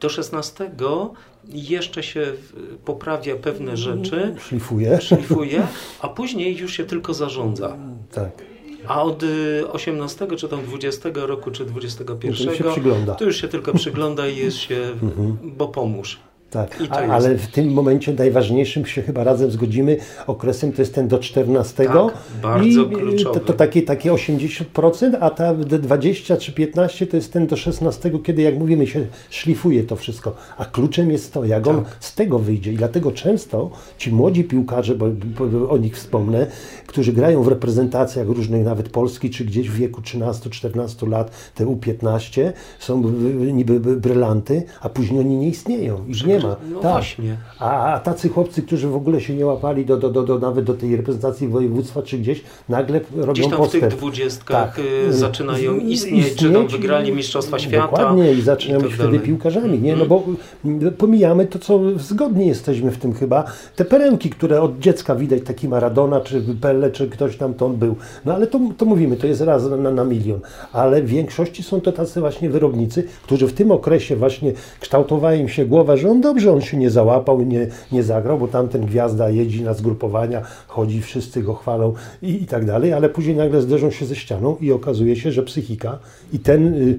Do 0.00 0.08
16 0.08 0.70
jeszcze 1.48 2.02
się 2.02 2.32
poprawia 2.84 3.36
pewne 3.36 3.76
rzeczy. 3.76 4.34
Szlifuje. 4.38 5.00
Szlifuje, 5.00 5.66
a 6.02 6.08
później 6.08 6.56
już 6.56 6.72
się 6.72 6.84
tylko 6.84 7.14
zarządza. 7.14 7.76
Tak. 8.12 8.30
A 8.86 9.02
od 9.02 9.22
18 9.72 10.26
czy 10.36 10.48
tam 10.48 10.64
20 10.64 11.08
roku, 11.14 11.50
czy 11.50 11.64
21, 11.64 12.34
to 12.34 12.42
już 12.44 12.58
się 12.58 12.64
przygląda, 12.64 13.14
to 13.14 13.24
już 13.24 13.40
się 13.40 13.48
tylko 13.48 13.74
przygląda 13.74 14.28
i 14.28 14.36
jest 14.36 14.56
się, 14.56 14.76
mhm. 15.02 15.38
bo 15.42 15.68
pomóż. 15.68 16.20
Tak, 16.52 16.78
ale 17.10 17.38
w 17.38 17.46
tym 17.46 17.72
momencie 17.72 18.12
najważniejszym 18.12 18.86
się 18.86 19.02
chyba 19.02 19.24
razem 19.24 19.50
zgodzimy 19.50 19.96
okresem 20.26 20.72
to 20.72 20.82
jest 20.82 20.94
ten 20.94 21.08
do 21.08 21.18
14. 21.18 21.84
Tak, 21.84 21.94
bardzo 22.42 22.82
i 22.82 22.90
kluczowy. 22.90 23.40
To, 23.40 23.46
to 23.46 23.52
takie, 23.52 23.82
takie 23.82 24.12
80%, 24.12 25.16
a 25.20 25.30
ta 25.30 25.54
20 25.54 26.36
czy 26.36 26.52
15 26.52 27.06
to 27.06 27.16
jest 27.16 27.32
ten 27.32 27.46
do 27.46 27.56
16, 27.56 28.10
kiedy 28.24 28.42
jak 28.42 28.58
mówimy 28.58 28.86
się 28.86 29.06
szlifuje 29.30 29.84
to 29.84 29.96
wszystko. 29.96 30.36
A 30.58 30.64
kluczem 30.64 31.10
jest 31.10 31.32
to, 31.32 31.44
jak 31.44 31.64
tak. 31.64 31.74
on 31.74 31.84
z 32.00 32.14
tego 32.14 32.38
wyjdzie. 32.38 32.72
I 32.72 32.76
dlatego 32.76 33.12
często 33.12 33.70
ci 33.98 34.12
młodzi 34.12 34.44
piłkarze, 34.44 34.94
bo, 34.94 35.06
bo 35.08 35.70
o 35.70 35.78
nich 35.78 35.96
wspomnę, 35.96 36.46
którzy 36.86 37.12
grają 37.12 37.42
w 37.42 37.48
reprezentacjach 37.48 38.26
różnych, 38.26 38.64
nawet 38.64 38.88
Polski, 38.88 39.30
czy 39.30 39.44
gdzieś 39.44 39.70
w 39.70 39.74
wieku 39.74 40.00
13-14 40.00 41.08
lat, 41.08 41.30
te 41.54 41.66
U15, 41.66 42.52
są 42.78 43.02
niby 43.52 43.80
brylanty, 43.80 44.62
a 44.80 44.88
później 44.88 45.20
oni 45.20 45.36
nie 45.36 45.48
istnieją. 45.48 46.04
Już 46.08 46.24
nie 46.24 46.41
ma. 46.42 46.56
No 46.70 46.80
tak. 46.80 46.92
właśnie. 46.92 47.36
A, 47.58 47.94
a 47.94 48.00
tacy 48.00 48.28
chłopcy, 48.28 48.62
którzy 48.62 48.88
w 48.88 48.96
ogóle 48.96 49.20
się 49.20 49.34
nie 49.34 49.46
łapali 49.46 49.86
do, 49.86 49.96
do, 49.96 50.10
do, 50.10 50.22
do, 50.22 50.38
nawet 50.38 50.64
do 50.64 50.74
tej 50.74 50.96
reprezentacji 50.96 51.48
województwa 51.48 52.02
czy 52.02 52.18
gdzieś, 52.18 52.44
nagle 52.68 53.00
robią 53.16 53.32
gdzieś 53.32 53.48
tam 53.48 53.56
postęp. 53.56 53.84
w 53.84 53.88
tych 53.88 53.98
dwudziestkach 53.98 54.76
tak. 54.76 54.84
Y, 55.08 55.12
zaczynają 55.12 55.76
istnieć, 55.76 56.26
istnieć, 56.26 56.38
czy 56.38 56.50
tam 56.50 56.68
wygrali 56.68 57.12
Mistrzostwa 57.12 57.58
Świata. 57.58 57.86
Dokładnie 57.86 58.32
i 58.32 58.42
zaczynają 58.42 58.80
być 58.80 58.90
tak 58.90 59.00
wtedy 59.00 59.18
piłkarzami. 59.18 59.78
Nie? 59.78 59.96
No 59.96 60.06
bo 60.06 60.22
pomijamy 60.98 61.46
to, 61.46 61.58
co 61.58 61.80
zgodni 61.96 62.46
jesteśmy 62.46 62.90
w 62.90 62.98
tym 62.98 63.14
chyba. 63.14 63.44
Te 63.76 63.84
perełki, 63.84 64.30
które 64.30 64.62
od 64.62 64.78
dziecka 64.78 65.14
widać, 65.14 65.42
taki 65.44 65.68
Maradona, 65.68 66.20
czy 66.20 66.42
Pelle, 66.60 66.90
czy 66.90 67.08
ktoś 67.08 67.36
tam 67.36 67.54
to 67.54 67.66
on 67.66 67.76
był. 67.76 67.96
No 68.24 68.34
ale 68.34 68.46
to, 68.46 68.60
to 68.76 68.84
mówimy, 68.84 69.16
to 69.16 69.26
jest 69.26 69.40
raz 69.40 69.62
na, 69.70 69.90
na 69.90 70.04
milion. 70.04 70.40
Ale 70.72 71.02
w 71.02 71.06
większości 71.06 71.62
są 71.62 71.80
to 71.80 71.92
tacy 71.92 72.20
właśnie 72.20 72.50
wyrobnicy, 72.50 73.04
którzy 73.22 73.46
w 73.46 73.52
tym 73.52 73.70
okresie 73.70 74.16
właśnie 74.16 74.52
kształtowała 74.80 75.34
im 75.34 75.48
się 75.48 75.66
głowa, 75.66 75.96
że 75.96 76.10
on 76.10 76.20
dobrze, 76.32 76.52
on 76.52 76.60
się 76.60 76.76
nie 76.76 76.90
załapał, 76.90 77.42
nie, 77.42 77.66
nie 77.92 78.02
zagrał, 78.02 78.38
bo 78.38 78.48
tamten 78.48 78.86
gwiazda 78.86 79.30
jeździ 79.30 79.62
na 79.62 79.74
zgrupowania, 79.74 80.42
chodzi, 80.66 81.02
wszyscy 81.02 81.42
go 81.42 81.54
chwalą 81.54 81.94
i, 82.22 82.42
i 82.42 82.46
tak 82.46 82.64
dalej, 82.64 82.92
ale 82.92 83.08
później 83.08 83.36
nagle 83.36 83.62
zderzą 83.62 83.90
się 83.90 84.06
ze 84.06 84.16
ścianą 84.16 84.56
i 84.60 84.72
okazuje 84.72 85.16
się, 85.16 85.32
że 85.32 85.42
psychika 85.42 85.98
i 86.32 86.38
ten 86.38 86.74
y, 86.74 86.98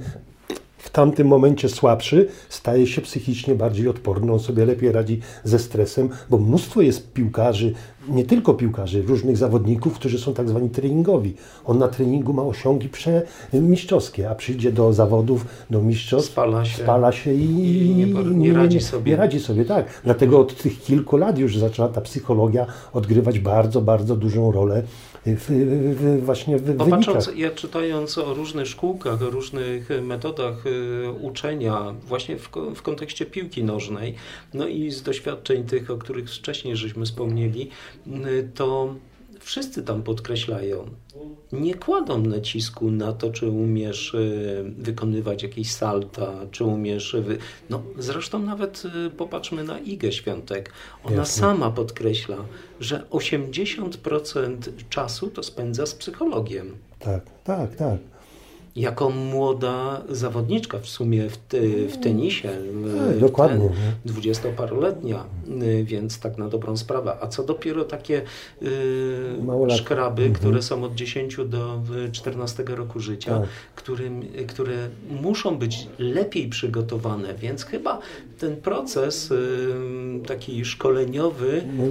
w 0.78 0.90
tamtym 0.90 1.28
momencie 1.28 1.70
słabszy, 1.70 2.28
staje 2.50 2.88
się 2.88 3.02
psychicznie 3.02 3.56
bardziej 3.56 3.88
odporny, 3.88 4.34
on 4.34 4.40
sobie 4.40 4.66
lepiej 4.66 4.92
radzi 4.92 5.20
ze 5.44 5.60
stresem, 5.60 6.10
bo 6.30 6.38
mnóstwo 6.38 6.82
jest 6.82 7.14
piłkarzy, 7.14 7.74
nie 8.08 8.26
tylko 8.26 8.54
piłkarzy, 8.54 9.02
różnych 9.02 9.38
zawodników, 9.38 9.94
którzy 9.94 10.20
są 10.20 10.34
tak 10.34 10.50
zwani 10.50 10.70
treningowi. 10.70 11.34
On 11.66 11.78
na 11.78 11.88
treningu 11.88 12.34
ma 12.34 12.44
osiągi 12.44 12.90
mistrzowskie, 13.54 14.30
a 14.30 14.36
przyjdzie 14.36 14.72
do 14.72 14.94
zawodów, 14.94 15.46
do 15.70 15.82
mistrzostw, 15.82 16.32
spala 16.32 16.66
się, 16.66 16.84
spala 16.84 17.12
się 17.12 17.34
i, 17.34 17.88
i 17.88 17.96
nie, 17.96 18.06
nie, 18.06 18.24
nie, 18.24 18.54
radzi 18.54 18.82
sobie. 18.82 19.12
Nie 19.12 19.18
radzi 19.18 19.40
sobie, 19.40 19.66
tak. 19.66 19.86
Dlatego 20.04 20.40
od 20.40 20.62
tych 20.62 20.82
kilku 20.82 21.18
lat 21.18 21.38
już 21.38 21.58
zaczęła 21.58 21.88
ta 21.88 22.02
psychologia 22.02 22.66
odgrywać 22.94 23.40
bardzo, 23.40 23.82
bardzo 23.82 24.16
dużą 24.16 24.52
rolę 24.52 24.84
w, 25.26 25.50
w, 25.96 26.26
właśnie 26.26 26.58
w 26.58 26.78
Popatrząc, 26.78 27.32
ja 27.36 27.52
czytając 27.52 28.18
o 28.18 28.34
różnych 28.34 28.68
szkółkach, 28.68 29.22
o 29.22 29.30
różnych 29.30 29.90
metodach 30.02 30.66
y, 30.66 31.12
uczenia, 31.22 31.94
właśnie 32.08 32.38
w, 32.38 32.50
w 32.76 32.82
kontekście 32.82 33.26
piłki 33.26 33.64
nożnej, 33.64 34.16
no 34.54 34.68
i 34.68 34.92
z 34.92 35.02
doświadczeń 35.02 35.64
tych, 35.64 35.90
o 35.92 35.98
których 35.98 36.30
wcześniej 36.30 36.78
żeśmy 36.78 37.06
wspomnieli, 37.06 37.70
y, 38.08 38.50
to 38.56 38.96
wszyscy 39.44 39.84
tam 39.84 40.04
podkreślają, 40.04 40.86
nie 41.52 41.76
kładą 41.76 42.18
nacisku 42.18 42.92
na 42.92 43.14
to, 43.14 43.32
czy 43.32 43.50
umiesz 43.50 44.14
y, 44.14 44.74
wykonywać 44.78 45.44
jakieś 45.44 45.72
salta, 45.72 46.32
czy 46.52 46.64
umiesz. 46.64 47.16
Wy... 47.22 47.38
No, 47.70 47.84
zresztą 47.98 48.40
nawet 48.40 48.84
popatrzmy 49.18 49.64
na 49.64 49.80
Igę 49.80 50.12
Świątek. 50.12 50.72
Ona 51.04 51.16
Jasne. 51.16 51.42
sama 51.42 51.72
podkreśla, 51.72 52.38
że 52.80 53.04
80% 53.12 54.56
czasu 54.90 55.30
to 55.30 55.44
spędza 55.44 55.86
z 55.86 55.96
psychologiem. 55.96 56.76
Tak, 57.00 57.26
tak, 57.44 57.76
tak 57.76 58.13
jako 58.76 59.10
młoda 59.10 60.02
zawodniczka 60.10 60.80
w 60.80 60.88
sumie 60.88 61.30
w, 61.30 61.38
te, 61.38 61.60
w 61.88 61.98
tenisie. 61.98 62.50
Tak, 63.10 63.20
dokładnie. 63.20 63.70
Dwudziestoparoletnia, 64.06 65.24
y, 65.62 65.84
więc 65.84 66.20
tak 66.20 66.38
na 66.38 66.50
dobrą 66.50 66.78
sprawę. 66.78 67.18
A 67.22 67.28
co 67.28 67.44
dopiero 67.44 67.84
takie 67.84 68.22
y, 68.62 69.76
szkraby, 69.78 70.22
mhm. 70.22 70.34
które 70.34 70.62
są 70.62 70.84
od 70.84 70.96
10 70.96 71.38
do 71.46 71.82
14 72.12 72.64
roku 72.64 73.00
życia, 73.00 73.40
tak. 73.40 73.50
którym, 73.76 74.22
które 74.48 74.90
muszą 75.22 75.58
być 75.58 75.88
lepiej 76.00 76.50
przygotowane, 76.50 77.34
więc 77.34 77.66
chyba 77.66 78.00
ten 78.40 78.56
proces 78.56 79.32
y, 79.32 79.38
taki 80.28 80.66
szkoleniowy... 80.66 81.64
No 81.78 81.84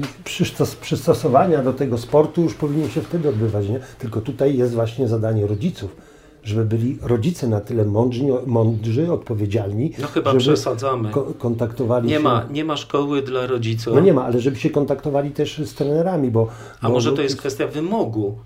przystosowania 0.80 1.62
do 1.62 1.72
tego 1.72 1.98
sportu 1.98 2.42
już 2.42 2.54
powinien 2.54 2.90
się 2.90 3.00
wtedy 3.00 3.28
odbywać, 3.28 3.68
nie? 3.68 3.80
Tylko 3.98 4.20
tutaj 4.20 4.56
jest 4.56 4.74
właśnie 4.74 5.08
zadanie 5.08 5.46
rodziców 5.46 6.11
żeby 6.42 6.64
byli 6.64 6.98
rodzice 7.02 7.48
na 7.48 7.60
tyle 7.60 7.84
mądrzy, 7.84 8.22
mądrzy 8.46 9.12
odpowiedzialni. 9.12 9.92
No 9.98 10.06
chyba 10.06 10.34
przesadzamy. 10.34 11.10
Ko 11.10 11.22
kontaktowali 11.38 12.08
nie 12.08 12.14
się. 12.14 12.20
Ma, 12.20 12.46
nie 12.50 12.64
ma 12.64 12.76
szkoły 12.76 13.22
dla 13.22 13.46
rodziców. 13.46 13.94
No 13.94 14.00
nie 14.00 14.12
ma, 14.12 14.24
ale 14.24 14.40
żeby 14.40 14.56
się 14.56 14.70
kontaktowali 14.70 15.30
też 15.30 15.58
z 15.58 15.74
trenerami, 15.74 16.30
bo... 16.30 16.48
A 16.80 16.86
bo, 16.86 16.92
może 16.92 17.12
to 17.12 17.22
jest 17.22 17.36
kwestia 17.36 17.66
wymogu? 17.66 18.38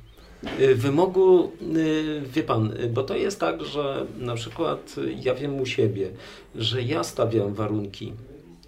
Y, 0.60 0.74
wymogu, 0.74 1.52
y, 1.76 2.22
wie 2.34 2.42
pan, 2.42 2.72
y, 2.84 2.88
bo 2.88 3.02
to 3.02 3.16
jest 3.16 3.40
tak, 3.40 3.64
że 3.64 4.06
na 4.18 4.34
przykład 4.34 4.96
ja 5.22 5.34
wiem 5.34 5.60
u 5.60 5.66
siebie, 5.66 6.10
że 6.54 6.82
ja 6.82 7.04
stawiam 7.04 7.54
warunki, 7.54 8.12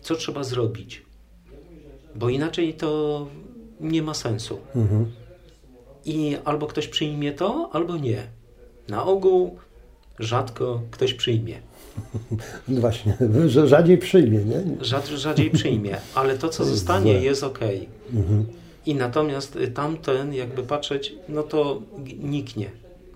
co 0.01 0.14
trzeba 0.14 0.45
zrobić, 0.45 1.03
bo 2.14 2.29
inaczej 2.29 2.74
to 2.74 3.26
nie 3.81 4.03
ma 4.03 4.14
sensu. 4.14 4.59
Mhm. 4.76 5.07
I 6.05 6.37
albo 6.45 6.66
ktoś 6.66 6.89
przyjmie 6.89 7.33
to, 7.33 7.70
albo 7.72 7.97
nie. 7.97 8.38
Na 8.89 9.05
ogół 9.05 9.59
rzadko 10.18 10.82
ktoś 10.91 11.14
przyjmie. 11.14 11.55
No 12.68 12.80
właśnie, 12.80 13.16
rzadziej 13.64 13.99
przyjmie, 13.99 14.39
nie? 14.39 14.84
Rzad, 14.84 15.07
rzadziej 15.09 15.51
przyjmie, 15.51 15.97
ale 16.14 16.39
to, 16.39 16.49
co 16.49 16.64
zostanie, 16.74 17.12
jest 17.12 17.45
ok. 17.45 17.59
Mhm. 18.14 18.47
I 18.86 18.95
natomiast 18.95 19.59
tamten, 19.74 20.34
jakby 20.34 20.62
patrzeć, 20.62 21.14
no 21.28 21.43
to 21.43 21.82
niknie, 22.18 22.70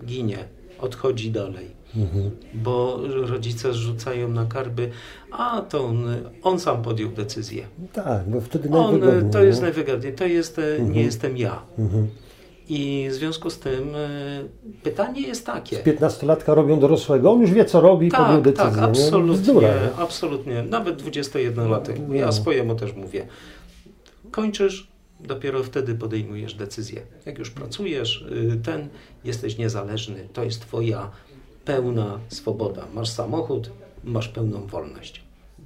ginie, 0.07 0.39
odchodzi 0.81 1.31
dalej. 1.31 1.83
Mhm. 1.97 2.31
Bo 2.55 3.01
rodzice 3.07 3.73
zrzucają 3.73 4.29
na 4.29 4.47
karby, 4.47 4.91
a 5.31 5.61
to 5.61 5.85
on, 5.85 6.07
on 6.43 6.61
sam 6.61 6.83
podjął 6.83 7.11
decyzję. 7.11 7.67
Tak, 7.93 8.29
bo 8.29 8.41
wtedy 8.41 8.69
on, 8.71 9.01
To 9.33 9.43
jest 9.43 9.63
najwygodniej, 9.63 10.13
to 10.13 10.27
jest, 10.27 10.59
y, 10.59 10.63
mhm. 10.63 10.93
nie 10.93 11.03
jestem 11.03 11.37
ja. 11.37 11.63
Mhm. 11.79 12.09
I 12.69 13.09
w 13.11 13.15
związku 13.15 13.51
z 13.51 13.59
tym 13.59 13.95
y, 13.95 14.49
pytanie 14.83 15.21
jest 15.21 15.47
takie. 15.47 15.77
Z 15.77 15.81
15-latka 15.81 16.55
robią 16.55 16.81
dorosłego, 16.81 17.33
on 17.33 17.41
już 17.41 17.51
wie 17.51 17.65
co 17.65 17.81
robi 17.81 18.11
tak, 18.11 18.21
podjął 18.21 18.43
decyzję. 18.43 18.71
Tak, 18.71 18.91
absolutnie, 18.91 19.37
Zdura, 19.37 19.75
absolutnie. 19.99 20.63
Nawet 20.63 21.03
21-latek. 21.03 22.09
No. 22.09 22.15
Ja 22.15 22.33
swojemu 22.33 22.75
też 22.75 22.95
mówię. 22.95 23.27
Kończysz, 24.31 24.89
dopiero 25.21 25.63
wtedy 25.63 25.95
podejmujesz 25.95 26.55
decyzję. 26.55 27.03
Jak 27.27 27.39
już 27.39 27.51
pracujesz, 27.51 28.23
y, 28.23 28.61
ten, 28.65 28.89
jesteś 29.25 29.59
niezależny, 29.59 30.29
to 30.33 30.45
jest 30.45 30.61
twoja 30.61 31.11
pełna 31.65 32.19
swoboda. 32.29 32.87
Masz 32.95 33.09
samochód, 33.09 33.71
masz 34.05 34.29
pełną 34.29 34.67
wolność. 34.67 35.23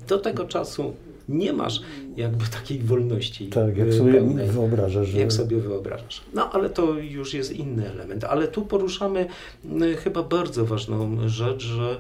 Do 0.09 0.19
tego 0.19 0.45
czasu 0.45 0.95
nie 1.29 1.53
masz 1.53 1.81
jakby 2.17 2.45
takiej 2.45 2.79
wolności. 2.79 3.49
Tak, 3.49 3.77
jak 3.77 3.95
sobie 3.95 4.13
pełnej, 4.13 4.47
wyobrażasz. 4.47 5.09
Że... 5.09 5.19
Jak 5.19 5.33
sobie 5.33 5.57
wyobrażasz. 5.57 6.23
No 6.35 6.51
ale 6.53 6.71
to 6.71 6.95
już 6.95 7.35
jest 7.35 7.53
inny 7.53 7.91
element. 7.91 8.25
Ale 8.25 8.49
tu 8.49 8.63
poruszamy 8.63 9.27
y, 9.83 9.97
chyba 9.97 10.23
bardzo 10.23 10.67
ważną 10.67 11.29
rzecz, 11.29 11.63
że 11.63 11.99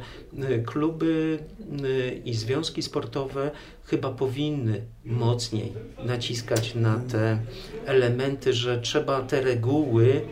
y, 0.51 0.62
kluby 0.66 1.39
y, 1.85 2.20
i 2.24 2.35
związki 2.35 2.83
sportowe 2.83 3.51
chyba 3.85 4.11
powinny 4.11 4.83
mocniej 5.05 5.72
naciskać 6.05 6.74
na 6.74 6.99
te 6.99 7.39
elementy, 7.87 8.53
że 8.53 8.81
trzeba 8.81 9.20
te 9.20 9.41
reguły 9.41 10.22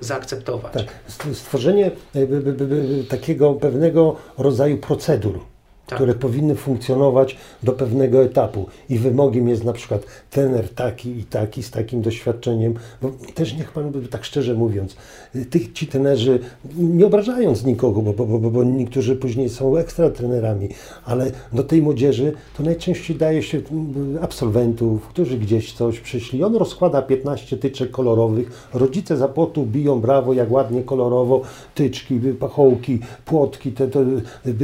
zaakceptować. 0.00 0.72
Tak, 0.72 0.86
stworzenie 1.32 1.90
e, 2.14 2.26
takiego 3.08 3.54
pewnego 3.54 4.16
rodzaju 4.38 4.78
procedur, 4.78 5.40
tak. 5.90 5.96
które 5.96 6.14
powinny 6.14 6.54
funkcjonować 6.54 7.36
do 7.62 7.72
pewnego 7.72 8.22
etapu. 8.22 8.66
I 8.88 8.98
wymogiem 8.98 9.48
jest 9.48 9.64
na 9.64 9.72
przykład 9.72 10.02
trener 10.30 10.68
taki 10.68 11.10
i 11.18 11.24
taki, 11.24 11.62
z 11.62 11.70
takim 11.70 12.02
doświadczeniem. 12.02 12.74
Bo 13.02 13.10
też 13.34 13.54
niech 13.54 13.72
Pan, 13.72 13.92
tak 14.10 14.24
szczerze 14.24 14.54
mówiąc, 14.54 14.96
tych, 15.50 15.72
ci 15.72 15.86
trenerzy, 15.86 16.38
nie 16.76 17.06
obrażając 17.06 17.64
nikogo, 17.64 18.02
bo, 18.02 18.12
bo, 18.12 18.38
bo, 18.38 18.50
bo 18.50 18.64
niektórzy 18.64 19.16
później 19.16 19.48
są 19.48 19.76
ekstra 19.76 20.10
trenerami, 20.10 20.68
ale 21.04 21.30
do 21.52 21.64
tej 21.64 21.82
młodzieży 21.82 22.32
to 22.56 22.62
najczęściej 22.62 23.16
daje 23.16 23.42
się 23.42 23.60
absolwentów, 24.20 25.06
którzy 25.08 25.38
gdzieś 25.38 25.72
coś 25.72 26.00
przyszli. 26.00 26.44
On 26.44 26.56
rozkłada 26.56 27.02
15 27.02 27.56
tyczek 27.56 27.90
kolorowych, 27.90 28.68
rodzice 28.74 29.16
za 29.16 29.28
płotu 29.28 29.66
biją 29.66 30.00
brawo, 30.00 30.32
jak 30.32 30.50
ładnie 30.50 30.82
kolorowo, 30.82 31.42
tyczki, 31.74 32.20
pachołki, 32.40 32.98
płotki, 33.24 33.72
te, 33.72 33.88
to, 33.88 34.00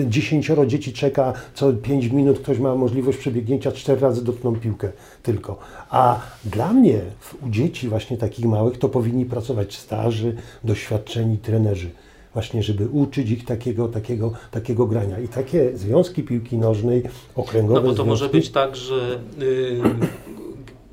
dziesięcioro 0.09 0.67
dzieci 0.67 0.93
czeka, 0.93 1.16
co 1.55 1.73
5 1.73 2.07
minut 2.07 2.39
ktoś 2.39 2.59
ma 2.59 2.75
możliwość 2.75 3.19
przebiegnięcia, 3.19 3.73
cztery 3.73 4.01
razy 4.01 4.25
dotkną 4.25 4.57
piłkę 4.57 4.93
tylko. 5.23 5.59
A 5.91 6.21
dla 6.45 6.73
mnie 6.73 7.01
u 7.47 7.51
dzieci 7.51 7.89
właśnie 7.89 8.17
takich 8.17 8.45
małych 8.47 8.79
to 8.79 8.89
powinni 8.89 9.25
pracować 9.25 9.77
starzy, 9.77 10.37
doświadczeni 10.65 11.39
trenerzy 11.39 11.91
właśnie, 12.33 12.63
żeby 12.63 12.89
uczyć 12.89 13.31
ich 13.31 13.45
takiego, 13.45 13.89
takiego, 13.89 14.33
takiego 14.51 14.87
grania. 14.87 15.19
I 15.19 15.29
takie 15.29 15.79
związki 15.79 16.23
piłki 16.23 16.59
nożnej, 16.59 17.03
okręgowe 17.37 17.81
No 17.81 17.87
bo 17.87 17.89
to 17.89 17.95
związki... 17.95 18.09
może 18.09 18.29
być 18.29 18.51
tak, 18.51 18.77
że 18.77 19.21
y, 19.43 19.81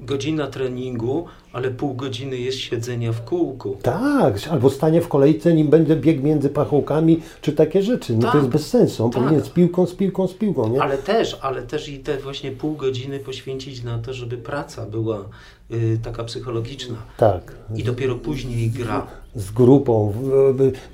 godzina 0.06 0.48
treningu, 0.48 1.26
ale 1.54 1.72
pół 1.72 1.94
godziny 1.94 2.38
jest 2.38 2.58
siedzenia 2.58 3.12
w 3.12 3.24
kółku. 3.26 3.78
Tak, 3.82 4.34
albo 4.52 4.70
stanie 4.70 5.02
w 5.02 5.08
kolejce, 5.08 5.54
nim 5.54 5.68
będę 5.68 5.96
biegł 5.96 6.24
między 6.24 6.50
pachołkami, 6.50 7.22
czy 7.42 7.54
takie 7.54 7.84
rzeczy. 7.84 8.14
No 8.14 8.22
tak, 8.22 8.32
to 8.32 8.38
jest 8.38 8.50
bez 8.50 8.68
sensu. 8.68 9.06
On 9.06 9.12
tak. 9.12 9.24
powinien 9.24 9.46
z 9.46 9.50
piłką, 9.50 9.86
z 9.86 9.94
piłką, 9.94 10.28
z 10.28 10.34
piłką. 10.34 10.70
Nie? 10.70 10.82
Ale 10.82 10.98
też, 10.98 11.38
ale 11.42 11.62
też 11.62 11.90
i 11.90 12.00
te 12.00 12.18
właśnie 12.18 12.52
pół 12.52 12.76
godziny 12.76 13.20
poświęcić 13.20 13.84
na 13.84 14.00
to, 14.00 14.14
żeby 14.14 14.38
praca 14.38 14.86
była 14.86 15.26
y, 15.72 16.00
taka 16.04 16.24
psychologiczna. 16.24 16.96
Tak. 17.18 17.56
I 17.76 17.84
dopiero 17.84 18.16
później 18.16 18.70
gra 18.70 19.08
z 19.36 19.52
grupą, 19.52 20.14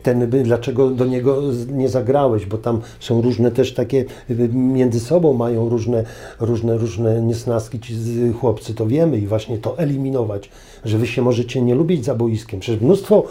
ten, 0.03 0.29
dlaczego 0.43 0.89
do 0.89 1.05
niego 1.05 1.41
nie 1.71 1.89
zagrałeś, 1.89 2.45
bo 2.45 2.57
tam 2.57 2.81
są 2.99 3.21
różne 3.21 3.51
też 3.51 3.73
takie, 3.73 4.05
między 4.53 4.99
sobą 4.99 5.33
mają 5.33 5.69
różne, 5.69 6.03
różne, 6.39 6.77
różne 6.77 7.21
niesnaski 7.21 7.79
ci 7.79 7.95
chłopcy, 8.39 8.73
to 8.73 8.85
wiemy 8.85 9.17
i 9.17 9.27
właśnie 9.27 9.57
to 9.57 9.77
eliminować, 9.77 10.49
że 10.85 10.97
wy 10.97 11.07
się 11.07 11.21
możecie 11.21 11.61
nie 11.61 11.75
lubić 11.75 12.05
za 12.05 12.15
boiskiem. 12.15 12.59
Przecież 12.59 12.81
mnóstwo 12.81 13.27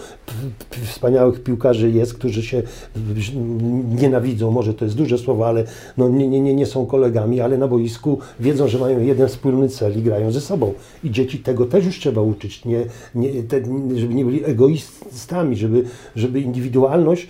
wspaniałych 0.86 1.42
piłkarzy 1.42 1.90
jest, 1.90 2.14
którzy 2.14 2.42
się 2.42 2.62
nienawidzą, 4.00 4.50
może 4.50 4.74
to 4.74 4.84
jest 4.84 4.96
duże 4.96 5.18
słowo, 5.18 5.46
ale 5.46 5.64
no 5.96 6.08
nie, 6.08 6.28
nie, 6.28 6.54
nie 6.54 6.66
są 6.66 6.86
kolegami, 6.86 7.40
ale 7.40 7.58
na 7.58 7.68
boisku 7.68 8.18
wiedzą, 8.40 8.68
że 8.68 8.78
mają 8.78 9.00
jeden 9.00 9.28
wspólny 9.28 9.68
cel 9.68 9.98
i 9.98 10.02
grają 10.02 10.30
ze 10.30 10.40
sobą. 10.40 10.74
I 11.04 11.10
dzieci 11.10 11.38
tego 11.38 11.66
też 11.66 11.84
już 11.86 11.98
trzeba 11.98 12.22
uczyć, 12.22 12.64
nie, 12.64 12.84
nie, 13.14 13.42
te, 13.42 13.62
żeby 13.94 14.14
nie 14.14 14.24
byli 14.24 14.44
egoistami, 14.44 15.56
żeby, 15.56 15.84
żeby 16.16 16.40
indywidualność 16.40 17.28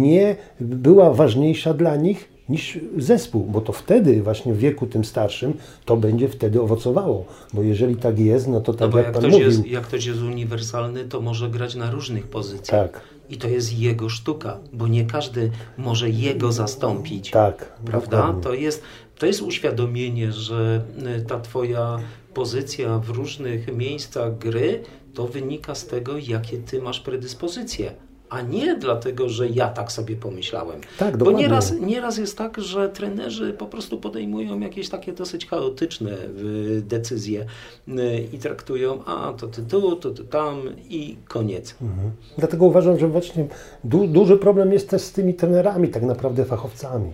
nie 0.00 0.36
była 0.60 1.14
ważniejsza 1.14 1.74
dla 1.74 1.96
nich 1.96 2.31
niż 2.52 2.78
zespół, 2.98 3.44
bo 3.44 3.60
to 3.60 3.72
wtedy 3.72 4.22
właśnie 4.22 4.54
w 4.54 4.58
wieku 4.58 4.86
tym 4.86 5.04
starszym 5.04 5.54
to 5.84 5.96
będzie 5.96 6.28
wtedy 6.28 6.60
owocowało, 6.60 7.24
bo 7.52 7.62
jeżeli 7.62 7.96
tak 7.96 8.18
jest, 8.18 8.48
no 8.48 8.60
to 8.60 8.74
tak 8.74 8.90
no 8.90 8.98
jak, 8.98 9.06
jak 9.06 9.14
Pan 9.14 9.22
ktoś 9.22 9.32
mówił. 9.32 9.48
Jest, 9.48 9.66
jak 9.66 9.82
ktoś 9.82 10.06
jest 10.06 10.20
uniwersalny, 10.20 11.04
to 11.04 11.20
może 11.20 11.50
grać 11.50 11.74
na 11.74 11.90
różnych 11.90 12.26
pozycjach. 12.26 12.92
Tak. 12.92 13.00
I 13.30 13.36
to 13.36 13.48
jest 13.48 13.78
jego 13.78 14.08
sztuka, 14.08 14.58
bo 14.72 14.88
nie 14.88 15.04
każdy 15.04 15.50
może 15.78 16.10
jego 16.10 16.52
zastąpić. 16.52 17.30
Tak. 17.30 17.72
Prawda? 17.84 18.16
Dokładnie. 18.16 18.42
To 18.42 18.54
jest, 18.54 18.82
to 19.18 19.26
jest 19.26 19.42
uświadomienie, 19.42 20.32
że 20.32 20.84
y, 21.18 21.24
ta 21.24 21.40
twoja 21.40 21.98
pozycja 22.34 22.98
w 22.98 23.10
różnych 23.10 23.76
miejscach 23.76 24.38
gry 24.38 24.82
to 25.14 25.26
wynika 25.26 25.74
z 25.74 25.86
tego, 25.86 26.18
jakie 26.18 26.58
ty 26.58 26.82
masz 26.82 27.00
predyspozycje 27.00 27.92
a 28.32 28.40
nie 28.42 28.76
dlatego, 28.76 29.28
że 29.28 29.48
ja 29.48 29.68
tak 29.68 29.92
sobie 29.92 30.16
pomyślałem. 30.16 30.80
Tak, 30.98 31.16
Bo 31.16 31.32
nieraz, 31.32 31.72
nieraz 31.80 32.18
jest 32.18 32.38
tak, 32.38 32.60
że 32.60 32.88
trenerzy 32.88 33.52
po 33.52 33.66
prostu 33.66 34.00
podejmują 34.00 34.60
jakieś 34.60 34.88
takie 34.88 35.12
dosyć 35.12 35.46
chaotyczne 35.46 36.10
y, 36.10 36.82
decyzje 36.82 37.46
y, 37.88 37.92
i 38.32 38.38
traktują, 38.38 39.04
a 39.04 39.32
to 39.32 39.46
ty 39.46 39.62
tu, 39.62 39.96
to 39.96 40.10
ty 40.10 40.24
tam 40.24 40.62
i 40.88 41.16
koniec. 41.28 41.74
Mhm. 41.82 42.10
Dlatego 42.38 42.66
uważam, 42.66 42.98
że 42.98 43.08
właśnie 43.08 43.46
du 43.84 44.06
duży 44.06 44.36
problem 44.36 44.72
jest 44.72 44.90
też 44.90 45.02
z 45.02 45.12
tymi 45.12 45.34
trenerami, 45.34 45.88
tak 45.88 46.02
naprawdę 46.02 46.44
fachowcami. 46.44 47.12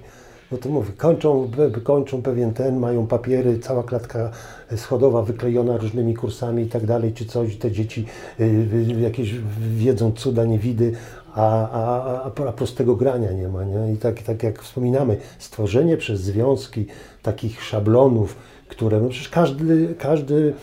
No 0.53 0.59
to 0.59 0.69
mówię, 0.69 0.93
kończą, 0.97 1.51
kończą 1.85 2.23
pewien 2.23 2.55
ten, 2.55 2.79
mają 2.79 3.07
papiery, 3.07 3.59
cała 3.59 3.83
klatka 3.83 4.31
schodowa 4.77 5.23
wyklejona 5.23 5.77
różnymi 5.77 6.15
kursami 6.15 6.63
i 6.63 6.67
tak 6.67 6.87
dalej, 6.87 7.13
czy 7.13 7.27
coś, 7.27 7.57
te 7.57 7.73
dzieci 7.73 8.07
y, 8.41 8.97
jakieś 9.01 9.35
wiedzą 9.61 10.13
cuda, 10.13 10.45
niewidy, 10.45 10.93
a, 11.35 11.71
a, 11.71 12.23
a, 12.25 12.53
prostego 12.53 12.97
grania 12.97 13.33
nie 13.33 13.49
ma. 13.49 13.65
Nie? 13.65 13.93
I 13.93 13.97
tak, 13.97 14.23
tak 14.23 14.43
jak 14.43 14.63
wspominamy, 14.63 15.17
stworzenie 15.39 15.97
przez 15.97 16.21
związki 16.21 16.87
takich 17.33 17.65
szablonów, 17.65 18.37
które, 18.69 19.01
no 19.01 19.09
przecież 19.09 19.29
każdy, 19.29 19.95
każdy 19.99 20.55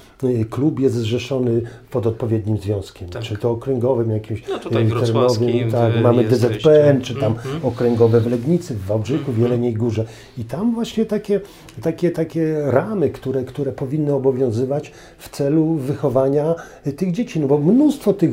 klub 0.49 0.80
jest 0.80 0.95
zrzeszony 0.95 1.61
pod 1.91 2.07
odpowiednim 2.07 2.57
związkiem, 2.57 3.09
tak. 3.09 3.24
czy 3.24 3.38
to 3.38 3.51
okręgowym 3.51 4.11
jakimś 4.11 4.47
no 4.49 4.59
tutaj 4.59 4.88
terenowym, 4.88 5.72
tak, 5.72 6.01
mamy 6.01 6.24
DZPN, 6.24 7.01
czy 7.01 7.16
tam 7.16 7.32
mm 7.32 7.59
-hmm. 7.61 7.68
okręgowe 7.68 8.22
w 8.22 8.32
Legnicy, 8.32 8.76
w 8.76 8.86
Wałbrzychu, 8.86 9.32
w 9.32 9.38
Jeleniej 9.38 9.74
Górze. 9.74 10.05
I 10.38 10.43
tam 10.43 10.74
właśnie 10.74 11.05
takie, 11.05 11.41
takie, 11.82 12.11
takie 12.11 12.61
ramy, 12.61 13.09
które, 13.09 13.43
które 13.43 13.72
powinny 13.72 14.13
obowiązywać 14.13 14.91
w 15.18 15.30
celu 15.30 15.74
wychowania 15.74 16.55
tych 16.97 17.11
dzieci, 17.11 17.39
no 17.39 17.47
bo 17.47 17.57
mnóstwo 17.57 18.13
tych 18.13 18.32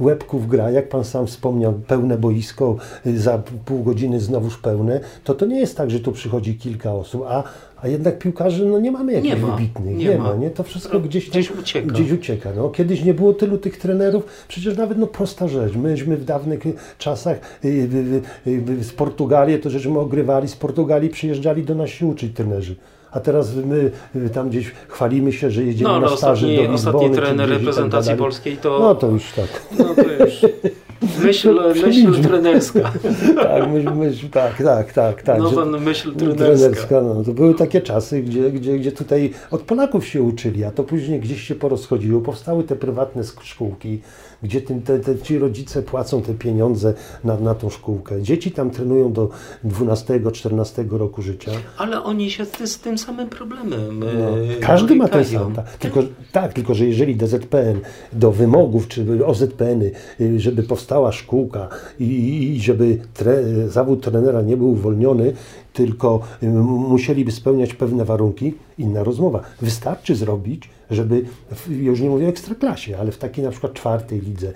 łebków 0.00 0.48
gra, 0.48 0.70
jak 0.70 0.88
Pan 0.88 1.04
sam 1.04 1.26
wspomniał, 1.26 1.72
pełne 1.72 2.18
boisko, 2.18 2.76
za 3.16 3.42
pół 3.64 3.82
godziny 3.82 4.20
znowuż 4.20 4.58
pełne, 4.58 5.00
to 5.24 5.34
to 5.34 5.46
nie 5.46 5.60
jest 5.60 5.76
tak, 5.76 5.90
że 5.90 6.00
tu 6.00 6.12
przychodzi 6.12 6.54
kilka 6.54 6.94
osób, 6.94 7.24
a 7.28 7.41
a 7.82 7.88
jednak 7.88 8.18
piłkarzy 8.18 8.66
no, 8.66 8.78
nie 8.78 8.92
mamy 8.92 9.12
jakichś 9.12 9.34
nie 9.34 9.40
ma, 9.40 9.56
wybitnych. 9.56 9.96
Nie, 9.96 10.04
nie 10.04 10.18
ma. 10.18 10.34
nie? 10.34 10.50
To 10.50 10.62
wszystko 10.62 11.00
gdzieś, 11.00 11.30
gdzieś 11.30 11.50
ucieka. 11.50 11.86
Gdzieś 11.86 12.12
ucieka. 12.12 12.50
No, 12.56 12.68
kiedyś 12.68 13.04
nie 13.04 13.14
było 13.14 13.32
tylu 13.34 13.58
tych 13.58 13.78
trenerów, 13.78 14.24
przecież 14.48 14.76
nawet 14.76 14.98
no, 14.98 15.06
prosta 15.06 15.48
rzecz. 15.48 15.74
Myśmy 15.74 16.16
w 16.16 16.24
dawnych 16.24 16.60
czasach 16.98 17.36
y, 17.64 17.68
y, 18.46 18.50
y, 18.70 18.84
z 18.84 18.92
Portugalii, 18.92 19.58
to 19.58 19.70
żeśmy 19.70 19.98
ogrywali, 19.98 20.48
z 20.48 20.56
Portugalii 20.56 21.10
przyjeżdżali 21.10 21.62
do 21.62 21.74
nas 21.74 21.90
się 21.90 22.06
uczyć 22.06 22.36
trenerzy. 22.36 22.76
A 23.10 23.20
teraz 23.20 23.54
my 23.54 23.90
tam 24.34 24.48
gdzieś 24.48 24.72
chwalimy 24.88 25.32
się, 25.32 25.50
że 25.50 25.64
jedziemy 25.64 25.90
no, 25.90 26.00
na 26.00 26.16
staży 26.16 26.46
ostatni, 26.46 26.66
do 26.66 26.72
Lizbony. 26.72 26.96
Ostatni 26.96 27.16
trener 27.16 27.48
tak 27.48 27.58
reprezentacji 27.58 28.16
polskiej 28.16 28.56
to... 28.56 28.78
No 28.78 28.94
to 28.94 29.10
już 29.10 29.32
tak. 29.32 29.62
No 29.78 29.94
to 29.94 30.24
już... 30.24 30.40
Myśl, 31.24 31.60
myśl 31.86 32.22
trenerska. 32.22 32.80
tak, 33.42 33.70
myśl, 33.72 33.90
myśl, 33.94 34.28
tak, 34.28 34.62
tak, 34.62 34.92
tak, 34.92 35.22
tak. 35.22 35.38
Nowa 35.38 35.64
myśl 35.64 36.14
trenerska. 36.14 36.44
trenerska 36.44 37.00
no, 37.00 37.24
to 37.24 37.32
były 37.32 37.54
takie 37.54 37.80
czasy, 37.80 38.22
gdzie, 38.22 38.50
gdzie, 38.50 38.78
gdzie 38.78 38.92
tutaj 38.92 39.30
od 39.50 39.62
Polaków 39.62 40.06
się 40.06 40.22
uczyli, 40.22 40.64
a 40.64 40.70
to 40.70 40.84
później 40.84 41.20
gdzieś 41.20 41.42
się 41.42 41.54
porozchodziło. 41.54 42.20
Powstały 42.20 42.64
te 42.64 42.76
prywatne 42.76 43.22
szkółki, 43.42 44.00
gdzie 44.42 44.60
tym, 44.60 44.82
te, 44.82 44.98
te, 44.98 45.18
ci 45.18 45.38
rodzice 45.38 45.82
płacą 45.82 46.22
te 46.22 46.34
pieniądze 46.34 46.94
na, 47.24 47.36
na 47.36 47.54
tą 47.54 47.70
szkółkę. 47.70 48.22
Dzieci 48.22 48.52
tam 48.52 48.70
trenują 48.70 49.12
do 49.12 49.30
12-14 49.64 50.90
roku 50.90 51.22
życia. 51.22 51.52
Ale 51.78 52.02
oni 52.02 52.30
się 52.30 52.44
z 52.44 52.78
tym 52.78 52.98
samym 52.98 53.28
problemem 53.28 53.98
no, 53.98 54.06
e, 54.06 54.56
Każdy 54.60 54.94
ma 54.94 55.08
ten 55.08 55.24
sam. 55.24 55.54
Tak. 55.54 55.76
Tylko, 55.76 56.02
tak, 56.32 56.52
tylko 56.52 56.74
że 56.74 56.86
jeżeli 56.86 57.16
DZPN 57.16 57.80
do 58.12 58.32
wymogów, 58.32 58.88
czy 58.88 59.26
OZPN-y, 59.26 60.40
żeby 60.40 60.62
powstała 60.62 61.12
szkółka 61.12 61.68
i, 62.00 62.54
i 62.56 62.60
żeby 62.60 62.98
tre, 63.14 63.42
zawód 63.68 64.04
trenera 64.04 64.42
nie 64.42 64.56
był 64.56 64.70
uwolniony, 64.70 65.32
tylko 65.72 66.20
musieliby 66.64 67.32
spełniać 67.32 67.74
pewne 67.74 68.04
warunki, 68.04 68.54
inna 68.78 69.04
rozmowa. 69.04 69.40
Wystarczy 69.62 70.16
zrobić, 70.16 70.70
żeby, 70.90 71.24
już 71.68 72.00
nie 72.00 72.10
mówię 72.10 72.26
o 72.26 72.28
ekstraklasie, 72.28 72.98
ale 72.98 73.12
w 73.12 73.18
takiej 73.18 73.44
na 73.44 73.50
przykład 73.50 73.72
czwartej 73.72 74.20
lidze 74.20 74.52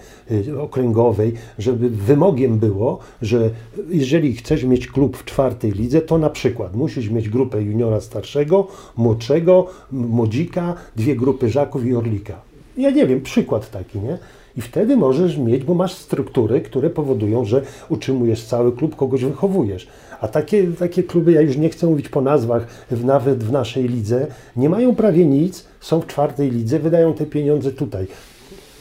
okręgowej, 0.61 1.33
żeby 1.59 1.91
wymogiem 1.91 2.59
było, 2.59 2.99
że 3.23 3.51
jeżeli 3.89 4.37
chcesz 4.37 4.65
mieć 4.65 4.89
klub 4.89 5.17
w 5.17 5.25
czwartej 5.25 5.73
lidze, 5.73 6.01
to 6.01 6.19
na 6.19 6.31
przykład 6.31 6.77
musisz 6.77 7.11
mieć 7.11 7.29
grupę 7.29 7.63
juniora 7.63 8.01
starszego, 8.01 8.67
młodszego, 8.97 9.67
młodzika, 9.93 10.75
dwie 10.97 11.17
grupy 11.17 11.49
żaków 11.49 11.87
i 11.87 11.95
orlika. 11.95 12.41
Ja 12.77 12.91
nie 12.91 13.07
wiem, 13.07 13.21
przykład 13.21 13.71
taki, 13.71 13.99
nie? 13.99 14.19
I 14.57 14.61
wtedy 14.61 14.97
możesz 14.97 15.39
mieć, 15.39 15.65
bo 15.65 15.75
masz 15.75 15.95
struktury, 15.95 16.61
które 16.61 16.91
powodują, 16.91 17.45
że 17.45 17.63
utrzymujesz 17.89 18.45
cały 18.45 18.73
klub, 18.73 18.97
kogoś 18.97 19.25
wychowujesz. 19.25 19.89
A 20.21 20.29
takie, 20.29 20.67
takie 20.67 21.03
kluby, 21.03 21.33
ja 21.33 21.41
już 21.41 21.57
nie 21.57 21.69
chcę 21.69 21.87
mówić 21.87 22.09
po 22.09 22.21
nazwach, 22.21 22.67
w, 22.91 23.05
nawet 23.05 23.45
w 23.45 23.53
naszej 23.53 23.89
lidze, 23.89 24.27
nie 24.57 24.69
mają 24.69 24.95
prawie 24.95 25.27
nic, 25.27 25.65
są 25.81 26.01
w 26.01 26.07
czwartej 26.07 26.51
lidze, 26.51 26.79
wydają 26.79 27.15
te 27.15 27.27
pieniądze 27.27 27.73
tutaj. 27.73 28.07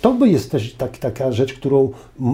to 0.01 0.13
by 0.13 0.29
jest 0.29 0.51
też 0.51 0.73
tak, 0.73 0.97
taka 0.97 1.31
rzecz, 1.31 1.53
którą 1.53 1.91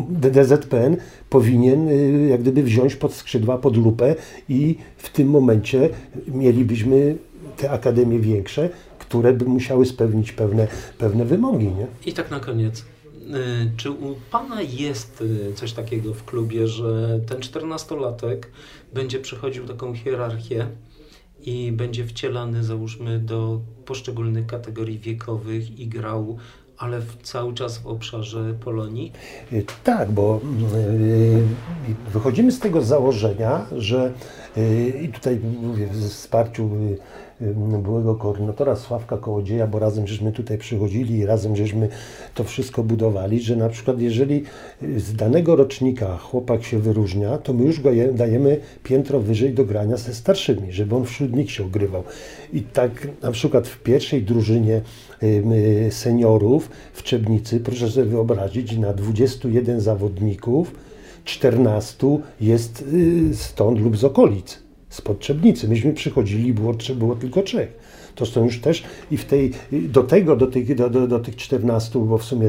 DDZPN 0.10 0.97
powinien 1.30 1.89
y, 1.89 2.28
jak 2.30 2.41
gdyby 2.41 2.64
wziąć 2.64 2.95
pod 2.95 3.14
skrzydła, 3.14 3.58
pod 3.58 3.78
lupę 3.78 4.16
i 4.49 4.76
w 4.97 5.10
tym 5.10 5.28
momencie 5.28 5.89
mielibyśmy 6.28 7.16
te 7.58 7.72
akademie 7.72 8.20
większe, 8.20 8.70
które 8.99 9.34
by 9.34 9.45
musiały 9.45 9.86
spełnić 9.86 10.32
pewne, 10.32 10.68
pewne 10.97 11.26
wymogi. 11.26 11.66
Nie? 11.66 11.88
I 12.06 12.14
tak 12.14 12.32
na 12.32 12.39
koniec. 12.39 12.84
Y, 13.36 13.71
czy 13.77 13.91
u 13.91 14.15
Pana 14.32 14.61
jest 14.61 15.21
y, 15.21 15.53
coś 15.55 15.73
takiego 15.73 16.13
w 16.13 16.25
klubie, 16.25 16.67
że 16.67 17.19
ten 17.27 17.41
czternastolatek 17.41 18.51
będzie 18.93 19.19
przechodził 19.19 19.67
taką 19.67 19.93
hierarchię 19.93 20.67
i 21.41 21.71
będzie 21.71 22.05
wcielany, 22.05 22.63
załóżmy, 22.63 23.19
do 23.19 23.61
poszczególnych 23.86 24.45
kategorii 24.45 24.99
wiekowych 24.99 25.79
i 25.79 25.88
grał 25.88 26.38
ale 26.77 27.01
w, 27.01 27.21
cały 27.23 27.53
czas 27.53 27.77
w 27.77 27.88
obszarze 27.88 28.53
Polonii? 28.53 29.11
Y, 29.53 29.65
tak, 29.84 30.11
bo 30.11 30.41
wychodzimy 32.13 32.51
z 32.51 32.59
tego 32.59 32.82
założenia, 32.82 33.65
że 33.77 34.13
i 35.01 35.09
tutaj 35.09 35.39
mówię 35.61 35.88
w 35.88 36.09
wsparciu 36.09 36.69
byłego 37.83 38.15
koordynatora 38.15 38.75
Sławka 38.75 39.17
Kołodzieja, 39.17 39.67
bo 39.67 39.79
razem 39.79 40.07
żeśmy 40.07 40.31
tutaj 40.31 40.57
przychodzili 40.57 41.17
i 41.17 41.25
razem 41.25 41.55
żeśmy 41.55 41.89
to 42.35 42.43
wszystko 42.43 42.83
budowali, 42.83 43.41
że 43.41 43.55
na 43.55 43.69
przykład 43.69 44.01
jeżeli 44.01 44.43
z 44.97 45.13
danego 45.13 45.55
rocznika 45.55 46.17
chłopak 46.17 46.63
się 46.63 46.79
wyróżnia, 46.79 47.37
to 47.37 47.53
my 47.53 47.63
już 47.63 47.79
go 47.79 47.89
dajemy 48.13 48.59
piętro 48.83 49.19
wyżej 49.19 49.53
do 49.53 49.65
grania 49.65 49.97
ze 49.97 50.13
starszymi, 50.13 50.71
żeby 50.71 50.95
on 50.95 51.05
wśród 51.05 51.35
nich 51.35 51.51
się 51.51 51.65
ogrywał. 51.65 52.03
I 52.53 52.61
tak 52.61 53.07
na 53.21 53.31
przykład 53.31 53.67
w 53.67 53.83
pierwszej 53.83 54.23
drużynie 54.23 54.81
seniorów 55.89 56.69
w 56.93 57.03
Czebnicy, 57.03 57.59
proszę 57.59 57.89
sobie 57.89 58.05
wyobrazić, 58.05 58.77
na 58.77 58.93
21 58.93 59.81
zawodników 59.81 60.75
14 61.25 62.19
jest 62.41 62.83
y, 62.93 63.35
stąd 63.35 63.79
lub 63.79 63.97
z 63.97 64.03
okolic 64.03 64.59
z 64.91 65.01
Podczebnicy. 65.01 65.67
Myśmy 65.67 65.93
przychodzili, 65.93 66.53
było, 66.53 66.73
było 66.95 67.15
tylko 67.15 67.41
trzech. 67.41 67.73
To 68.15 68.25
są 68.25 68.43
już 68.43 68.61
też 68.61 68.83
i 69.11 69.17
w 69.17 69.25
tej, 69.25 69.51
do 69.71 70.03
tego, 70.03 70.35
do 70.35 70.47
tych, 70.47 70.75
do, 70.75 70.89
do, 70.89 71.07
do 71.07 71.19
tych 71.19 71.35
14, 71.35 71.99
bo 71.99 72.17
w 72.17 72.23
sumie 72.23 72.47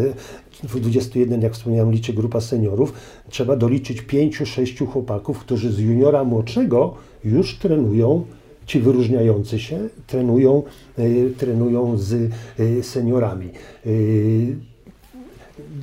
w 0.62 0.80
21, 0.80 1.42
jak 1.42 1.52
wspomniałem, 1.52 1.92
liczy 1.92 2.12
grupa 2.12 2.40
seniorów, 2.40 2.92
trzeba 3.28 3.56
doliczyć 3.56 4.02
5-6 4.02 4.86
chłopaków, 4.86 5.38
którzy 5.38 5.72
z 5.72 5.78
juniora 5.78 6.24
młodszego 6.24 6.94
już 7.24 7.58
trenują 7.58 8.24
ci 8.66 8.80
wyróżniający 8.80 9.58
się 9.58 9.88
trenują, 10.06 10.62
y, 10.98 11.32
trenują 11.38 11.98
z 11.98 12.12
y, 12.60 12.82
seniorami. 12.82 13.48
Y, 13.86 14.56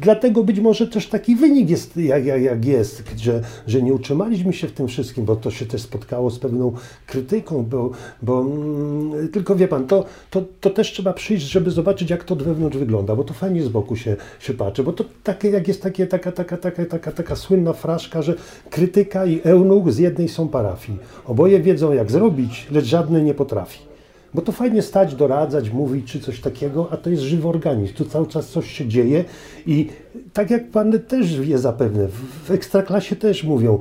Dlatego 0.01 0.43
być 0.43 0.59
może 0.59 0.87
też 0.87 1.07
taki 1.07 1.35
wynik 1.35 1.69
jest, 1.69 1.97
jak, 1.97 2.25
jak, 2.25 2.41
jak 2.41 2.65
jest, 2.65 3.03
że, 3.17 3.41
że 3.67 3.81
nie 3.81 3.93
utrzymaliśmy 3.93 4.53
się 4.53 4.67
w 4.67 4.71
tym 4.71 4.87
wszystkim, 4.87 5.25
bo 5.25 5.35
to 5.35 5.51
się 5.51 5.65
też 5.65 5.81
spotkało 5.81 6.29
z 6.29 6.39
pewną 6.39 6.73
krytyką, 7.05 7.63
bo, 7.63 7.91
bo 8.21 8.41
mm, 8.41 9.27
tylko 9.27 9.55
wie 9.55 9.67
pan, 9.67 9.87
to, 9.87 10.05
to, 10.29 10.43
to 10.61 10.69
też 10.69 10.91
trzeba 10.91 11.13
przyjść, 11.13 11.45
żeby 11.45 11.71
zobaczyć, 11.71 12.09
jak 12.09 12.23
to 12.23 12.33
od 12.33 12.43
wewnątrz 12.43 12.77
wygląda, 12.77 13.15
bo 13.15 13.23
to 13.23 13.33
fajnie 13.33 13.63
z 13.63 13.69
boku 13.69 13.95
się, 13.95 14.15
się 14.39 14.53
patrzy, 14.53 14.83
bo 14.83 14.93
to 14.93 15.03
takie, 15.23 15.49
jak 15.49 15.67
jest 15.67 15.81
takie, 15.81 16.07
taka, 16.07 16.31
taka, 16.31 16.57
taka, 16.57 16.85
taka, 16.85 17.11
taka 17.11 17.35
słynna 17.35 17.73
fraszka, 17.73 18.21
że 18.21 18.35
krytyka 18.69 19.25
i 19.25 19.41
eunuch 19.43 19.91
z 19.91 19.97
jednej 19.97 20.29
są 20.29 20.47
parafii. 20.47 20.97
Oboje 21.25 21.59
wiedzą, 21.59 21.93
jak 21.93 22.11
zrobić, 22.11 22.67
lecz 22.71 22.85
żadny 22.85 23.23
nie 23.23 23.33
potrafi. 23.33 23.88
Bo 24.33 24.41
to 24.41 24.51
fajnie 24.51 24.81
stać, 24.81 25.15
doradzać, 25.15 25.69
mówić 25.69 26.11
czy 26.11 26.19
coś 26.19 26.41
takiego, 26.41 26.87
a 26.91 26.97
to 26.97 27.09
jest 27.09 27.23
żywy 27.23 27.47
organizm. 27.47 27.93
Tu 27.93 28.05
cały 28.05 28.27
czas 28.27 28.49
coś 28.49 28.71
się 28.71 28.87
dzieje 28.87 29.25
i 29.65 29.87
tak 30.33 30.51
jak 30.51 30.71
pan 30.71 30.99
też 30.99 31.39
wie 31.39 31.57
zapewne, 31.57 32.07
w 32.43 32.51
ekstraklasie 32.51 33.15
też 33.15 33.43
mówią, 33.43 33.79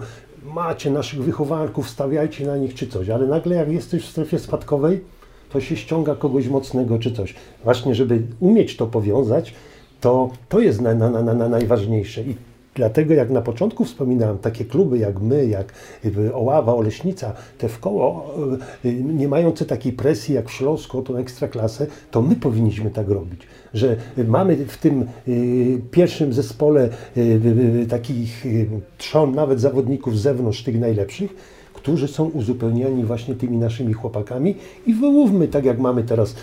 macie 0.55 0.91
naszych 0.91 1.23
wychowanków, 1.23 1.91
stawiajcie 1.91 2.47
na 2.47 2.57
nich 2.57 2.75
czy 2.75 2.87
coś, 2.87 3.09
ale 3.09 3.27
nagle 3.27 3.57
jak 3.57 3.73
jesteś 3.73 4.03
w 4.05 4.11
strefie 4.11 4.39
spadkowej, 4.39 5.05
to 5.51 5.61
się 5.61 5.77
ściąga 5.77 6.15
kogoś 6.15 6.49
mocnego 6.49 6.99
czy 6.99 7.13
coś. 7.13 7.35
Właśnie, 7.65 7.95
żeby 7.95 8.23
umieć 8.41 8.77
to 8.77 8.87
powiązać, 8.87 9.55
to, 10.01 10.31
to 10.49 10.61
jest 10.61 10.81
na, 10.81 10.95
na, 10.95 11.11
na, 11.11 11.35
na 11.35 11.49
najważniejsze. 11.49 12.23
I 12.23 12.35
Dlatego 12.79 13.15
jak 13.15 13.31
na 13.31 13.41
początku 13.41 13.85
wspominałem, 13.85 14.39
takie 14.39 14.65
kluby 14.65 14.99
jak 14.99 15.21
my, 15.21 15.47
jak 15.47 15.73
Oława, 16.35 16.75
Oleśnica, 16.75 17.33
te 17.59 17.69
w 17.69 17.79
koło, 17.79 18.35
y, 18.85 18.95
nie 18.95 19.29
mające 19.29 19.65
takiej 19.65 19.93
presji 19.93 20.35
jak 20.35 20.49
w 20.49 20.53
Śląsku, 20.53 21.03
tą 21.03 21.17
ekstraklasę, 21.17 21.87
to 22.11 22.23
my 22.23 22.37
powinniśmy 22.37 22.91
tak 22.91 23.09
robić. 23.09 23.41
Że 23.75 23.97
mamy 24.29 24.57
w 24.57 24.77
tym 24.77 25.07
y, 25.29 25.81
pierwszym 25.91 26.33
zespole 26.33 26.89
y, 27.17 27.87
takich 27.91 28.45
trzon 28.99 29.35
nawet 29.35 29.61
zawodników 29.61 30.19
z 30.19 30.23
zewnątrz, 30.23 30.63
tych 30.63 30.81
najlepszych, 30.81 31.58
którzy 31.89 32.09
są 32.09 32.25
uzupełniani 32.25 33.05
właśnie 33.05 33.35
tymi 33.35 33.57
naszymi 33.57 33.93
chłopakami. 33.93 34.55
I 34.87 34.95
wyłówmy, 34.95 35.49
tak 35.49 35.65
jak 35.65 35.79
mamy 35.79 36.03
teraz, 36.03 36.35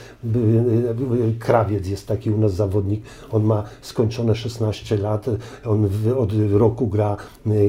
krawiec 1.39 1.88
jest 1.88 2.08
taki 2.08 2.32
u 2.32 2.38
nas 2.38 2.54
zawodnik, 2.54 3.02
on 3.32 3.43
ma 3.43 3.64
skończone 3.82 4.36
16 4.36 4.98
lat, 4.98 5.26
on 5.66 5.89
od 6.18 6.32
roku 6.52 6.88
gra, 6.88 7.18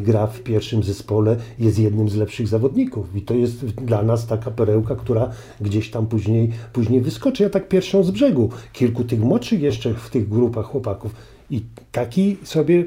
gra 0.03 0.27
w 0.27 0.41
pierwszym 0.41 0.83
zespole, 0.83 1.37
jest 1.59 1.79
jednym 1.79 2.09
z 2.09 2.16
lepszych 2.16 2.49
zawodników. 2.49 3.16
I 3.16 3.22
to 3.22 3.35
jest 3.35 3.64
dla 3.64 4.03
nas 4.03 4.27
taka 4.27 4.51
perełka, 4.51 4.97
która 4.97 5.31
gdzieś 5.61 5.91
tam 5.91 6.07
później, 6.07 6.51
później 6.72 7.01
wyskoczy. 7.01 7.43
Ja 7.43 7.51
tak 7.51 7.68
pierwszą 7.68 8.05
z 8.05 8.11
brzegu, 8.11 8.51
kilku 8.72 9.05
tych 9.05 9.20
młodszych 9.20 9.61
jeszcze 9.61 9.95
w 9.95 10.11
tych 10.11 10.29
grupach 10.29 10.66
chłopaków. 10.66 11.14
I 11.51 11.62
taki 11.93 12.37
sobie 12.43 12.85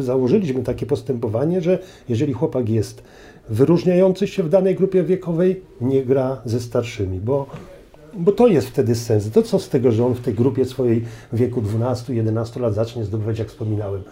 założyliśmy 0.00 0.62
takie 0.62 0.86
postępowanie, 0.86 1.60
że 1.60 1.78
jeżeli 2.08 2.32
chłopak 2.32 2.68
jest 2.68 3.02
wyróżniający 3.50 4.26
się 4.26 4.42
w 4.42 4.48
danej 4.48 4.74
grupie 4.74 5.02
wiekowej 5.02 5.62
nie 5.80 6.04
gra 6.04 6.40
ze 6.44 6.60
starszymi, 6.60 7.20
bo, 7.20 7.46
bo 8.14 8.32
to 8.32 8.46
jest 8.46 8.68
wtedy 8.68 8.94
sens. 8.94 9.30
To 9.30 9.42
co 9.42 9.58
z 9.58 9.68
tego, 9.68 9.92
że 9.92 10.06
on 10.06 10.14
w 10.14 10.20
tej 10.20 10.34
grupie 10.34 10.64
swojej 10.64 11.04
wieku 11.32 11.62
12-11 11.62 12.60
lat 12.60 12.74
zacznie 12.74 13.04
zdobywać, 13.04 13.38
jak 13.38 13.48
wspominałem, 13.48 14.02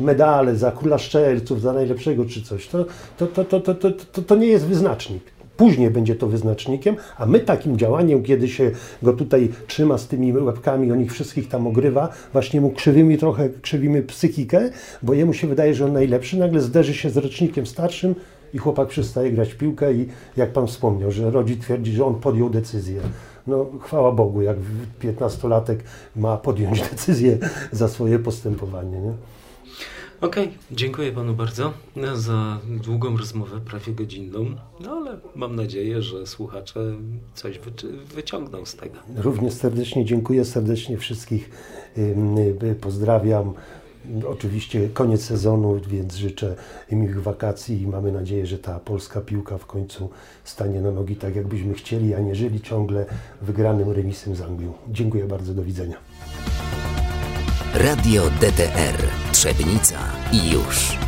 medale 0.00 0.56
za 0.56 0.72
króla 0.72 0.98
szczelców, 0.98 1.60
za 1.60 1.72
najlepszego 1.72 2.24
czy 2.24 2.42
coś, 2.42 2.68
to, 2.68 2.84
to, 3.18 3.26
to, 3.26 3.44
to, 3.44 3.60
to, 3.60 3.74
to, 3.90 4.22
to 4.22 4.36
nie 4.36 4.46
jest 4.46 4.66
wyznacznik. 4.66 5.37
Później 5.58 5.90
będzie 5.90 6.14
to 6.14 6.26
wyznacznikiem, 6.26 6.96
a 7.16 7.26
my 7.26 7.40
takim 7.40 7.78
działaniem, 7.78 8.22
kiedy 8.22 8.48
się 8.48 8.70
go 9.02 9.12
tutaj 9.12 9.48
trzyma 9.66 9.98
z 9.98 10.08
tymi 10.08 10.32
łapkami, 10.32 10.92
on 10.92 11.00
ich 11.00 11.12
wszystkich 11.12 11.48
tam 11.48 11.66
ogrywa, 11.66 12.08
właśnie 12.32 12.60
mu 12.60 12.70
krzywymi 12.70 13.18
trochę, 13.18 13.48
krzywimy 13.62 14.02
psychikę, 14.02 14.70
bo 15.02 15.14
jemu 15.14 15.32
się 15.32 15.46
wydaje, 15.46 15.74
że 15.74 15.84
on 15.84 15.92
najlepszy, 15.92 16.38
nagle 16.38 16.60
zderzy 16.60 16.94
się 16.94 17.10
z 17.10 17.16
rocznikiem 17.16 17.66
starszym 17.66 18.14
i 18.54 18.58
chłopak 18.58 18.88
przestaje 18.88 19.32
grać 19.32 19.54
piłkę 19.54 19.94
i 19.94 20.08
jak 20.36 20.52
Pan 20.52 20.66
wspomniał, 20.66 21.10
że 21.10 21.30
rodzic 21.30 21.62
twierdzi, 21.62 21.92
że 21.92 22.04
on 22.04 22.14
podjął 22.14 22.50
decyzję. 22.50 23.00
No 23.46 23.66
chwała 23.80 24.12
Bogu, 24.12 24.42
jak 24.42 24.56
15-latek 25.02 25.76
ma 26.16 26.36
podjąć 26.36 26.82
decyzję 26.90 27.38
za 27.72 27.88
swoje 27.88 28.18
postępowanie. 28.18 29.00
Nie? 29.00 29.12
Okej, 30.20 30.44
okay, 30.44 30.58
dziękuję 30.70 31.12
panu 31.12 31.34
bardzo 31.34 31.72
za 32.14 32.58
długą 32.84 33.16
rozmowę, 33.16 33.60
prawie 33.60 33.92
godzinną, 33.92 34.46
no 34.80 34.90
ale 34.90 35.18
mam 35.34 35.56
nadzieję, 35.56 36.02
że 36.02 36.26
słuchacze 36.26 36.80
coś 37.34 37.60
wyciągną 38.14 38.64
z 38.64 38.76
tego. 38.76 38.98
Również 39.16 39.52
serdecznie 39.52 40.04
dziękuję, 40.04 40.44
serdecznie 40.44 40.98
wszystkich 40.98 41.50
pozdrawiam. 42.80 43.52
Oczywiście 44.28 44.88
koniec 44.88 45.24
sezonu, 45.24 45.80
więc 45.88 46.14
życzę 46.14 46.56
miłych 46.92 47.22
wakacji 47.22 47.82
i 47.82 47.86
mamy 47.86 48.12
nadzieję, 48.12 48.46
że 48.46 48.58
ta 48.58 48.80
polska 48.80 49.20
piłka 49.20 49.58
w 49.58 49.66
końcu 49.66 50.10
stanie 50.44 50.80
na 50.80 50.90
nogi 50.90 51.16
tak, 51.16 51.36
jakbyśmy 51.36 51.74
chcieli, 51.74 52.14
a 52.14 52.20
nie 52.20 52.34
żyli 52.34 52.60
ciągle 52.60 53.06
wygranym 53.42 53.90
remisem 53.90 54.36
z 54.36 54.40
Anglią. 54.40 54.72
Dziękuję 54.88 55.24
bardzo, 55.24 55.54
do 55.54 55.62
widzenia. 55.62 55.96
Radio 57.74 58.30
DTR 58.30 59.08
Trzebnica 59.32 59.98
i 60.32 60.50
już. 60.50 61.07